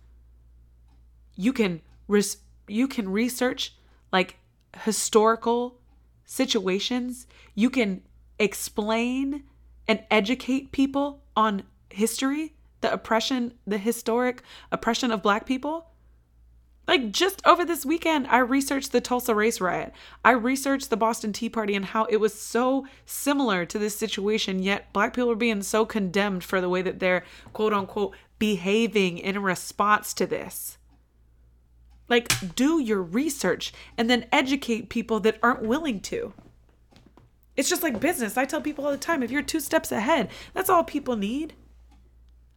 You 1.34 1.52
can 1.52 1.82
res- 2.08 2.38
you 2.68 2.86
can 2.88 3.08
research 3.08 3.74
like 4.12 4.36
historical 4.84 5.78
situations. 6.24 7.26
You 7.54 7.70
can 7.70 8.02
explain 8.38 9.44
and 9.88 10.04
educate 10.10 10.72
people 10.72 11.22
on 11.36 11.64
history, 11.90 12.54
the 12.80 12.92
oppression, 12.92 13.54
the 13.66 13.78
historic 13.78 14.42
oppression 14.70 15.10
of 15.10 15.22
black 15.22 15.46
people? 15.46 15.86
Like 16.86 17.12
just 17.12 17.44
over 17.46 17.64
this 17.64 17.86
weekend, 17.86 18.26
I 18.28 18.38
researched 18.38 18.92
the 18.92 19.00
Tulsa 19.00 19.34
race 19.34 19.60
riot. 19.60 19.92
I 20.24 20.32
researched 20.32 20.90
the 20.90 20.96
Boston 20.96 21.32
Tea 21.32 21.48
Party 21.48 21.74
and 21.74 21.84
how 21.84 22.04
it 22.06 22.16
was 22.16 22.34
so 22.34 22.86
similar 23.04 23.64
to 23.66 23.78
this 23.78 23.96
situation, 23.96 24.62
yet 24.62 24.92
black 24.92 25.14
people 25.14 25.30
are 25.30 25.36
being 25.36 25.62
so 25.62 25.84
condemned 25.84 26.42
for 26.42 26.60
the 26.60 26.68
way 26.68 26.82
that 26.82 26.98
they're 26.98 27.24
quote 27.52 27.72
unquote 27.72 28.16
behaving 28.40 29.18
in 29.18 29.40
response 29.40 30.12
to 30.14 30.26
this. 30.26 30.78
Like, 32.08 32.56
do 32.56 32.80
your 32.80 33.00
research 33.00 33.72
and 33.96 34.10
then 34.10 34.26
educate 34.32 34.88
people 34.88 35.20
that 35.20 35.38
aren't 35.40 35.62
willing 35.62 36.00
to. 36.00 36.32
It's 37.56 37.68
just 37.68 37.84
like 37.84 38.00
business. 38.00 38.36
I 38.36 38.46
tell 38.46 38.60
people 38.60 38.84
all 38.84 38.90
the 38.90 38.96
time 38.96 39.22
if 39.22 39.30
you're 39.30 39.42
two 39.42 39.60
steps 39.60 39.92
ahead, 39.92 40.30
that's 40.52 40.68
all 40.68 40.82
people 40.82 41.14
need. 41.14 41.54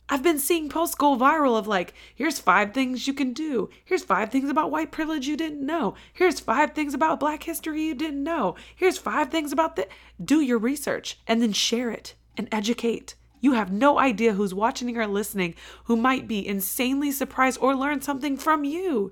I've 0.09 0.23
been 0.23 0.39
seeing 0.39 0.69
posts 0.69 0.95
go 0.95 1.15
viral 1.15 1.57
of 1.57 1.67
like, 1.67 1.93
here's 2.15 2.39
five 2.39 2.73
things 2.73 3.07
you 3.07 3.13
can 3.13 3.31
do. 3.33 3.69
Here's 3.85 4.03
five 4.03 4.31
things 4.31 4.49
about 4.49 4.71
white 4.71 4.91
privilege 4.91 5.27
you 5.27 5.37
didn't 5.37 5.65
know. 5.65 5.95
Here's 6.11 6.39
five 6.39 6.73
things 6.73 6.93
about 6.93 7.19
black 7.19 7.43
history 7.43 7.83
you 7.83 7.95
didn't 7.95 8.23
know. 8.23 8.55
Here's 8.75 8.97
five 8.97 9.29
things 9.29 9.51
about 9.51 9.75
the. 9.75 9.87
Do 10.23 10.41
your 10.41 10.57
research 10.57 11.19
and 11.27 11.41
then 11.41 11.53
share 11.53 11.91
it 11.91 12.15
and 12.37 12.47
educate. 12.51 13.15
You 13.43 13.51
have 13.53 13.73
no 13.73 13.99
idea 13.99 14.33
who's 14.33 14.53
watching 14.53 14.97
or 14.97 15.05
listening 15.05 15.55
who 15.83 15.97
might 15.97 16.29
be 16.29 16.47
insanely 16.47 17.11
surprised 17.11 17.59
or 17.59 17.75
learn 17.75 18.01
something 18.01 18.37
from 18.37 18.63
you. 18.63 19.11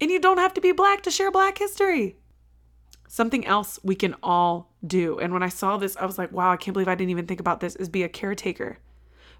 And 0.00 0.10
you 0.10 0.20
don't 0.20 0.38
have 0.38 0.52
to 0.54 0.60
be 0.60 0.72
black 0.72 1.04
to 1.04 1.10
share 1.12 1.30
black 1.30 1.58
history. 1.58 2.16
Something 3.06 3.46
else 3.46 3.78
we 3.84 3.94
can 3.94 4.16
all 4.20 4.72
do. 4.84 5.16
And 5.20 5.32
when 5.32 5.44
I 5.44 5.48
saw 5.48 5.76
this, 5.76 5.96
I 5.96 6.06
was 6.06 6.18
like, 6.18 6.32
wow, 6.32 6.50
I 6.50 6.56
can't 6.56 6.72
believe 6.72 6.88
I 6.88 6.96
didn't 6.96 7.10
even 7.10 7.26
think 7.26 7.38
about 7.38 7.60
this 7.60 7.76
is 7.76 7.88
be 7.88 8.02
a 8.02 8.08
caretaker 8.08 8.80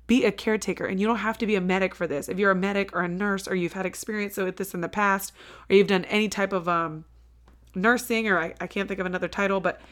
be 0.06 0.24
a 0.24 0.32
caretaker 0.32 0.86
and 0.86 0.98
you 0.98 1.06
don't 1.06 1.18
have 1.18 1.36
to 1.36 1.46
be 1.46 1.54
a 1.54 1.60
medic 1.60 1.94
for 1.94 2.06
this 2.06 2.30
if 2.30 2.38
you're 2.38 2.50
a 2.50 2.54
medic 2.54 2.96
or 2.96 3.02
a 3.02 3.08
nurse 3.08 3.46
or 3.46 3.54
you've 3.54 3.74
had 3.74 3.84
experience 3.84 4.38
with 4.38 4.56
this 4.56 4.72
in 4.72 4.80
the 4.80 4.88
past 4.88 5.34
or 5.68 5.76
you've 5.76 5.86
done 5.86 6.06
any 6.06 6.30
type 6.30 6.54
of 6.54 6.66
um, 6.66 7.04
nursing 7.74 8.26
or 8.26 8.38
I, 8.38 8.54
I 8.58 8.66
can't 8.66 8.88
think 8.88 9.00
of 9.00 9.04
another 9.04 9.28
title 9.28 9.60
but 9.60 9.82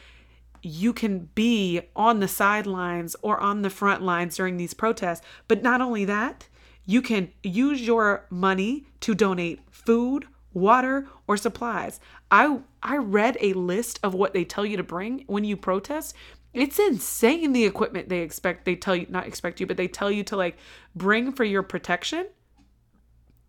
you 0.67 0.93
can 0.93 1.29
be 1.33 1.81
on 1.95 2.19
the 2.19 2.27
sidelines 2.27 3.15
or 3.21 3.39
on 3.39 3.61
the 3.61 3.69
front 3.69 4.03
lines 4.03 4.35
during 4.35 4.57
these 4.57 4.73
protests. 4.73 5.25
But 5.47 5.63
not 5.63 5.81
only 5.81 6.05
that 6.05 6.47
you 6.85 7.01
can 7.01 7.31
use 7.43 7.81
your 7.81 8.25
money 8.29 8.85
to 9.01 9.13
donate 9.13 9.59
food 9.69 10.25
water 10.53 11.07
or 11.27 11.37
supplies. 11.37 11.99
I 12.31 12.59
i 12.81 12.97
read 12.97 13.37
a 13.41 13.53
list 13.53 13.99
of 14.01 14.13
what 14.13 14.33
they 14.33 14.43
tell 14.43 14.65
you 14.65 14.77
to 14.77 14.83
bring 14.83 15.23
when 15.27 15.43
you 15.43 15.55
protest. 15.55 16.15
It's 16.53 16.79
insane 16.79 17.53
the 17.53 17.65
equipment 17.65 18.09
they 18.09 18.19
expect 18.19 18.65
they 18.65 18.75
tell 18.75 18.95
you 18.95 19.05
not 19.09 19.27
expect 19.27 19.59
you 19.59 19.67
but 19.67 19.77
they 19.77 19.87
tell 19.87 20.09
you 20.09 20.23
to 20.25 20.35
like 20.35 20.57
bring 20.95 21.31
for 21.31 21.43
your 21.43 21.63
protection. 21.63 22.27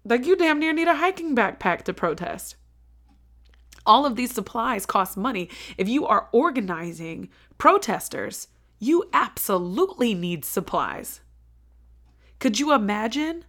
Like 0.04 0.26
you 0.26 0.36
damn 0.36 0.58
near 0.58 0.72
need 0.72 0.88
a 0.88 0.96
hiking 0.96 1.34
backpack 1.34 1.82
to 1.82 1.92
protest 1.94 2.56
all 3.88 4.06
of 4.06 4.14
these 4.14 4.32
supplies 4.32 4.86
cost 4.86 5.16
money 5.16 5.48
if 5.76 5.88
you 5.88 6.06
are 6.06 6.28
organizing 6.30 7.28
protesters 7.56 8.46
you 8.78 9.02
absolutely 9.12 10.14
need 10.14 10.44
supplies 10.44 11.20
could 12.38 12.60
you 12.60 12.72
imagine 12.72 13.44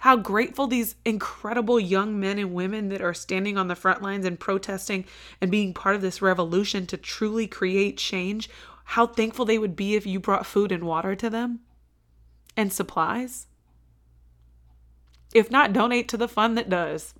how 0.00 0.16
grateful 0.16 0.66
these 0.66 0.94
incredible 1.04 1.78
young 1.78 2.18
men 2.18 2.38
and 2.38 2.54
women 2.54 2.88
that 2.88 3.02
are 3.02 3.12
standing 3.12 3.58
on 3.58 3.68
the 3.68 3.76
front 3.76 4.00
lines 4.00 4.24
and 4.24 4.40
protesting 4.40 5.04
and 5.42 5.50
being 5.50 5.74
part 5.74 5.94
of 5.94 6.00
this 6.00 6.22
revolution 6.22 6.86
to 6.86 6.96
truly 6.96 7.46
create 7.46 7.98
change, 7.98 8.48
how 8.84 9.06
thankful 9.06 9.44
they 9.44 9.58
would 9.58 9.76
be 9.76 9.94
if 9.94 10.06
you 10.06 10.18
brought 10.18 10.46
food 10.46 10.72
and 10.72 10.84
water 10.84 11.14
to 11.14 11.28
them 11.28 11.60
and 12.56 12.72
supplies. 12.72 13.46
If 15.34 15.50
not, 15.50 15.74
donate 15.74 16.08
to 16.08 16.16
the 16.16 16.28
fund 16.28 16.56
that 16.56 16.70
does. 16.70 17.12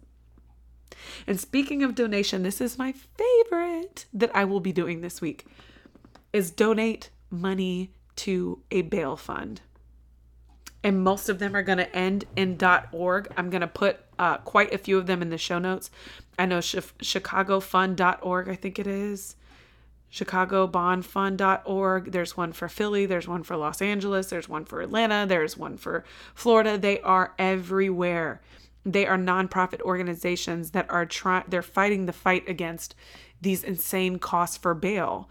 And 1.27 1.39
speaking 1.39 1.83
of 1.83 1.95
donation, 1.95 2.43
this 2.43 2.61
is 2.61 2.79
my 2.79 2.95
favorite 3.17 4.07
that 4.13 4.35
I 4.35 4.45
will 4.45 4.61
be 4.61 4.73
doing 4.73 5.01
this 5.01 5.21
week 5.21 5.47
is 6.33 6.51
donate 6.51 7.11
money 7.31 7.93
to 8.17 8.63
a 8.71 8.83
bail 8.83 9.17
fund 9.17 9.61
and 10.83 11.03
most 11.03 11.29
of 11.29 11.39
them 11.39 11.55
are 11.55 11.63
going 11.63 11.79
to 11.79 11.95
end 11.95 12.25
in 12.37 12.59
.org. 12.93 13.29
I'm 13.37 13.51
going 13.51 13.61
to 13.61 13.67
put 13.67 14.01
uh, 14.19 14.39
quite 14.39 14.73
a 14.73 14.79
few 14.79 14.99
of 14.99 15.07
them 15.07 15.23
in 15.23 15.31
the 15.31 15.39
show 15.39 15.59
notes. 15.59 15.91
I 16.39 16.47
know 16.47 16.61
sh- 16.61 16.77
ChicagoFund.org, 16.77 18.49
I 18.49 18.55
think 18.55 18.79
it 18.79 18.87
is. 18.87 19.37
ChicagoBondFund.org. 20.13 22.13
There's 22.13 22.37
one 22.37 22.53
for 22.53 22.69
Philly. 22.69 23.07
There's 23.07 23.29
one 23.29 23.43
for 23.43 23.57
Los 23.57 23.81
Angeles. 23.81 24.29
There's 24.29 24.49
one 24.49 24.65
for 24.65 24.81
Atlanta. 24.81 25.27
There's 25.29 25.57
one 25.57 25.77
for 25.77 26.05
Florida. 26.35 26.79
They 26.79 27.01
are 27.01 27.35
everywhere. 27.39 28.41
They 28.85 29.07
are 29.07 29.19
nonprofit 29.19 29.81
organizations 29.83 30.71
that 30.71 30.91
are 30.91 31.07
trying. 31.07 31.45
They're 31.49 31.63
fighting 31.63 32.07
the 32.07 32.13
fight 32.13 32.49
against 32.49 32.95
these 33.41 33.63
insane 33.63 34.19
costs 34.19 34.57
for 34.57 34.75
bail. 34.75 35.29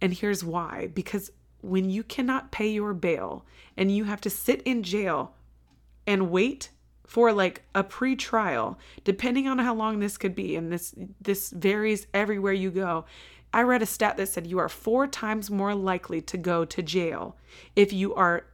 And 0.00 0.12
here's 0.12 0.44
why: 0.44 0.88
because 0.94 1.30
when 1.62 1.90
you 1.90 2.02
cannot 2.02 2.50
pay 2.50 2.68
your 2.68 2.94
bail 2.94 3.44
and 3.76 3.94
you 3.94 4.04
have 4.04 4.20
to 4.22 4.30
sit 4.30 4.62
in 4.62 4.82
jail 4.82 5.34
and 6.06 6.30
wait 6.30 6.70
for 7.06 7.32
like 7.32 7.62
a 7.74 7.82
pre-trial 7.82 8.78
depending 9.04 9.48
on 9.48 9.58
how 9.58 9.74
long 9.74 9.98
this 9.98 10.16
could 10.16 10.34
be 10.34 10.54
and 10.56 10.72
this 10.72 10.94
this 11.20 11.50
varies 11.50 12.06
everywhere 12.14 12.52
you 12.52 12.70
go 12.70 13.04
i 13.52 13.60
read 13.60 13.82
a 13.82 13.86
stat 13.86 14.16
that 14.16 14.28
said 14.28 14.46
you 14.46 14.58
are 14.58 14.68
four 14.68 15.06
times 15.06 15.50
more 15.50 15.74
likely 15.74 16.20
to 16.20 16.38
go 16.38 16.64
to 16.64 16.82
jail 16.82 17.36
if 17.74 17.92
you 17.92 18.14
are 18.14 18.44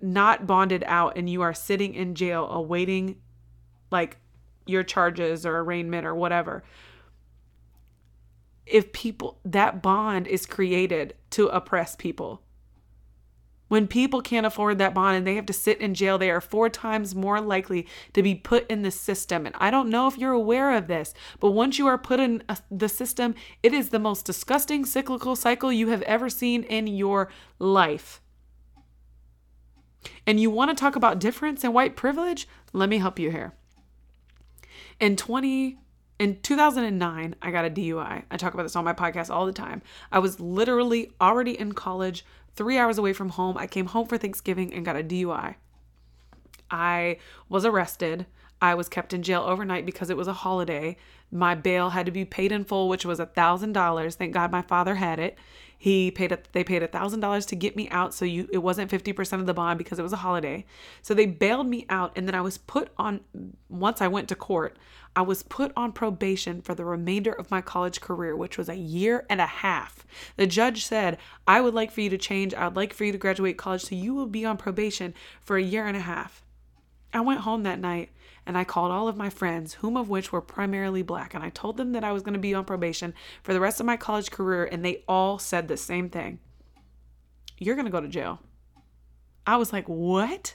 not 0.00 0.46
bonded 0.46 0.82
out 0.86 1.16
and 1.16 1.28
you 1.28 1.42
are 1.42 1.54
sitting 1.54 1.94
in 1.94 2.14
jail 2.14 2.48
awaiting 2.50 3.16
like 3.90 4.18
your 4.66 4.82
charges 4.82 5.46
or 5.46 5.58
arraignment 5.58 6.06
or 6.06 6.14
whatever 6.14 6.62
if 8.66 8.92
people 8.92 9.38
that 9.44 9.80
bond 9.80 10.26
is 10.26 10.44
created 10.44 11.14
to 11.30 11.46
oppress 11.48 11.94
people 11.94 12.42
when 13.68 13.88
people 13.88 14.20
can't 14.20 14.46
afford 14.46 14.78
that 14.78 14.94
bond 14.94 15.16
and 15.16 15.26
they 15.26 15.34
have 15.34 15.46
to 15.46 15.52
sit 15.52 15.80
in 15.80 15.94
jail, 15.94 16.18
they 16.18 16.30
are 16.30 16.40
four 16.40 16.68
times 16.68 17.14
more 17.14 17.40
likely 17.40 17.86
to 18.12 18.22
be 18.22 18.34
put 18.34 18.68
in 18.70 18.82
the 18.82 18.90
system. 18.90 19.44
And 19.44 19.54
I 19.58 19.70
don't 19.70 19.90
know 19.90 20.06
if 20.06 20.16
you're 20.16 20.32
aware 20.32 20.72
of 20.76 20.86
this, 20.86 21.14
but 21.40 21.50
once 21.50 21.78
you 21.78 21.86
are 21.86 21.98
put 21.98 22.20
in 22.20 22.42
a, 22.48 22.58
the 22.70 22.88
system, 22.88 23.34
it 23.62 23.74
is 23.74 23.88
the 23.88 23.98
most 23.98 24.24
disgusting 24.24 24.84
cyclical 24.84 25.34
cycle 25.34 25.72
you 25.72 25.88
have 25.88 26.02
ever 26.02 26.28
seen 26.28 26.62
in 26.64 26.86
your 26.86 27.28
life. 27.58 28.20
And 30.26 30.38
you 30.38 30.50
want 30.50 30.70
to 30.70 30.80
talk 30.80 30.94
about 30.94 31.18
difference 31.18 31.64
and 31.64 31.74
white 31.74 31.96
privilege? 31.96 32.46
Let 32.72 32.88
me 32.88 32.98
help 32.98 33.18
you 33.18 33.32
here. 33.32 33.54
In 34.98 35.16
20 35.16 35.78
in 36.18 36.40
2009, 36.40 37.34
I 37.42 37.50
got 37.50 37.66
a 37.66 37.70
DUI. 37.70 38.22
I 38.30 38.36
talk 38.36 38.54
about 38.54 38.62
this 38.62 38.76
on 38.76 38.84
my 38.84 38.94
podcast 38.94 39.28
all 39.28 39.44
the 39.44 39.52
time. 39.52 39.82
I 40.10 40.18
was 40.18 40.40
literally 40.40 41.12
already 41.20 41.58
in 41.58 41.72
college, 41.72 42.24
three 42.54 42.78
hours 42.78 42.96
away 42.96 43.12
from 43.12 43.30
home. 43.30 43.58
I 43.58 43.66
came 43.66 43.86
home 43.86 44.06
for 44.06 44.16
Thanksgiving 44.16 44.72
and 44.72 44.84
got 44.84 44.96
a 44.96 45.02
DUI. 45.02 45.56
I 46.70 47.18
was 47.48 47.66
arrested. 47.66 48.26
I 48.62 48.74
was 48.74 48.88
kept 48.88 49.12
in 49.12 49.22
jail 49.22 49.42
overnight 49.42 49.84
because 49.84 50.08
it 50.08 50.16
was 50.16 50.28
a 50.28 50.32
holiday. 50.32 50.96
My 51.30 51.54
bail 51.54 51.90
had 51.90 52.06
to 52.06 52.12
be 52.12 52.24
paid 52.24 52.50
in 52.50 52.64
full, 52.64 52.88
which 52.88 53.04
was 53.04 53.20
a 53.20 53.26
thousand 53.26 53.72
dollars. 53.72 54.14
Thank 54.14 54.32
God 54.32 54.50
my 54.50 54.62
father 54.62 54.94
had 54.94 55.18
it. 55.18 55.36
He 55.86 56.10
paid 56.10 56.32
it. 56.32 56.48
They 56.50 56.64
paid 56.64 56.82
a 56.82 56.88
thousand 56.88 57.20
dollars 57.20 57.46
to 57.46 57.54
get 57.54 57.76
me 57.76 57.88
out, 57.90 58.12
so 58.12 58.24
you 58.24 58.48
it 58.52 58.58
wasn't 58.58 58.90
fifty 58.90 59.12
percent 59.12 59.38
of 59.38 59.46
the 59.46 59.54
bond 59.54 59.78
because 59.78 60.00
it 60.00 60.02
was 60.02 60.12
a 60.12 60.16
holiday. 60.16 60.64
So 61.00 61.14
they 61.14 61.26
bailed 61.26 61.68
me 61.68 61.86
out, 61.88 62.10
and 62.16 62.26
then 62.26 62.34
I 62.34 62.40
was 62.40 62.58
put 62.58 62.88
on. 62.98 63.20
Once 63.68 64.00
I 64.00 64.08
went 64.08 64.28
to 64.30 64.34
court, 64.34 64.76
I 65.14 65.22
was 65.22 65.44
put 65.44 65.70
on 65.76 65.92
probation 65.92 66.60
for 66.60 66.74
the 66.74 66.84
remainder 66.84 67.30
of 67.30 67.52
my 67.52 67.60
college 67.60 68.00
career, 68.00 68.34
which 68.34 68.58
was 68.58 68.68
a 68.68 68.74
year 68.74 69.26
and 69.30 69.40
a 69.40 69.46
half. 69.46 70.04
The 70.36 70.48
judge 70.48 70.84
said, 70.84 71.18
"I 71.46 71.60
would 71.60 71.72
like 71.72 71.92
for 71.92 72.00
you 72.00 72.10
to 72.10 72.18
change. 72.18 72.52
I 72.52 72.66
would 72.66 72.74
like 72.74 72.92
for 72.92 73.04
you 73.04 73.12
to 73.12 73.18
graduate 73.18 73.56
college, 73.56 73.84
so 73.84 73.94
you 73.94 74.12
will 74.12 74.26
be 74.26 74.44
on 74.44 74.56
probation 74.56 75.14
for 75.40 75.56
a 75.56 75.62
year 75.62 75.86
and 75.86 75.96
a 75.96 76.00
half." 76.00 76.42
I 77.14 77.20
went 77.20 77.42
home 77.42 77.62
that 77.62 77.78
night 77.78 78.10
and 78.46 78.56
I 78.56 78.64
called 78.64 78.92
all 78.92 79.08
of 79.08 79.16
my 79.16 79.28
friends, 79.28 79.74
whom 79.74 79.96
of 79.96 80.08
which 80.08 80.32
were 80.32 80.40
primarily 80.40 81.02
black, 81.02 81.34
and 81.34 81.42
I 81.42 81.50
told 81.50 81.76
them 81.76 81.92
that 81.92 82.04
I 82.04 82.12
was 82.12 82.22
going 82.22 82.34
to 82.34 82.38
be 82.40 82.54
on 82.54 82.64
probation 82.64 83.12
for 83.42 83.52
the 83.52 83.60
rest 83.60 83.80
of 83.80 83.86
my 83.86 83.96
college 83.96 84.30
career, 84.30 84.64
and 84.64 84.84
they 84.84 85.04
all 85.08 85.38
said 85.38 85.68
the 85.68 85.76
same 85.76 86.08
thing 86.08 86.38
You're 87.58 87.74
going 87.74 87.86
to 87.86 87.92
go 87.92 88.00
to 88.00 88.08
jail. 88.08 88.40
I 89.46 89.56
was 89.56 89.72
like, 89.72 89.86
What? 89.86 90.54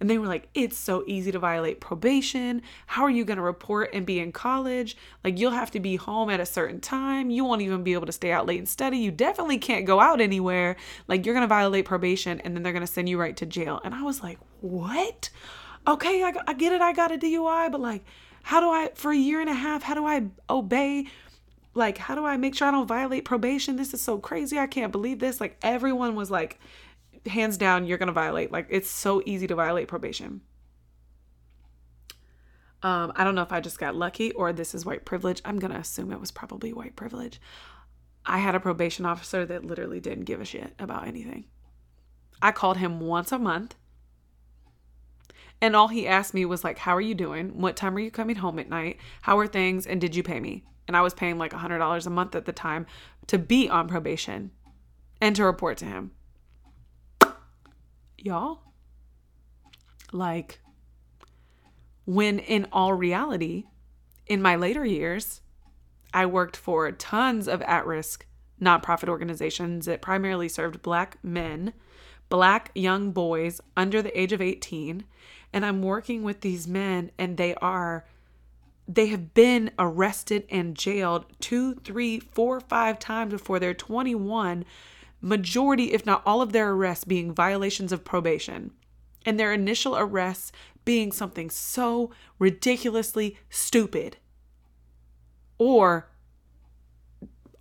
And 0.00 0.08
they 0.08 0.18
were 0.18 0.26
like, 0.26 0.48
It's 0.54 0.76
so 0.76 1.04
easy 1.06 1.32
to 1.32 1.38
violate 1.38 1.80
probation. 1.80 2.62
How 2.86 3.02
are 3.04 3.10
you 3.10 3.24
going 3.24 3.36
to 3.36 3.42
report 3.42 3.90
and 3.92 4.06
be 4.06 4.18
in 4.18 4.32
college? 4.32 4.96
Like, 5.24 5.38
you'll 5.38 5.50
have 5.52 5.70
to 5.72 5.80
be 5.80 5.96
home 5.96 6.30
at 6.30 6.40
a 6.40 6.46
certain 6.46 6.80
time. 6.80 7.30
You 7.30 7.44
won't 7.44 7.62
even 7.62 7.82
be 7.82 7.92
able 7.92 8.06
to 8.06 8.12
stay 8.12 8.32
out 8.32 8.46
late 8.46 8.58
and 8.58 8.68
study. 8.68 8.98
You 8.98 9.10
definitely 9.10 9.58
can't 9.58 9.86
go 9.86 10.00
out 10.00 10.20
anywhere. 10.20 10.76
Like, 11.08 11.24
you're 11.24 11.34
going 11.34 11.42
to 11.42 11.48
violate 11.48 11.84
probation 11.84 12.40
and 12.40 12.54
then 12.54 12.62
they're 12.62 12.72
going 12.72 12.86
to 12.86 12.92
send 12.92 13.08
you 13.08 13.18
right 13.18 13.36
to 13.36 13.46
jail. 13.46 13.80
And 13.84 13.94
I 13.94 14.02
was 14.02 14.22
like, 14.22 14.38
What? 14.60 15.30
Okay, 15.86 16.22
I, 16.22 16.32
I 16.46 16.54
get 16.54 16.72
it, 16.72 16.80
I 16.80 16.92
got 16.92 17.12
a 17.12 17.18
DUI, 17.18 17.70
but 17.70 17.80
like, 17.80 18.04
how 18.42 18.60
do 18.60 18.68
I, 18.68 18.90
for 18.94 19.12
a 19.12 19.16
year 19.16 19.40
and 19.40 19.50
a 19.50 19.54
half, 19.54 19.82
how 19.82 19.94
do 19.94 20.06
I 20.06 20.26
obey? 20.48 21.06
Like, 21.74 21.98
how 21.98 22.14
do 22.14 22.24
I 22.24 22.36
make 22.36 22.54
sure 22.54 22.68
I 22.68 22.70
don't 22.70 22.86
violate 22.86 23.24
probation? 23.24 23.76
This 23.76 23.92
is 23.92 24.00
so 24.00 24.18
crazy. 24.18 24.58
I 24.58 24.66
can't 24.66 24.92
believe 24.92 25.18
this. 25.18 25.40
Like, 25.40 25.56
everyone 25.62 26.14
was 26.14 26.30
like, 26.30 26.58
hands 27.26 27.56
down, 27.56 27.86
you're 27.86 27.98
going 27.98 28.06
to 28.06 28.12
violate. 28.12 28.52
Like, 28.52 28.66
it's 28.70 28.88
so 28.88 29.22
easy 29.26 29.46
to 29.46 29.54
violate 29.54 29.88
probation. 29.88 30.42
Um, 32.82 33.12
I 33.16 33.24
don't 33.24 33.34
know 33.34 33.42
if 33.42 33.52
I 33.52 33.60
just 33.60 33.78
got 33.78 33.96
lucky 33.96 34.32
or 34.32 34.52
this 34.52 34.74
is 34.74 34.86
white 34.86 35.04
privilege. 35.04 35.42
I'm 35.44 35.58
going 35.58 35.72
to 35.72 35.78
assume 35.78 36.12
it 36.12 36.20
was 36.20 36.30
probably 36.30 36.72
white 36.72 36.94
privilege. 36.94 37.40
I 38.24 38.38
had 38.38 38.54
a 38.54 38.60
probation 38.60 39.06
officer 39.06 39.44
that 39.46 39.64
literally 39.64 40.00
didn't 40.00 40.24
give 40.24 40.40
a 40.40 40.44
shit 40.44 40.74
about 40.78 41.06
anything. 41.06 41.46
I 42.40 42.52
called 42.52 42.76
him 42.76 43.00
once 43.00 43.32
a 43.32 43.38
month 43.38 43.74
and 45.60 45.74
all 45.76 45.88
he 45.88 46.06
asked 46.06 46.34
me 46.34 46.44
was 46.44 46.64
like, 46.64 46.78
"How 46.78 46.94
are 46.96 47.00
you 47.00 47.14
doing? 47.14 47.60
What 47.60 47.76
time 47.76 47.96
are 47.96 48.00
you 48.00 48.10
coming 48.10 48.36
home 48.36 48.58
at 48.58 48.68
night? 48.68 48.98
How 49.22 49.38
are 49.38 49.46
things? 49.46 49.86
And 49.86 50.00
did 50.00 50.14
you 50.14 50.22
pay 50.22 50.40
me?" 50.40 50.64
And 50.88 50.96
I 50.96 51.00
was 51.00 51.14
paying 51.14 51.38
like 51.38 51.52
$100 51.52 52.06
a 52.06 52.10
month 52.10 52.34
at 52.34 52.44
the 52.44 52.52
time 52.52 52.86
to 53.26 53.38
be 53.38 53.68
on 53.68 53.88
probation 53.88 54.52
and 55.20 55.34
to 55.36 55.44
report 55.44 55.78
to 55.78 55.84
him. 55.84 56.12
Y'all, 58.18 58.60
Like, 60.12 60.60
when 62.04 62.38
in 62.38 62.66
all 62.72 62.94
reality, 62.94 63.64
in 64.26 64.40
my 64.40 64.56
later 64.56 64.84
years, 64.84 65.40
I 66.14 66.26
worked 66.26 66.56
for 66.56 66.90
tons 66.92 67.48
of 67.48 67.62
at 67.62 67.86
risk 67.86 68.26
nonprofit 68.60 69.08
organizations 69.08 69.86
that 69.86 70.00
primarily 70.00 70.48
served 70.48 70.82
Black 70.82 71.18
men, 71.22 71.74
Black 72.28 72.70
young 72.74 73.12
boys 73.12 73.60
under 73.76 74.00
the 74.00 74.18
age 74.18 74.32
of 74.32 74.40
18. 74.40 75.04
And 75.56 75.64
I'm 75.64 75.80
working 75.80 76.22
with 76.22 76.42
these 76.42 76.68
men, 76.68 77.12
and 77.16 77.38
they 77.38 77.54
are 77.54 78.04
they 78.86 79.06
have 79.06 79.32
been 79.32 79.70
arrested 79.78 80.44
and 80.50 80.76
jailed 80.76 81.24
two, 81.40 81.76
three, 81.76 82.20
four, 82.20 82.60
five 82.60 82.98
times 82.98 83.32
before 83.32 83.58
they're 83.58 83.72
21. 83.72 84.66
Majority, 85.22 85.94
if 85.94 86.04
not 86.04 86.20
all 86.26 86.42
of 86.42 86.52
their 86.52 86.72
arrests, 86.72 87.04
being 87.06 87.32
violations 87.32 87.90
of 87.90 88.04
probation. 88.04 88.70
And 89.24 89.40
their 89.40 89.50
initial 89.50 89.96
arrests 89.96 90.52
being 90.84 91.10
something 91.10 91.48
so 91.48 92.10
ridiculously 92.38 93.38
stupid. 93.48 94.18
Or 95.56 96.10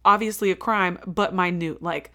obviously 0.04 0.52
a 0.52 0.56
crime, 0.58 1.00
but 1.08 1.34
minute, 1.34 1.82
like, 1.82 2.12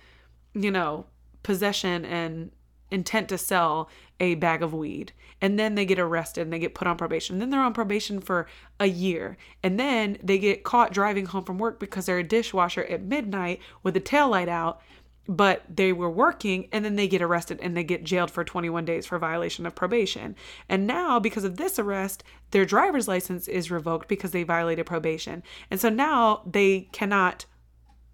you 0.52 0.70
know, 0.70 1.06
possession 1.42 2.04
and 2.04 2.50
intent 2.90 3.30
to 3.30 3.38
sell 3.38 3.88
a 4.20 4.34
bag 4.34 4.62
of 4.62 4.74
weed. 4.74 5.12
And 5.40 5.58
then 5.58 5.74
they 5.74 5.84
get 5.84 5.98
arrested 5.98 6.42
and 6.42 6.52
they 6.52 6.58
get 6.58 6.74
put 6.74 6.86
on 6.86 6.96
probation. 6.96 7.38
Then 7.38 7.50
they're 7.50 7.62
on 7.62 7.72
probation 7.72 8.20
for 8.20 8.46
a 8.78 8.86
year. 8.86 9.36
And 9.62 9.80
then 9.80 10.18
they 10.22 10.38
get 10.38 10.64
caught 10.64 10.92
driving 10.92 11.26
home 11.26 11.44
from 11.44 11.58
work 11.58 11.80
because 11.80 12.06
they're 12.06 12.18
a 12.18 12.24
dishwasher 12.24 12.84
at 12.84 13.02
midnight 13.02 13.60
with 13.82 13.94
the 13.94 14.00
tail 14.00 14.28
light 14.28 14.48
out, 14.48 14.82
but 15.26 15.62
they 15.68 15.92
were 15.92 16.10
working 16.10 16.68
and 16.72 16.84
then 16.84 16.96
they 16.96 17.08
get 17.08 17.22
arrested 17.22 17.58
and 17.62 17.76
they 17.76 17.84
get 17.84 18.04
jailed 18.04 18.30
for 18.30 18.44
21 18.44 18.84
days 18.84 19.06
for 19.06 19.18
violation 19.18 19.64
of 19.64 19.74
probation. 19.74 20.34
And 20.68 20.86
now 20.86 21.18
because 21.18 21.44
of 21.44 21.56
this 21.56 21.78
arrest, 21.78 22.24
their 22.50 22.64
driver's 22.64 23.08
license 23.08 23.48
is 23.48 23.70
revoked 23.70 24.08
because 24.08 24.32
they 24.32 24.42
violated 24.42 24.86
probation. 24.86 25.42
And 25.70 25.80
so 25.80 25.88
now 25.88 26.42
they 26.44 26.88
cannot 26.92 27.46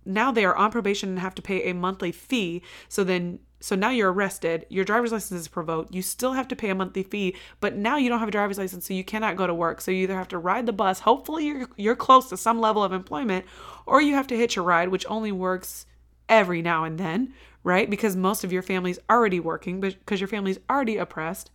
now 0.06 0.30
they 0.30 0.44
are 0.44 0.54
on 0.54 0.70
probation 0.70 1.08
and 1.08 1.18
have 1.18 1.34
to 1.34 1.42
pay 1.42 1.68
a 1.68 1.74
monthly 1.74 2.12
fee. 2.12 2.62
So 2.88 3.02
then 3.02 3.40
so 3.60 3.74
now 3.74 3.90
you're 3.90 4.12
arrested, 4.12 4.66
your 4.68 4.84
driver's 4.84 5.12
license 5.12 5.40
is 5.40 5.56
revoked, 5.56 5.94
you 5.94 6.02
still 6.02 6.34
have 6.34 6.48
to 6.48 6.56
pay 6.56 6.68
a 6.68 6.74
monthly 6.74 7.02
fee, 7.02 7.34
but 7.60 7.74
now 7.74 7.96
you 7.96 8.08
don't 8.08 8.18
have 8.18 8.28
a 8.28 8.32
driver's 8.32 8.58
license, 8.58 8.86
so 8.86 8.94
you 8.94 9.04
cannot 9.04 9.36
go 9.36 9.46
to 9.46 9.54
work. 9.54 9.80
So 9.80 9.90
you 9.90 10.02
either 10.02 10.14
have 10.16 10.28
to 10.28 10.38
ride 10.38 10.66
the 10.66 10.72
bus, 10.72 11.00
hopefully 11.00 11.46
you're 11.46 11.68
you're 11.76 11.96
close 11.96 12.28
to 12.28 12.36
some 12.36 12.60
level 12.60 12.84
of 12.84 12.92
employment, 12.92 13.46
or 13.86 14.00
you 14.00 14.14
have 14.14 14.26
to 14.28 14.36
hitch 14.36 14.56
a 14.56 14.62
ride, 14.62 14.88
which 14.88 15.06
only 15.08 15.32
works 15.32 15.86
every 16.28 16.60
now 16.60 16.84
and 16.84 16.98
then, 16.98 17.32
right? 17.64 17.88
Because 17.88 18.14
most 18.16 18.44
of 18.44 18.52
your 18.52 18.62
family's 18.62 18.98
already 19.08 19.40
working, 19.40 19.80
because 19.80 20.20
your 20.20 20.28
family's 20.28 20.58
already 20.68 20.96
oppressed. 20.96 21.50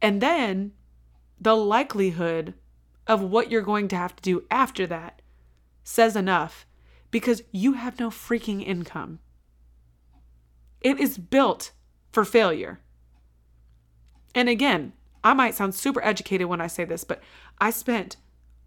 And 0.00 0.20
then 0.20 0.72
the 1.40 1.56
likelihood 1.56 2.54
of 3.06 3.22
what 3.22 3.50
you're 3.50 3.62
going 3.62 3.88
to 3.88 3.96
have 3.96 4.16
to 4.16 4.22
do 4.22 4.44
after 4.50 4.86
that 4.86 5.22
says 5.84 6.16
enough 6.16 6.66
because 7.10 7.42
you 7.52 7.74
have 7.74 8.00
no 8.00 8.10
freaking 8.10 8.66
income. 8.66 9.20
It 10.86 11.00
is 11.00 11.18
built 11.18 11.72
for 12.12 12.24
failure. 12.24 12.78
And 14.36 14.48
again, 14.48 14.92
I 15.24 15.34
might 15.34 15.56
sound 15.56 15.74
super 15.74 16.00
educated 16.04 16.46
when 16.46 16.60
I 16.60 16.68
say 16.68 16.84
this, 16.84 17.02
but 17.02 17.20
I 17.58 17.70
spent, 17.70 18.18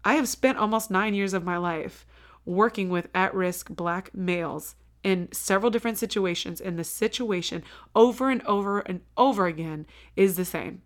I 0.04 0.16
have 0.16 0.28
spent 0.28 0.58
almost 0.58 0.90
nine 0.90 1.14
years 1.14 1.32
of 1.32 1.44
my 1.44 1.56
life 1.56 2.04
working 2.44 2.90
with 2.90 3.08
at 3.14 3.32
risk 3.32 3.70
black 3.70 4.14
males 4.14 4.74
in 5.02 5.32
several 5.32 5.70
different 5.70 5.96
situations, 5.96 6.60
and 6.60 6.78
the 6.78 6.84
situation 6.84 7.62
over 7.96 8.28
and 8.28 8.42
over 8.42 8.80
and 8.80 9.00
over 9.16 9.46
again 9.46 9.86
is 10.14 10.36
the 10.36 10.44
same. 10.44 10.82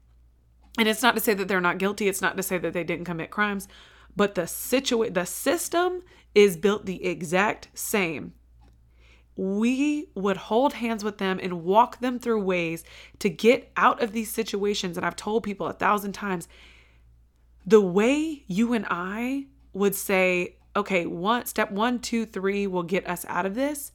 And 0.78 0.86
it's 0.86 1.02
not 1.02 1.16
to 1.16 1.20
say 1.20 1.34
that 1.34 1.48
they're 1.48 1.60
not 1.60 1.78
guilty, 1.78 2.06
it's 2.06 2.22
not 2.22 2.36
to 2.36 2.44
say 2.44 2.58
that 2.58 2.72
they 2.72 2.84
didn't 2.84 3.06
commit 3.06 3.32
crimes, 3.32 3.66
but 4.14 4.36
the 4.36 4.42
situa- 4.42 5.12
the 5.12 5.24
system 5.26 6.02
is 6.32 6.56
built 6.56 6.86
the 6.86 7.04
exact 7.04 7.70
same 7.74 8.34
we 9.36 10.08
would 10.14 10.36
hold 10.36 10.74
hands 10.74 11.02
with 11.02 11.18
them 11.18 11.40
and 11.42 11.64
walk 11.64 11.98
them 12.00 12.18
through 12.18 12.42
ways 12.42 12.84
to 13.18 13.28
get 13.28 13.70
out 13.76 14.02
of 14.02 14.12
these 14.12 14.30
situations. 14.30 14.96
And 14.96 15.04
I've 15.04 15.16
told 15.16 15.42
people 15.42 15.66
a 15.66 15.72
thousand 15.72 16.12
times 16.12 16.48
the 17.66 17.80
way 17.80 18.44
you 18.46 18.72
and 18.72 18.86
I 18.88 19.46
would 19.72 19.94
say, 19.94 20.56
okay, 20.76 21.06
one 21.06 21.46
step 21.46 21.70
one, 21.70 21.98
two, 21.98 22.26
three 22.26 22.66
will 22.66 22.82
get 22.82 23.08
us 23.08 23.24
out 23.28 23.46
of 23.46 23.54
this. 23.54 23.92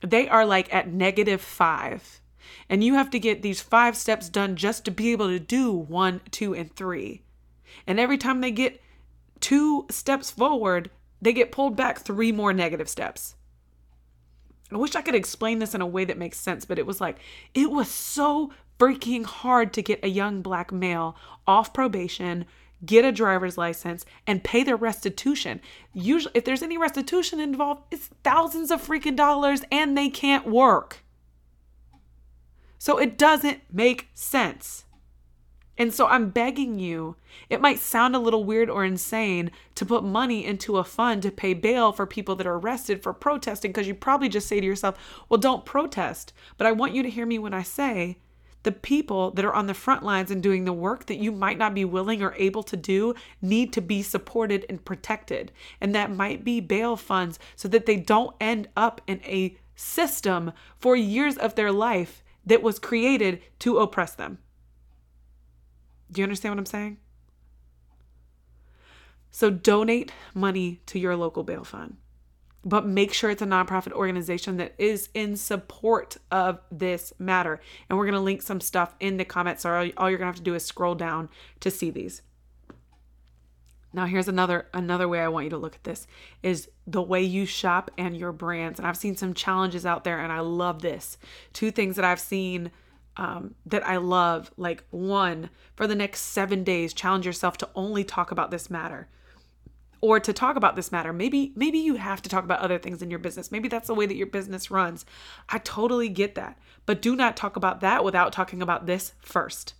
They 0.00 0.28
are 0.28 0.46
like 0.46 0.72
at 0.72 0.88
negative 0.88 1.40
five. 1.40 2.20
And 2.68 2.84
you 2.84 2.94
have 2.94 3.10
to 3.10 3.18
get 3.18 3.42
these 3.42 3.60
five 3.60 3.96
steps 3.96 4.28
done 4.28 4.56
just 4.56 4.84
to 4.84 4.90
be 4.90 5.12
able 5.12 5.28
to 5.28 5.38
do 5.38 5.72
one, 5.72 6.20
two, 6.30 6.54
and 6.54 6.74
three. 6.74 7.22
And 7.86 7.98
every 7.98 8.18
time 8.18 8.40
they 8.40 8.50
get 8.50 8.80
two 9.40 9.86
steps 9.90 10.30
forward, 10.30 10.90
they 11.20 11.32
get 11.32 11.52
pulled 11.52 11.76
back 11.76 11.98
three 11.98 12.32
more 12.32 12.52
negative 12.52 12.88
steps. 12.88 13.34
I 14.72 14.76
wish 14.76 14.94
I 14.94 15.02
could 15.02 15.14
explain 15.14 15.58
this 15.58 15.74
in 15.74 15.80
a 15.80 15.86
way 15.86 16.04
that 16.04 16.18
makes 16.18 16.38
sense, 16.38 16.64
but 16.64 16.78
it 16.78 16.86
was 16.86 17.00
like, 17.00 17.18
it 17.54 17.70
was 17.70 17.88
so 17.90 18.50
freaking 18.78 19.24
hard 19.24 19.72
to 19.74 19.82
get 19.82 20.04
a 20.04 20.08
young 20.08 20.42
black 20.42 20.72
male 20.72 21.16
off 21.46 21.72
probation, 21.72 22.44
get 22.84 23.04
a 23.04 23.12
driver's 23.12 23.56
license, 23.56 24.04
and 24.26 24.42
pay 24.42 24.64
their 24.64 24.76
restitution. 24.76 25.60
Usually, 25.92 26.32
if 26.34 26.44
there's 26.44 26.62
any 26.62 26.78
restitution 26.78 27.40
involved, 27.40 27.82
it's 27.90 28.10
thousands 28.24 28.70
of 28.70 28.84
freaking 28.84 29.16
dollars 29.16 29.62
and 29.70 29.96
they 29.96 30.08
can't 30.08 30.46
work. 30.46 31.04
So 32.78 32.98
it 32.98 33.16
doesn't 33.16 33.60
make 33.72 34.08
sense. 34.14 34.84
And 35.76 35.92
so 35.92 36.06
I'm 36.06 36.30
begging 36.30 36.78
you, 36.78 37.16
it 37.50 37.60
might 37.60 37.80
sound 37.80 38.14
a 38.14 38.20
little 38.20 38.44
weird 38.44 38.70
or 38.70 38.84
insane 38.84 39.50
to 39.74 39.84
put 39.84 40.04
money 40.04 40.44
into 40.44 40.78
a 40.78 40.84
fund 40.84 41.22
to 41.22 41.32
pay 41.32 41.52
bail 41.52 41.90
for 41.90 42.06
people 42.06 42.36
that 42.36 42.46
are 42.46 42.58
arrested 42.58 43.02
for 43.02 43.12
protesting 43.12 43.72
because 43.72 43.88
you 43.88 43.94
probably 43.94 44.28
just 44.28 44.46
say 44.46 44.60
to 44.60 44.66
yourself, 44.66 44.96
well, 45.28 45.38
don't 45.38 45.64
protest. 45.64 46.32
But 46.56 46.68
I 46.68 46.72
want 46.72 46.94
you 46.94 47.02
to 47.02 47.10
hear 47.10 47.26
me 47.26 47.40
when 47.40 47.54
I 47.54 47.62
say 47.62 48.18
the 48.62 48.72
people 48.72 49.30
that 49.32 49.44
are 49.44 49.52
on 49.52 49.66
the 49.66 49.74
front 49.74 50.02
lines 50.02 50.30
and 50.30 50.42
doing 50.42 50.64
the 50.64 50.72
work 50.72 51.06
that 51.06 51.18
you 51.18 51.30
might 51.30 51.58
not 51.58 51.74
be 51.74 51.84
willing 51.84 52.22
or 52.22 52.34
able 52.36 52.62
to 52.62 52.76
do 52.76 53.14
need 53.42 53.72
to 53.72 53.80
be 53.80 54.00
supported 54.02 54.64
and 54.68 54.84
protected. 54.84 55.52
And 55.80 55.94
that 55.94 56.10
might 56.10 56.44
be 56.44 56.60
bail 56.60 56.96
funds 56.96 57.38
so 57.56 57.68
that 57.68 57.86
they 57.86 57.96
don't 57.96 58.34
end 58.40 58.68
up 58.76 59.00
in 59.06 59.20
a 59.24 59.56
system 59.76 60.52
for 60.78 60.96
years 60.96 61.36
of 61.36 61.56
their 61.56 61.72
life 61.72 62.22
that 62.46 62.62
was 62.62 62.78
created 62.78 63.42
to 63.58 63.78
oppress 63.78 64.14
them. 64.14 64.38
Do 66.14 66.20
you 66.20 66.24
understand 66.24 66.54
what 66.54 66.60
I'm 66.60 66.66
saying? 66.66 66.98
So 69.32 69.50
donate 69.50 70.12
money 70.32 70.80
to 70.86 70.98
your 71.00 71.16
local 71.16 71.42
bail 71.42 71.64
fund, 71.64 71.96
but 72.64 72.86
make 72.86 73.12
sure 73.12 73.30
it's 73.30 73.42
a 73.42 73.46
nonprofit 73.46 73.90
organization 73.90 74.58
that 74.58 74.76
is 74.78 75.08
in 75.12 75.34
support 75.34 76.16
of 76.30 76.60
this 76.70 77.12
matter. 77.18 77.60
And 77.90 77.98
we're 77.98 78.04
going 78.04 78.14
to 78.14 78.20
link 78.20 78.42
some 78.42 78.60
stuff 78.60 78.94
in 79.00 79.16
the 79.16 79.24
comments. 79.24 79.64
So 79.64 79.90
all 79.96 80.08
you're 80.08 80.18
going 80.18 80.26
to 80.26 80.26
have 80.26 80.36
to 80.36 80.42
do 80.42 80.54
is 80.54 80.64
scroll 80.64 80.94
down 80.94 81.28
to 81.58 81.70
see 81.70 81.90
these. 81.90 82.22
Now 83.92 84.06
here's 84.06 84.28
another 84.28 84.68
another 84.72 85.08
way 85.08 85.20
I 85.20 85.28
want 85.28 85.44
you 85.44 85.50
to 85.50 85.58
look 85.58 85.74
at 85.74 85.84
this 85.84 86.06
is 86.42 86.68
the 86.86 87.02
way 87.02 87.22
you 87.22 87.44
shop 87.44 87.90
and 87.98 88.16
your 88.16 88.32
brands. 88.32 88.78
And 88.78 88.86
I've 88.86 88.96
seen 88.96 89.16
some 89.16 89.34
challenges 89.34 89.84
out 89.84 90.04
there 90.04 90.20
and 90.20 90.32
I 90.32 90.40
love 90.40 90.80
this. 90.80 91.18
Two 91.52 91.72
things 91.72 91.96
that 91.96 92.04
I've 92.04 92.20
seen 92.20 92.70
um, 93.16 93.54
that 93.66 93.86
I 93.86 93.96
love. 93.96 94.50
Like, 94.56 94.84
one, 94.90 95.50
for 95.76 95.86
the 95.86 95.94
next 95.94 96.20
seven 96.20 96.64
days, 96.64 96.92
challenge 96.92 97.26
yourself 97.26 97.56
to 97.58 97.68
only 97.74 98.04
talk 98.04 98.30
about 98.30 98.50
this 98.50 98.70
matter 98.70 99.08
or 100.04 100.20
to 100.20 100.34
talk 100.34 100.56
about 100.56 100.76
this 100.76 100.92
matter. 100.92 101.14
Maybe 101.14 101.54
maybe 101.56 101.78
you 101.78 101.94
have 101.94 102.20
to 102.20 102.28
talk 102.28 102.44
about 102.44 102.60
other 102.60 102.78
things 102.78 103.00
in 103.00 103.08
your 103.08 103.18
business. 103.18 103.50
Maybe 103.50 103.68
that's 103.68 103.86
the 103.86 103.94
way 103.94 104.04
that 104.04 104.16
your 104.16 104.26
business 104.26 104.70
runs. 104.70 105.06
I 105.48 105.56
totally 105.58 106.10
get 106.10 106.34
that. 106.34 106.58
But 106.84 107.00
do 107.00 107.16
not 107.16 107.38
talk 107.38 107.56
about 107.56 107.80
that 107.80 108.04
without 108.04 108.30
talking 108.30 108.60
about 108.60 108.84
this 108.84 109.14
first. 109.20 109.72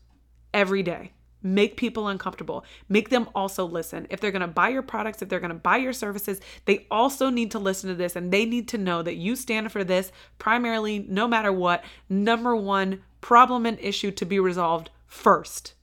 Every 0.54 0.82
day. 0.82 1.12
Make 1.46 1.76
people 1.76 2.08
uncomfortable. 2.08 2.64
Make 2.88 3.10
them 3.10 3.28
also 3.34 3.66
listen. 3.66 4.06
If 4.08 4.18
they're 4.18 4.32
going 4.32 4.40
to 4.40 4.48
buy 4.48 4.70
your 4.70 4.82
products, 4.82 5.20
if 5.20 5.28
they're 5.28 5.40
going 5.40 5.50
to 5.50 5.54
buy 5.54 5.76
your 5.76 5.92
services, 5.92 6.40
they 6.64 6.86
also 6.90 7.28
need 7.28 7.50
to 7.50 7.58
listen 7.58 7.90
to 7.90 7.94
this 7.94 8.16
and 8.16 8.32
they 8.32 8.46
need 8.46 8.66
to 8.68 8.78
know 8.78 9.02
that 9.02 9.16
you 9.16 9.36
stand 9.36 9.70
for 9.70 9.84
this 9.84 10.10
primarily 10.38 11.04
no 11.06 11.28
matter 11.28 11.52
what. 11.52 11.84
Number 12.08 12.56
1 12.56 13.02
problem 13.20 13.66
and 13.66 13.78
issue 13.78 14.10
to 14.10 14.24
be 14.24 14.40
resolved 14.40 14.88
first. 15.06 15.74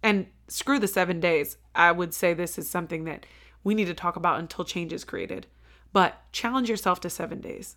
And 0.00 0.28
screw 0.46 0.78
the 0.78 0.86
seven 0.86 1.18
days. 1.18 1.56
I 1.74 1.90
would 1.90 2.14
say 2.14 2.34
this 2.34 2.56
is 2.56 2.70
something 2.70 3.02
that 3.04 3.26
we 3.64 3.74
need 3.74 3.86
to 3.86 3.94
talk 3.94 4.14
about 4.14 4.38
until 4.38 4.64
change 4.64 4.92
is 4.92 5.04
created. 5.04 5.48
But 5.92 6.20
challenge 6.30 6.70
yourself 6.70 7.00
to 7.00 7.10
seven 7.10 7.40
days. 7.40 7.76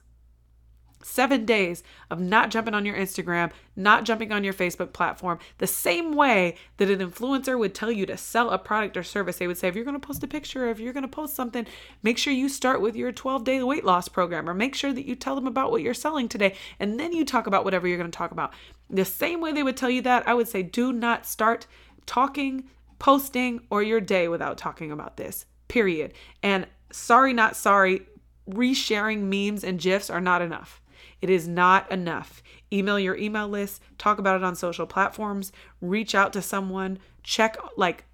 Seven 1.03 1.45
days 1.45 1.83
of 2.09 2.19
not 2.19 2.51
jumping 2.51 2.73
on 2.73 2.85
your 2.85 2.95
Instagram, 2.95 3.51
not 3.75 4.03
jumping 4.03 4.31
on 4.31 4.43
your 4.43 4.53
Facebook 4.53 4.93
platform, 4.93 5.39
the 5.57 5.67
same 5.67 6.13
way 6.13 6.55
that 6.77 6.89
an 6.89 6.99
influencer 6.99 7.57
would 7.57 7.73
tell 7.73 7.91
you 7.91 8.05
to 8.05 8.17
sell 8.17 8.49
a 8.49 8.57
product 8.57 8.97
or 8.97 9.03
service. 9.03 9.37
They 9.37 9.47
would 9.47 9.57
say, 9.57 9.67
if 9.67 9.75
you're 9.75 9.85
going 9.85 9.99
to 9.99 10.05
post 10.05 10.23
a 10.23 10.27
picture, 10.27 10.69
if 10.69 10.79
you're 10.79 10.93
going 10.93 11.03
to 11.03 11.07
post 11.07 11.35
something, 11.35 11.65
make 12.03 12.17
sure 12.17 12.33
you 12.33 12.49
start 12.49 12.81
with 12.81 12.95
your 12.95 13.11
12 13.11 13.43
day 13.43 13.61
weight 13.63 13.85
loss 13.85 14.07
program 14.07 14.49
or 14.49 14.53
make 14.53 14.75
sure 14.75 14.93
that 14.93 15.05
you 15.05 15.15
tell 15.15 15.35
them 15.35 15.47
about 15.47 15.71
what 15.71 15.81
you're 15.81 15.93
selling 15.93 16.27
today. 16.27 16.55
And 16.79 16.99
then 16.99 17.13
you 17.13 17.25
talk 17.25 17.47
about 17.47 17.65
whatever 17.65 17.87
you're 17.87 17.97
going 17.97 18.11
to 18.11 18.17
talk 18.17 18.31
about. 18.31 18.53
The 18.89 19.05
same 19.05 19.41
way 19.41 19.51
they 19.51 19.63
would 19.63 19.77
tell 19.77 19.89
you 19.89 20.01
that, 20.01 20.27
I 20.27 20.33
would 20.33 20.47
say, 20.47 20.63
do 20.63 20.91
not 20.91 21.25
start 21.25 21.67
talking, 22.05 22.65
posting, 22.99 23.61
or 23.69 23.81
your 23.81 24.01
day 24.01 24.27
without 24.27 24.57
talking 24.57 24.91
about 24.91 25.17
this, 25.17 25.45
period. 25.67 26.13
And 26.43 26.67
sorry, 26.91 27.33
not 27.33 27.55
sorry, 27.55 28.01
resharing 28.49 29.21
memes 29.21 29.63
and 29.63 29.79
GIFs 29.79 30.09
are 30.09 30.21
not 30.21 30.41
enough. 30.41 30.80
It 31.21 31.29
is 31.29 31.47
not 31.47 31.89
enough. 31.91 32.41
Email 32.73 32.99
your 32.99 33.15
email 33.15 33.47
list, 33.47 33.81
talk 33.97 34.17
about 34.17 34.37
it 34.37 34.43
on 34.43 34.55
social 34.55 34.87
platforms, 34.87 35.51
reach 35.79 36.15
out 36.15 36.33
to 36.33 36.41
someone, 36.41 36.99
check, 37.23 37.57
like, 37.77 38.05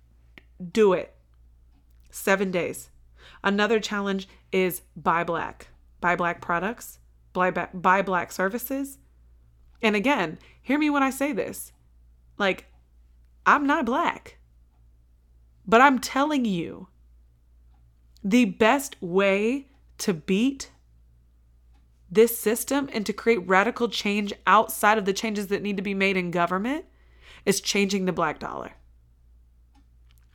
do 0.71 0.93
it. 0.93 1.15
Seven 2.09 2.51
days. 2.51 2.89
Another 3.43 3.79
challenge 3.79 4.27
is 4.51 4.81
buy 4.95 5.23
black. 5.23 5.67
Buy 6.01 6.15
black 6.15 6.41
products, 6.41 6.99
buy, 7.33 7.51
buy 7.51 8.01
black 8.01 8.31
services. 8.31 8.97
And 9.81 9.95
again, 9.95 10.37
hear 10.61 10.77
me 10.77 10.89
when 10.89 11.03
I 11.03 11.09
say 11.09 11.31
this. 11.31 11.71
Like, 12.37 12.65
I'm 13.45 13.65
not 13.65 13.85
black. 13.85 14.37
But 15.65 15.81
I'm 15.81 15.99
telling 15.99 16.45
you, 16.45 16.87
the 18.23 18.45
best 18.45 18.95
way 19.01 19.67
to 19.99 20.13
beat 20.13 20.71
this 22.09 22.37
system 22.37 22.89
and 22.93 23.05
to 23.05 23.13
create 23.13 23.47
radical 23.47 23.89
change 23.89 24.33
outside 24.45 24.97
of 24.97 25.05
the 25.05 25.13
changes 25.13 25.47
that 25.47 25.61
need 25.61 25.77
to 25.77 25.83
be 25.83 25.93
made 25.93 26.17
in 26.17 26.31
government 26.31 26.85
is 27.45 27.61
changing 27.61 28.05
the 28.05 28.13
black 28.13 28.39
dollar. 28.39 28.73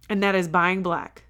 And 0.08 0.22
that 0.22 0.34
is 0.34 0.48
buying 0.48 0.82
black. 0.82 1.24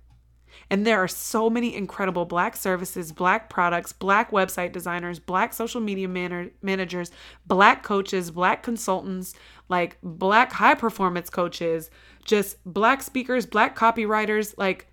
And 0.70 0.86
there 0.86 1.02
are 1.02 1.08
so 1.08 1.50
many 1.50 1.74
incredible 1.74 2.24
black 2.24 2.56
services, 2.56 3.12
black 3.12 3.50
products, 3.50 3.92
black 3.92 4.30
website 4.30 4.72
designers, 4.72 5.18
black 5.18 5.52
social 5.52 5.80
media 5.80 6.08
man- 6.08 6.50
managers, 6.62 7.10
black 7.46 7.82
coaches, 7.82 8.30
black 8.30 8.62
consultants, 8.62 9.34
like 9.68 9.98
black 10.02 10.52
high 10.52 10.74
performance 10.74 11.28
coaches, 11.30 11.90
just 12.24 12.56
black 12.64 13.02
speakers, 13.02 13.44
black 13.44 13.76
copywriters. 13.76 14.54
Like 14.56 14.86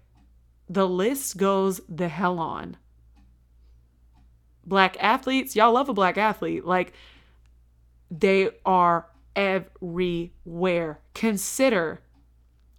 the 0.68 0.88
list 0.88 1.38
goes 1.38 1.82
the 1.88 2.10
hell 2.10 2.40
on 2.40 2.78
black 4.70 4.96
athletes, 5.00 5.56
y'all 5.56 5.74
love 5.74 5.90
a 5.90 5.94
black 5.94 6.18
athlete. 6.18 6.66
Like 6.66 6.94
they 8.10 8.52
are 8.66 9.08
everywhere. 9.36 11.00
Consider 11.14 12.02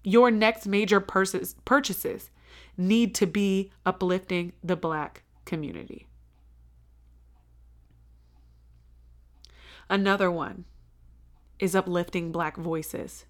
your 0.03 0.31
next 0.31 0.67
major 0.67 1.01
purses, 1.01 1.55
purchases 1.65 2.31
need 2.77 3.15
to 3.17 3.27
be 3.27 3.71
uplifting 3.85 4.53
the 4.65 4.77
black 4.77 5.23
community. 5.45 6.07
Another 9.89 10.31
one 10.31 10.65
is 11.59 11.75
uplifting 11.75 12.33
black 12.33 12.57
voices. 12.57 13.27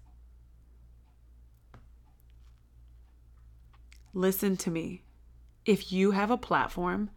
Listen 4.13 4.55
to 4.57 4.69
me. 4.69 5.03
If 5.65 5.91
you 5.91 6.11
have 6.11 6.31
a 6.31 6.37
platform 6.37 7.09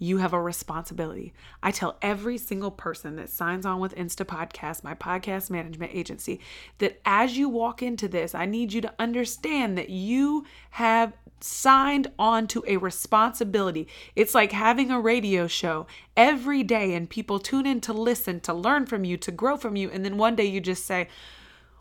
you 0.00 0.16
have 0.16 0.32
a 0.32 0.40
responsibility. 0.40 1.34
I 1.62 1.70
tell 1.70 1.98
every 2.00 2.38
single 2.38 2.70
person 2.70 3.16
that 3.16 3.28
signs 3.28 3.66
on 3.66 3.80
with 3.80 3.94
Insta 3.94 4.24
Podcast, 4.24 4.82
my 4.82 4.94
podcast 4.94 5.50
management 5.50 5.92
agency, 5.94 6.40
that 6.78 6.98
as 7.04 7.36
you 7.36 7.50
walk 7.50 7.82
into 7.82 8.08
this, 8.08 8.34
I 8.34 8.46
need 8.46 8.72
you 8.72 8.80
to 8.80 8.94
understand 8.98 9.76
that 9.76 9.90
you 9.90 10.46
have 10.70 11.12
signed 11.40 12.10
on 12.18 12.46
to 12.48 12.64
a 12.66 12.78
responsibility. 12.78 13.88
It's 14.16 14.34
like 14.34 14.52
having 14.52 14.90
a 14.90 14.98
radio 14.98 15.46
show 15.46 15.86
every 16.16 16.62
day 16.62 16.94
and 16.94 17.08
people 17.08 17.38
tune 17.38 17.66
in 17.66 17.82
to 17.82 17.92
listen, 17.92 18.40
to 18.40 18.54
learn 18.54 18.86
from 18.86 19.04
you, 19.04 19.18
to 19.18 19.30
grow 19.30 19.58
from 19.58 19.76
you. 19.76 19.90
And 19.90 20.02
then 20.02 20.16
one 20.16 20.34
day 20.34 20.46
you 20.46 20.62
just 20.62 20.86
say, 20.86 21.08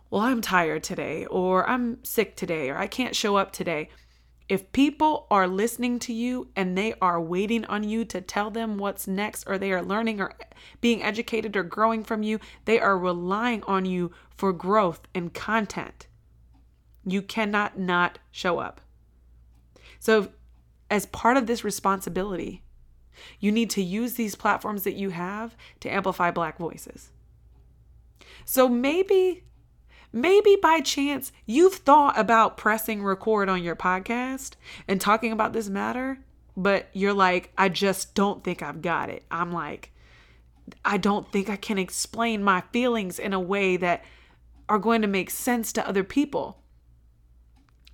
Well, 0.10 0.24
I'm 0.24 0.42
tired 0.42 0.84
today, 0.84 1.26
or 1.28 1.68
I'm 1.70 2.04
sick 2.04 2.36
today, 2.36 2.70
or 2.70 2.78
I 2.78 2.88
can't 2.88 3.16
show 3.16 3.38
up 3.38 3.54
today. 3.54 3.90
If 4.50 4.72
people 4.72 5.28
are 5.30 5.48
listening 5.48 6.00
to 6.00 6.14
you 6.14 6.50
and 6.56 6.76
they 6.76 6.96
are 7.00 7.22
waiting 7.22 7.66
on 7.66 7.88
you 7.88 8.04
to 8.06 8.20
tell 8.20 8.50
them 8.50 8.80
what's 8.80 9.08
next, 9.08 9.44
or 9.48 9.60
they 9.60 9.72
are 9.72 9.84
learning 9.84 10.20
or 10.20 10.34
being 10.82 11.04
educated 11.04 11.56
or 11.56 11.62
growing 11.64 12.04
from 12.04 12.24
you, 12.24 12.40
they 12.66 12.80
are 12.80 12.98
relying 12.98 13.62
on 13.64 13.86
you 13.86 14.12
for 14.36 14.52
growth 14.52 15.02
and 15.14 15.36
content. 15.36 16.08
You 17.06 17.22
cannot 17.22 17.78
not 17.78 18.18
show 18.32 18.58
up. 18.58 18.82
So, 20.00 20.30
as 20.90 21.06
part 21.06 21.38
of 21.38 21.46
this 21.46 21.64
responsibility, 21.64 22.64
you 23.40 23.52
need 23.52 23.70
to 23.72 23.84
use 23.84 24.14
these 24.14 24.34
platforms 24.34 24.84
that 24.84 24.96
you 24.96 25.12
have 25.12 25.56
to 25.82 25.90
amplify 25.90 26.32
Black 26.32 26.58
voices. 26.58 27.12
So 28.46 28.68
maybe 28.68 29.44
Maybe 30.12 30.58
by 30.62 30.82
chance 30.82 31.32
you've 31.46 31.76
thought 31.76 32.18
about 32.18 32.58
pressing 32.58 33.04
record 33.04 33.48
on 33.48 33.64
your 33.64 33.76
podcast 33.76 34.54
and 34.88 35.00
talking 35.00 35.32
about 35.32 35.54
this 35.54 35.70
matter, 35.70 36.20
but 36.58 36.88
you're 36.94 37.14
like, 37.14 37.52
I 37.58 37.70
just 37.70 38.16
don't 38.16 38.44
think 38.44 38.64
I've 38.64 38.82
got 38.82 39.10
it. 39.10 39.24
I'm 39.30 39.52
like, 39.52 39.92
I 40.84 40.98
don't 40.98 41.32
think 41.32 41.50
I 41.50 41.56
can 41.56 41.78
explain 41.78 42.44
my 42.44 42.62
feelings 42.72 43.20
in 43.20 43.34
a 43.34 43.40
way 43.40 43.78
that 43.78 44.04
are 44.68 44.80
going 44.80 45.02
to 45.02 45.08
make 45.08 45.30
sense 45.30 45.74
to 45.74 45.88
other 45.88 46.04
people. 46.04 46.62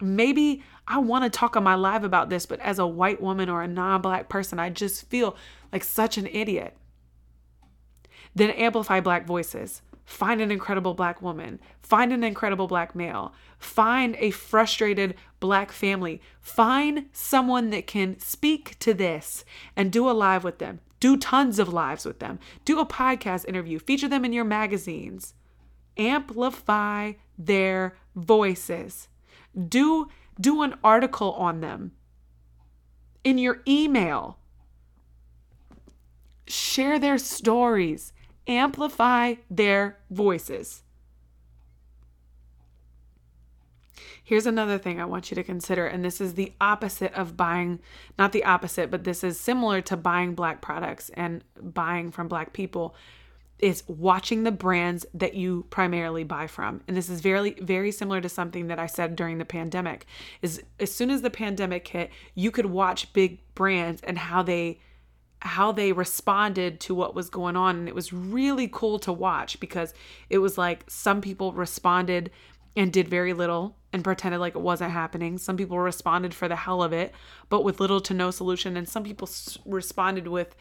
Maybe 0.01 0.63
I 0.87 0.99
want 0.99 1.23
to 1.23 1.29
talk 1.29 1.55
on 1.55 1.63
my 1.63 1.75
live 1.75 2.03
about 2.03 2.29
this, 2.29 2.45
but 2.45 2.59
as 2.59 2.79
a 2.79 2.87
white 2.87 3.21
woman 3.21 3.49
or 3.49 3.61
a 3.61 3.67
non 3.67 4.01
black 4.01 4.29
person, 4.29 4.59
I 4.59 4.69
just 4.69 5.09
feel 5.09 5.35
like 5.71 5.83
such 5.83 6.17
an 6.17 6.27
idiot. 6.27 6.77
Then 8.35 8.49
amplify 8.51 8.99
black 8.99 9.25
voices. 9.25 9.81
Find 10.05 10.39
an 10.39 10.51
incredible 10.51 10.93
black 10.93 11.21
woman. 11.21 11.59
Find 11.81 12.13
an 12.13 12.23
incredible 12.23 12.67
black 12.67 12.95
male. 12.95 13.33
Find 13.57 14.15
a 14.19 14.29
frustrated 14.29 15.15
black 15.39 15.71
family. 15.71 16.21
Find 16.39 17.07
someone 17.11 17.71
that 17.71 17.87
can 17.87 18.19
speak 18.19 18.77
to 18.79 18.93
this 18.93 19.43
and 19.75 19.91
do 19.91 20.09
a 20.09 20.13
live 20.13 20.43
with 20.43 20.59
them. 20.59 20.79
Do 20.99 21.17
tons 21.17 21.59
of 21.59 21.73
lives 21.73 22.05
with 22.05 22.19
them. 22.19 22.39
Do 22.65 22.79
a 22.79 22.85
podcast 22.85 23.47
interview. 23.47 23.79
Feature 23.79 24.07
them 24.07 24.23
in 24.23 24.33
your 24.33 24.45
magazines. 24.45 25.33
Amplify 25.97 27.13
their 27.37 27.97
voices. 28.15 29.07
Do 29.67 30.07
do 30.39 30.61
an 30.63 30.75
article 30.83 31.31
on 31.33 31.61
them 31.61 31.93
in 33.23 33.37
your 33.37 33.61
email. 33.67 34.37
Share 36.47 36.99
their 36.99 37.17
stories 37.17 38.13
amplify 38.47 39.35
their 39.49 39.97
voices. 40.09 40.83
Here's 44.23 44.47
another 44.47 44.79
thing 44.79 44.99
I 44.99 45.05
want 45.05 45.29
you 45.29 45.35
to 45.35 45.43
consider, 45.43 45.85
and 45.85 46.03
this 46.03 46.19
is 46.19 46.33
the 46.33 46.53
opposite 46.59 47.13
of 47.13 47.37
buying, 47.37 47.79
not 48.17 48.31
the 48.31 48.43
opposite, 48.43 48.89
but 48.89 49.03
this 49.03 49.23
is 49.23 49.39
similar 49.39 49.81
to 49.81 49.95
buying 49.95 50.33
black 50.33 50.61
products 50.61 51.11
and 51.13 51.43
buying 51.61 52.09
from 52.11 52.27
black 52.27 52.51
people. 52.51 52.95
Is 53.59 53.83
watching 53.87 54.43
the 54.43 54.51
brands 54.51 55.05
that 55.13 55.33
you 55.33 55.65
primarily 55.69 56.25
buy 56.25 56.45
from. 56.45 56.81
And 56.89 56.97
this 56.97 57.07
is 57.09 57.21
very, 57.21 57.51
very 57.53 57.89
similar 57.89 58.19
to 58.19 58.27
something 58.27 58.67
that 58.67 58.79
I 58.79 58.85
said 58.85 59.15
during 59.15 59.37
the 59.37 59.45
pandemic. 59.45 60.07
Is 60.41 60.61
as 60.77 60.93
soon 60.93 61.09
as 61.09 61.21
the 61.21 61.29
pandemic 61.29 61.87
hit, 61.87 62.09
you 62.33 62.51
could 62.51 62.65
watch 62.65 63.13
big 63.13 63.39
brands 63.55 64.01
and 64.01 64.17
how 64.17 64.43
they 64.43 64.81
how 65.45 65.71
they 65.71 65.91
responded 65.91 66.79
to 66.81 66.95
what 66.95 67.13
was 67.13 67.29
going 67.29 67.55
on. 67.55 67.77
And 67.77 67.87
it 67.87 67.95
was 67.95 68.11
really 68.11 68.67
cool 68.67 68.97
to 68.99 69.13
watch 69.13 69.59
because 69.59 69.93
it 70.29 70.39
was 70.39 70.57
like 70.57 70.83
some 70.87 71.21
people 71.21 71.53
responded 71.53 72.31
and 72.75 72.91
did 72.91 73.07
very 73.07 73.31
little 73.31 73.77
and 73.93 74.03
pretended 74.03 74.39
like 74.39 74.55
it 74.55 74.61
wasn't 74.61 74.91
happening. 74.91 75.37
Some 75.37 75.55
people 75.55 75.79
responded 75.79 76.33
for 76.33 76.47
the 76.47 76.55
hell 76.55 76.81
of 76.81 76.91
it, 76.91 77.13
but 77.47 77.63
with 77.63 77.79
little 77.79 78.01
to 78.01 78.13
no 78.13 78.31
solution. 78.31 78.75
And 78.75 78.89
some 78.89 79.03
people 79.03 79.27
s- 79.27 79.57
responded 79.65 80.27
with 80.27 80.55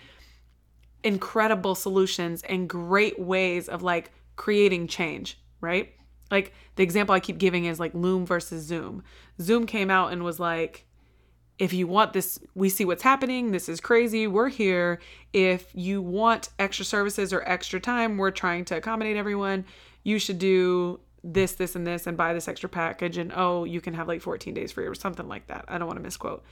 incredible 1.03 1.75
solutions 1.75 2.43
and 2.43 2.69
great 2.69 3.19
ways 3.19 3.69
of 3.69 3.83
like 3.83 4.13
creating 4.37 4.87
change, 4.87 5.39
right? 5.61 5.93
Like 6.31 6.53
the 6.77 6.83
example 6.83 7.15
I 7.15 7.21
keep 7.21 7.39
giving 7.39 7.65
is 7.65 7.81
like 7.81 7.95
Loom 7.95 8.27
versus 8.27 8.65
Zoom. 8.65 9.03
Zoom 9.41 9.67
came 9.67 9.91
out 9.91 10.13
and 10.13 10.23
was 10.23 10.39
like, 10.39 10.87
if 11.59 11.73
you 11.73 11.87
want 11.87 12.13
this, 12.13 12.39
we 12.55 12.69
see 12.69 12.85
what's 12.85 13.03
happening. 13.03 13.53
This 13.53 13.69
is 13.69 13.81
crazy. 13.81 14.27
We're 14.27 14.49
here. 14.49 15.01
If 15.33 15.69
you 15.73 16.03
want 16.03 16.49
extra 16.59 16.85
services 16.85 17.33
or 17.33 17.43
extra 17.43 17.79
time, 17.79 18.17
we're 18.17 18.33
trying 18.33 18.65
to 18.67 18.77
accommodate 18.77 19.17
everyone. 19.17 19.65
You 20.03 20.19
should 20.19 20.39
do 20.39 21.01
this, 21.23 21.53
this, 21.53 21.77
and 21.77 21.87
this 21.87 22.07
and 22.07 22.17
buy 22.17 22.35
this 22.35 22.49
extra 22.49 22.69
package. 22.69 23.19
And 23.19 23.33
oh, 23.35 23.65
you 23.65 23.81
can 23.81 23.95
have 23.95 24.09
like 24.09 24.21
14 24.21 24.53
days 24.53 24.73
free 24.73 24.87
or 24.87 24.95
something 24.95 25.29
like 25.29 25.47
that. 25.47 25.65
I 25.69 25.79
don't 25.79 25.87
want 25.87 25.99
to 25.99 26.03
misquote. 26.03 26.45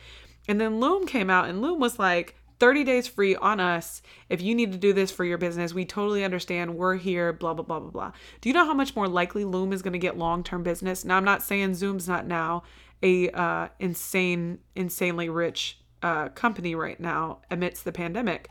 And 0.48 0.61
then 0.61 0.80
Loom 0.80 1.07
came 1.07 1.30
out, 1.30 1.48
and 1.48 1.62
Loom 1.62 1.78
was 1.78 1.98
like, 1.98 2.36
30 2.59 2.84
days 2.84 3.09
free 3.09 3.34
on 3.34 3.59
us. 3.59 4.03
If 4.28 4.40
you 4.40 4.55
need 4.55 4.70
to 4.70 4.78
do 4.78 4.92
this 4.92 5.11
for 5.11 5.24
your 5.24 5.36
business, 5.36 5.74
we 5.74 5.84
totally 5.84 6.22
understand. 6.22 6.76
We're 6.76 6.94
here, 6.94 7.32
blah, 7.32 7.55
blah, 7.55 7.64
blah, 7.64 7.80
blah, 7.80 7.90
blah. 7.90 8.12
Do 8.40 8.48
you 8.48 8.53
know 8.53 8.64
how 8.64 8.72
much 8.72 8.94
more 8.94 9.09
likely 9.09 9.44
Loom 9.44 9.72
is 9.72 9.82
going 9.82 9.94
to 9.94 9.98
get 9.98 10.16
long 10.16 10.44
term 10.44 10.62
business? 10.62 11.05
Now, 11.05 11.16
I'm 11.16 11.24
not 11.24 11.42
saying 11.42 11.74
Zoom's 11.74 12.07
not 12.07 12.24
now 12.24 12.62
a 13.03 13.30
uh, 13.30 13.68
insane, 13.78 14.59
insanely 14.74 15.28
rich 15.28 15.78
uh, 16.03 16.28
company 16.30 16.74
right 16.74 16.98
now 16.98 17.38
amidst 17.50 17.84
the 17.84 17.92
pandemic. 17.92 18.48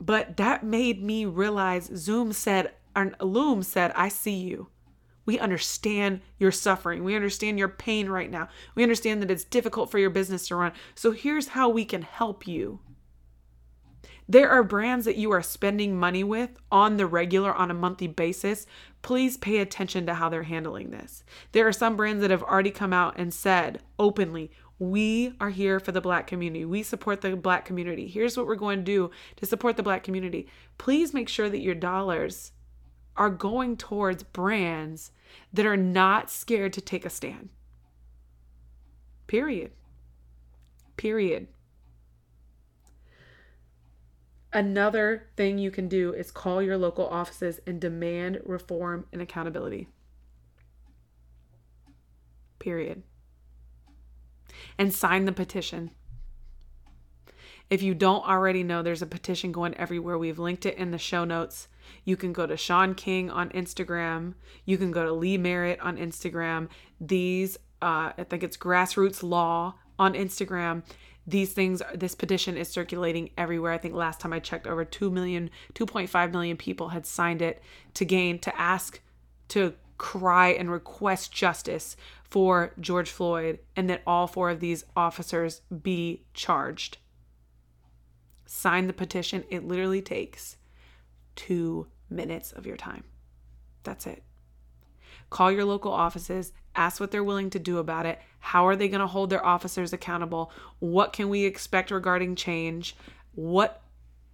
But 0.00 0.36
that 0.38 0.64
made 0.64 1.02
me 1.02 1.26
realize 1.26 1.90
Zoom 1.94 2.32
said, 2.32 2.72
or 2.96 3.12
Loom 3.20 3.62
said, 3.62 3.92
I 3.94 4.08
see 4.08 4.36
you. 4.36 4.68
We 5.26 5.38
understand 5.38 6.22
your 6.38 6.50
suffering. 6.50 7.04
We 7.04 7.14
understand 7.14 7.58
your 7.58 7.68
pain 7.68 8.08
right 8.08 8.30
now. 8.30 8.48
We 8.74 8.82
understand 8.82 9.22
that 9.22 9.30
it's 9.30 9.44
difficult 9.44 9.90
for 9.90 9.98
your 9.98 10.10
business 10.10 10.48
to 10.48 10.56
run. 10.56 10.72
So 10.94 11.12
here's 11.12 11.48
how 11.48 11.68
we 11.68 11.84
can 11.84 12.02
help 12.02 12.46
you. 12.46 12.80
There 14.30 14.48
are 14.48 14.62
brands 14.62 15.06
that 15.06 15.16
you 15.16 15.32
are 15.32 15.42
spending 15.42 15.98
money 15.98 16.22
with 16.22 16.50
on 16.70 16.98
the 16.98 17.06
regular, 17.06 17.52
on 17.52 17.68
a 17.68 17.74
monthly 17.74 18.06
basis. 18.06 18.64
Please 19.02 19.36
pay 19.36 19.58
attention 19.58 20.06
to 20.06 20.14
how 20.14 20.28
they're 20.28 20.44
handling 20.44 20.90
this. 20.90 21.24
There 21.50 21.66
are 21.66 21.72
some 21.72 21.96
brands 21.96 22.20
that 22.20 22.30
have 22.30 22.44
already 22.44 22.70
come 22.70 22.92
out 22.92 23.18
and 23.18 23.34
said 23.34 23.82
openly, 23.98 24.52
we 24.78 25.34
are 25.40 25.50
here 25.50 25.80
for 25.80 25.90
the 25.90 26.00
black 26.00 26.28
community. 26.28 26.64
We 26.64 26.84
support 26.84 27.22
the 27.22 27.34
black 27.34 27.64
community. 27.64 28.06
Here's 28.06 28.36
what 28.36 28.46
we're 28.46 28.54
going 28.54 28.78
to 28.78 28.84
do 28.84 29.10
to 29.34 29.46
support 29.46 29.76
the 29.76 29.82
black 29.82 30.04
community. 30.04 30.46
Please 30.78 31.12
make 31.12 31.28
sure 31.28 31.50
that 31.50 31.58
your 31.58 31.74
dollars 31.74 32.52
are 33.16 33.30
going 33.30 33.76
towards 33.76 34.22
brands 34.22 35.10
that 35.52 35.66
are 35.66 35.76
not 35.76 36.30
scared 36.30 36.72
to 36.74 36.80
take 36.80 37.04
a 37.04 37.10
stand. 37.10 37.48
Period. 39.26 39.72
Period. 40.96 41.48
Another 44.52 45.28
thing 45.36 45.58
you 45.58 45.70
can 45.70 45.88
do 45.88 46.12
is 46.12 46.30
call 46.30 46.60
your 46.60 46.76
local 46.76 47.06
offices 47.06 47.60
and 47.66 47.80
demand 47.80 48.40
reform 48.44 49.06
and 49.12 49.22
accountability. 49.22 49.88
Period 52.58 53.02
and 54.78 54.92
sign 54.92 55.24
the 55.24 55.32
petition. 55.32 55.90
If 57.68 57.82
you 57.82 57.94
don't 57.94 58.26
already 58.26 58.64
know, 58.64 58.82
there's 58.82 59.02
a 59.02 59.06
petition 59.06 59.52
going 59.52 59.76
everywhere. 59.76 60.18
We've 60.18 60.38
linked 60.38 60.66
it 60.66 60.76
in 60.76 60.90
the 60.90 60.98
show 60.98 61.24
notes. 61.24 61.68
You 62.04 62.16
can 62.16 62.32
go 62.32 62.46
to 62.46 62.56
Shaun 62.56 62.94
King 62.94 63.30
on 63.30 63.50
Instagram. 63.50 64.34
You 64.64 64.76
can 64.76 64.90
go 64.90 65.04
to 65.04 65.12
Lee 65.12 65.38
Merritt 65.38 65.80
on 65.80 65.96
Instagram. 65.96 66.68
These, 67.00 67.58
uh, 67.80 68.12
I 68.18 68.24
think 68.28 68.42
it's 68.42 68.56
Grassroots 68.56 69.22
Law 69.22 69.74
on 69.98 70.14
Instagram. 70.14 70.82
These 71.30 71.52
things, 71.52 71.80
this 71.94 72.14
petition 72.16 72.56
is 72.56 72.68
circulating 72.68 73.30
everywhere. 73.38 73.72
I 73.72 73.78
think 73.78 73.94
last 73.94 74.18
time 74.18 74.32
I 74.32 74.40
checked, 74.40 74.66
over 74.66 74.84
2 74.84 75.10
million, 75.10 75.50
2.5 75.74 76.32
million 76.32 76.56
people 76.56 76.88
had 76.88 77.06
signed 77.06 77.40
it 77.40 77.62
to 77.94 78.04
gain, 78.04 78.38
to 78.40 78.60
ask, 78.60 79.00
to 79.48 79.74
cry 79.96 80.48
and 80.48 80.70
request 80.70 81.32
justice 81.32 81.96
for 82.24 82.72
George 82.80 83.10
Floyd 83.10 83.60
and 83.76 83.88
that 83.90 84.02
all 84.06 84.26
four 84.26 84.50
of 84.50 84.58
these 84.58 84.84
officers 84.96 85.60
be 85.82 86.24
charged. 86.34 86.98
Sign 88.46 88.88
the 88.88 88.92
petition. 88.92 89.44
It 89.50 89.68
literally 89.68 90.02
takes 90.02 90.56
two 91.36 91.86
minutes 92.08 92.50
of 92.50 92.66
your 92.66 92.76
time. 92.76 93.04
That's 93.84 94.06
it. 94.06 94.24
Call 95.28 95.52
your 95.52 95.64
local 95.64 95.92
offices, 95.92 96.52
ask 96.74 97.00
what 97.00 97.10
they're 97.10 97.24
willing 97.24 97.50
to 97.50 97.58
do 97.58 97.78
about 97.78 98.06
it. 98.06 98.18
How 98.38 98.66
are 98.66 98.76
they 98.76 98.88
going 98.88 99.00
to 99.00 99.06
hold 99.06 99.30
their 99.30 99.44
officers 99.44 99.92
accountable? 99.92 100.52
What 100.78 101.12
can 101.12 101.28
we 101.28 101.44
expect 101.44 101.90
regarding 101.90 102.36
change? 102.36 102.96
What 103.34 103.82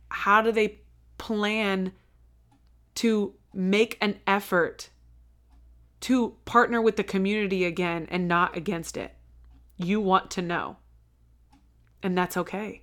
how 0.08 0.40
do 0.42 0.52
they 0.52 0.80
plan 1.18 1.92
to 2.96 3.34
make 3.52 3.96
an 4.00 4.18
effort 4.26 4.90
to 6.00 6.36
partner 6.44 6.80
with 6.80 6.96
the 6.96 7.04
community 7.04 7.64
again 7.64 8.06
and 8.10 8.28
not 8.28 8.56
against 8.56 8.96
it. 8.96 9.14
You 9.76 10.00
want 10.00 10.30
to 10.32 10.42
know. 10.42 10.76
And 12.02 12.16
that's 12.16 12.36
okay. 12.36 12.82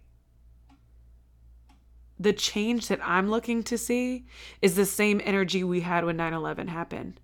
The 2.20 2.34
change 2.34 2.88
that 2.88 3.00
I'm 3.04 3.30
looking 3.30 3.64
to 3.64 3.78
see 3.78 4.26
is 4.62 4.76
the 4.76 4.86
same 4.86 5.22
energy 5.24 5.64
we 5.64 5.82
had 5.82 6.06
when 6.06 6.18
9 6.18 6.34
11 6.34 6.68
happened. 6.68 7.20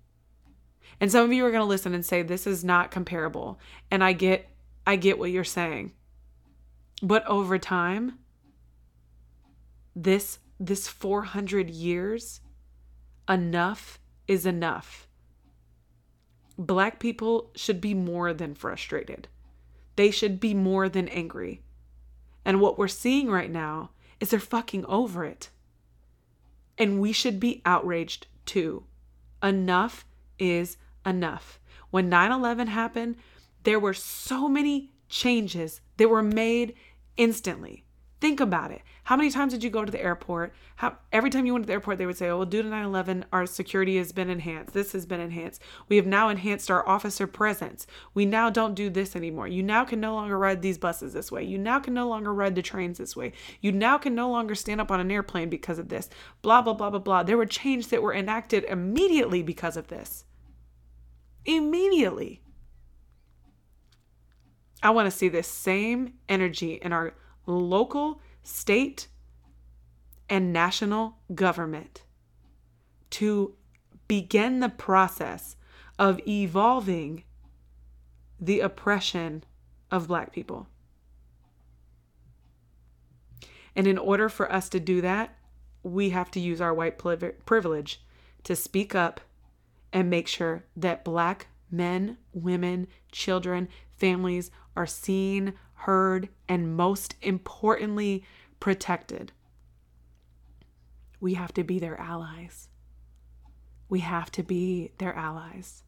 And 1.00 1.10
some 1.10 1.24
of 1.24 1.32
you 1.32 1.44
are 1.46 1.50
going 1.50 1.62
to 1.62 1.66
listen 1.66 1.94
and 1.94 2.04
say, 2.04 2.22
this 2.22 2.46
is 2.46 2.62
not 2.62 2.90
comparable. 2.90 3.58
And 3.90 4.04
I 4.04 4.12
get, 4.12 4.48
I 4.86 4.96
get 4.96 5.18
what 5.18 5.30
you're 5.30 5.44
saying. 5.44 5.92
But 7.02 7.26
over 7.26 7.58
time, 7.58 8.18
this, 9.96 10.38
this 10.58 10.88
400 10.88 11.70
years, 11.70 12.40
enough 13.28 13.98
is 14.28 14.44
enough 14.44 15.08
Black 16.60 16.98
people 16.98 17.50
should 17.56 17.80
be 17.80 17.94
more 17.94 18.34
than 18.34 18.54
frustrated. 18.54 19.28
They 19.96 20.10
should 20.10 20.38
be 20.38 20.52
more 20.52 20.90
than 20.90 21.08
angry. 21.08 21.62
And 22.44 22.60
what 22.60 22.78
we're 22.78 22.86
seeing 22.86 23.30
right 23.30 23.50
now 23.50 23.92
is 24.20 24.28
they're 24.28 24.40
fucking 24.40 24.84
over 24.84 25.24
it. 25.24 25.48
And 26.76 27.00
we 27.00 27.12
should 27.12 27.40
be 27.40 27.62
outraged 27.64 28.26
too. 28.44 28.84
Enough 29.42 30.04
is 30.38 30.76
enough. 31.10 31.60
When 31.90 32.08
9 32.08 32.32
11 32.32 32.68
happened, 32.68 33.16
there 33.64 33.80
were 33.80 33.94
so 33.94 34.48
many 34.48 34.92
changes 35.08 35.80
that 35.98 36.08
were 36.08 36.22
made 36.22 36.74
instantly. 37.16 37.84
Think 38.20 38.38
about 38.38 38.70
it. 38.70 38.82
How 39.04 39.16
many 39.16 39.30
times 39.30 39.54
did 39.54 39.64
you 39.64 39.70
go 39.70 39.82
to 39.82 39.90
the 39.90 40.02
airport? 40.02 40.52
How 40.76 40.98
every 41.10 41.30
time 41.30 41.46
you 41.46 41.54
went 41.54 41.64
to 41.64 41.66
the 41.66 41.72
airport, 41.72 41.96
they 41.96 42.04
would 42.04 42.18
say, 42.18 42.28
"Oh, 42.28 42.36
well, 42.36 42.46
due 42.46 42.62
to 42.62 42.68
9/11, 42.68 43.24
our 43.32 43.46
security 43.46 43.96
has 43.96 44.12
been 44.12 44.28
enhanced. 44.28 44.74
This 44.74 44.92
has 44.92 45.06
been 45.06 45.20
enhanced. 45.20 45.62
We 45.88 45.96
have 45.96 46.06
now 46.06 46.28
enhanced 46.28 46.70
our 46.70 46.86
officer 46.86 47.26
presence. 47.26 47.86
We 48.12 48.26
now 48.26 48.50
don't 48.50 48.74
do 48.74 48.90
this 48.90 49.16
anymore. 49.16 49.48
You 49.48 49.62
now 49.62 49.86
can 49.86 50.00
no 50.00 50.14
longer 50.14 50.38
ride 50.38 50.60
these 50.60 50.76
buses 50.76 51.14
this 51.14 51.32
way. 51.32 51.44
You 51.44 51.56
now 51.56 51.80
can 51.80 51.94
no 51.94 52.08
longer 52.08 52.32
ride 52.32 52.54
the 52.54 52.62
trains 52.62 52.98
this 52.98 53.16
way. 53.16 53.32
You 53.62 53.72
now 53.72 53.96
can 53.96 54.14
no 54.14 54.30
longer 54.30 54.54
stand 54.54 54.82
up 54.82 54.90
on 54.90 55.00
an 55.00 55.10
airplane 55.10 55.48
because 55.48 55.78
of 55.78 55.88
this. 55.88 56.10
Blah 56.42 56.60
blah 56.60 56.74
blah 56.74 56.90
blah 56.90 57.00
blah. 57.00 57.22
There 57.22 57.38
were 57.38 57.46
changes 57.46 57.88
that 57.88 58.02
were 58.02 58.14
enacted 58.14 58.64
immediately 58.64 59.42
because 59.42 59.78
of 59.78 59.88
this. 59.88 60.24
Immediately. 61.50 62.42
I 64.84 64.90
want 64.90 65.06
to 65.06 65.10
see 65.10 65.28
this 65.28 65.48
same 65.48 66.14
energy 66.28 66.74
in 66.74 66.92
our 66.92 67.12
local, 67.44 68.20
state, 68.44 69.08
and 70.28 70.52
national 70.52 71.16
government 71.34 72.04
to 73.10 73.56
begin 74.06 74.60
the 74.60 74.68
process 74.68 75.56
of 75.98 76.20
evolving 76.26 77.24
the 78.40 78.60
oppression 78.60 79.42
of 79.90 80.06
Black 80.06 80.32
people. 80.32 80.68
And 83.74 83.88
in 83.88 83.98
order 83.98 84.28
for 84.28 84.50
us 84.52 84.68
to 84.68 84.78
do 84.78 85.00
that, 85.00 85.36
we 85.82 86.10
have 86.10 86.30
to 86.30 86.40
use 86.40 86.60
our 86.60 86.72
white 86.72 86.96
privilege 86.96 88.00
to 88.44 88.54
speak 88.54 88.94
up 88.94 89.20
and 89.92 90.10
make 90.10 90.28
sure 90.28 90.64
that 90.76 91.04
Black 91.04 91.48
men, 91.70 92.18
women, 92.32 92.86
children, 93.12 93.68
families 93.96 94.50
are 94.76 94.86
seen, 94.86 95.54
heard, 95.74 96.28
and 96.48 96.76
most 96.76 97.14
importantly, 97.22 98.24
protected. 98.58 99.32
We 101.20 101.34
have 101.34 101.52
to 101.54 101.64
be 101.64 101.78
their 101.78 101.98
allies. 101.98 102.68
We 103.88 104.00
have 104.00 104.30
to 104.32 104.42
be 104.42 104.92
their 104.98 105.14
allies. 105.14 105.82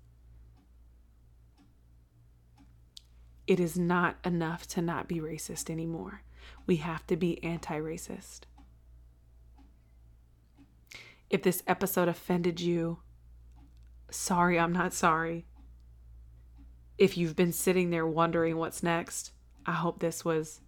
It 3.47 3.61
is 3.61 3.77
not 3.77 4.17
enough 4.25 4.67
to 4.69 4.83
not 4.83 5.09
be 5.09 5.21
racist 5.21 5.69
anymore. 5.69 6.23
We 6.67 6.77
have 6.77 7.07
to 7.09 7.17
be 7.17 7.43
anti 7.43 7.79
racist. 7.79 8.43
If 11.31 11.43
this 11.43 11.63
episode 11.67 12.09
offended 12.09 12.61
you, 12.61 12.99
sorry, 14.13 14.59
I'm 14.59 14.73
not 14.73 14.93
sorry. 14.93 15.47
If 16.99 17.17
you've 17.17 17.37
been 17.37 17.53
sitting 17.53 17.91
there 17.91 18.07
wondering 18.07 18.57
what's 18.57 18.83
next, 18.83 19.33
I 19.67 19.73
hope 19.73 19.99
this 19.99 20.25
was 20.25 20.61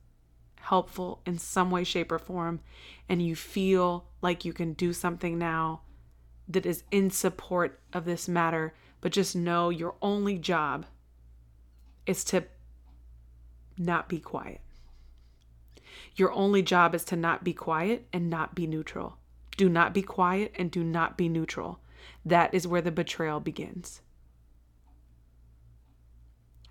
helpful 0.57 1.21
in 1.27 1.39
some 1.39 1.71
way, 1.71 1.85
shape, 1.85 2.11
or 2.11 2.19
form, 2.19 2.61
and 3.09 3.21
you 3.23 3.37
feel 3.37 4.07
like 4.23 4.45
you 4.45 4.53
can 4.53 4.73
do 4.73 4.93
something 4.93 5.39
now 5.39 5.83
that 6.49 6.67
is 6.67 6.83
in 6.91 7.11
support 7.11 7.81
of 7.93 8.05
this 8.05 8.29
matter, 8.29 8.75
but 9.01 9.13
just 9.13 9.37
know 9.37 9.71
your 9.71 9.95
only 10.01 10.39
job 10.39 10.87
is 12.07 12.25
to 12.25 12.45
not 13.77 14.09
be 14.09 14.19
quiet. 14.19 14.61
Your 16.17 16.33
only 16.33 16.63
job 16.63 16.95
is 16.95 17.05
to 17.05 17.17
not 17.17 17.45
be 17.45 17.53
quiet 17.53 18.07
and 18.13 18.31
not 18.31 18.55
be 18.55 18.67
neutral. 18.67 19.19
Do 19.57 19.69
not 19.69 19.93
be 19.93 20.03
quiet 20.03 20.53
and 20.57 20.71
do 20.71 20.83
not 20.83 21.17
be 21.17 21.29
neutral. 21.29 21.81
That 22.25 22.55
is 22.55 22.67
where 22.67 22.83
the 22.83 22.91
betrayal 22.91 23.41
begins. 23.41 24.01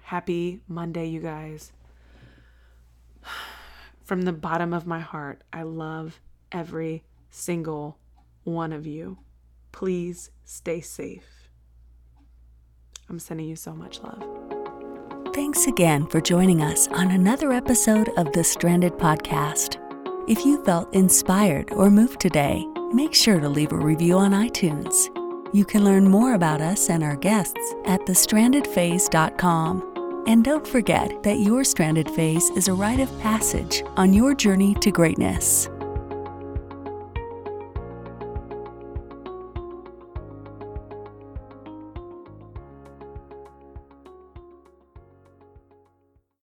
Happy 0.01 0.61
Monday, 0.67 1.07
you 1.07 1.19
guys 1.21 1.71
from 4.03 4.23
the 4.23 4.33
bottom 4.33 4.73
of 4.73 4.85
my 4.85 4.99
heart, 4.99 5.43
I 5.51 5.63
love 5.63 6.21
every 6.51 7.03
single 7.29 7.97
one 8.43 8.73
of 8.73 8.85
you. 8.85 9.17
Please 9.71 10.29
stay 10.43 10.81
safe. 10.81 11.49
I'm 13.09 13.19
sending 13.19 13.47
you 13.47 13.55
so 13.55 13.73
much 13.73 14.01
love. 14.01 14.23
Thanks 15.33 15.65
again 15.65 16.05
for 16.07 16.21
joining 16.21 16.61
us 16.61 16.87
on 16.89 17.11
another 17.11 17.51
episode 17.51 18.09
of 18.17 18.31
the 18.33 18.43
Stranded 18.43 18.93
Podcast. 18.93 19.79
If 20.29 20.45
you 20.45 20.63
felt 20.63 20.93
inspired 20.93 21.71
or 21.71 21.89
moved 21.89 22.19
today, 22.19 22.65
make 22.93 23.13
sure 23.13 23.39
to 23.39 23.49
leave 23.49 23.71
a 23.71 23.77
review 23.77 24.17
on 24.17 24.31
iTunes. 24.31 25.09
You 25.53 25.65
can 25.65 25.85
learn 25.85 26.09
more 26.09 26.33
about 26.33 26.61
us 26.61 26.89
and 26.89 27.03
our 27.03 27.15
guests 27.15 27.75
at 27.85 28.01
thestrandedphase.com. 28.01 30.23
And 30.25 30.43
don't 30.43 30.67
forget 30.67 31.21
that 31.21 31.39
your 31.39 31.63
stranded 31.63 32.09
phase 32.09 32.49
is 32.51 32.67
a 32.67 32.73
rite 32.73 32.99
of 32.99 33.19
passage 33.19 33.83
on 33.95 34.13
your 34.13 34.33
journey 34.33 34.73
to 34.75 34.89
greatness. 34.89 35.69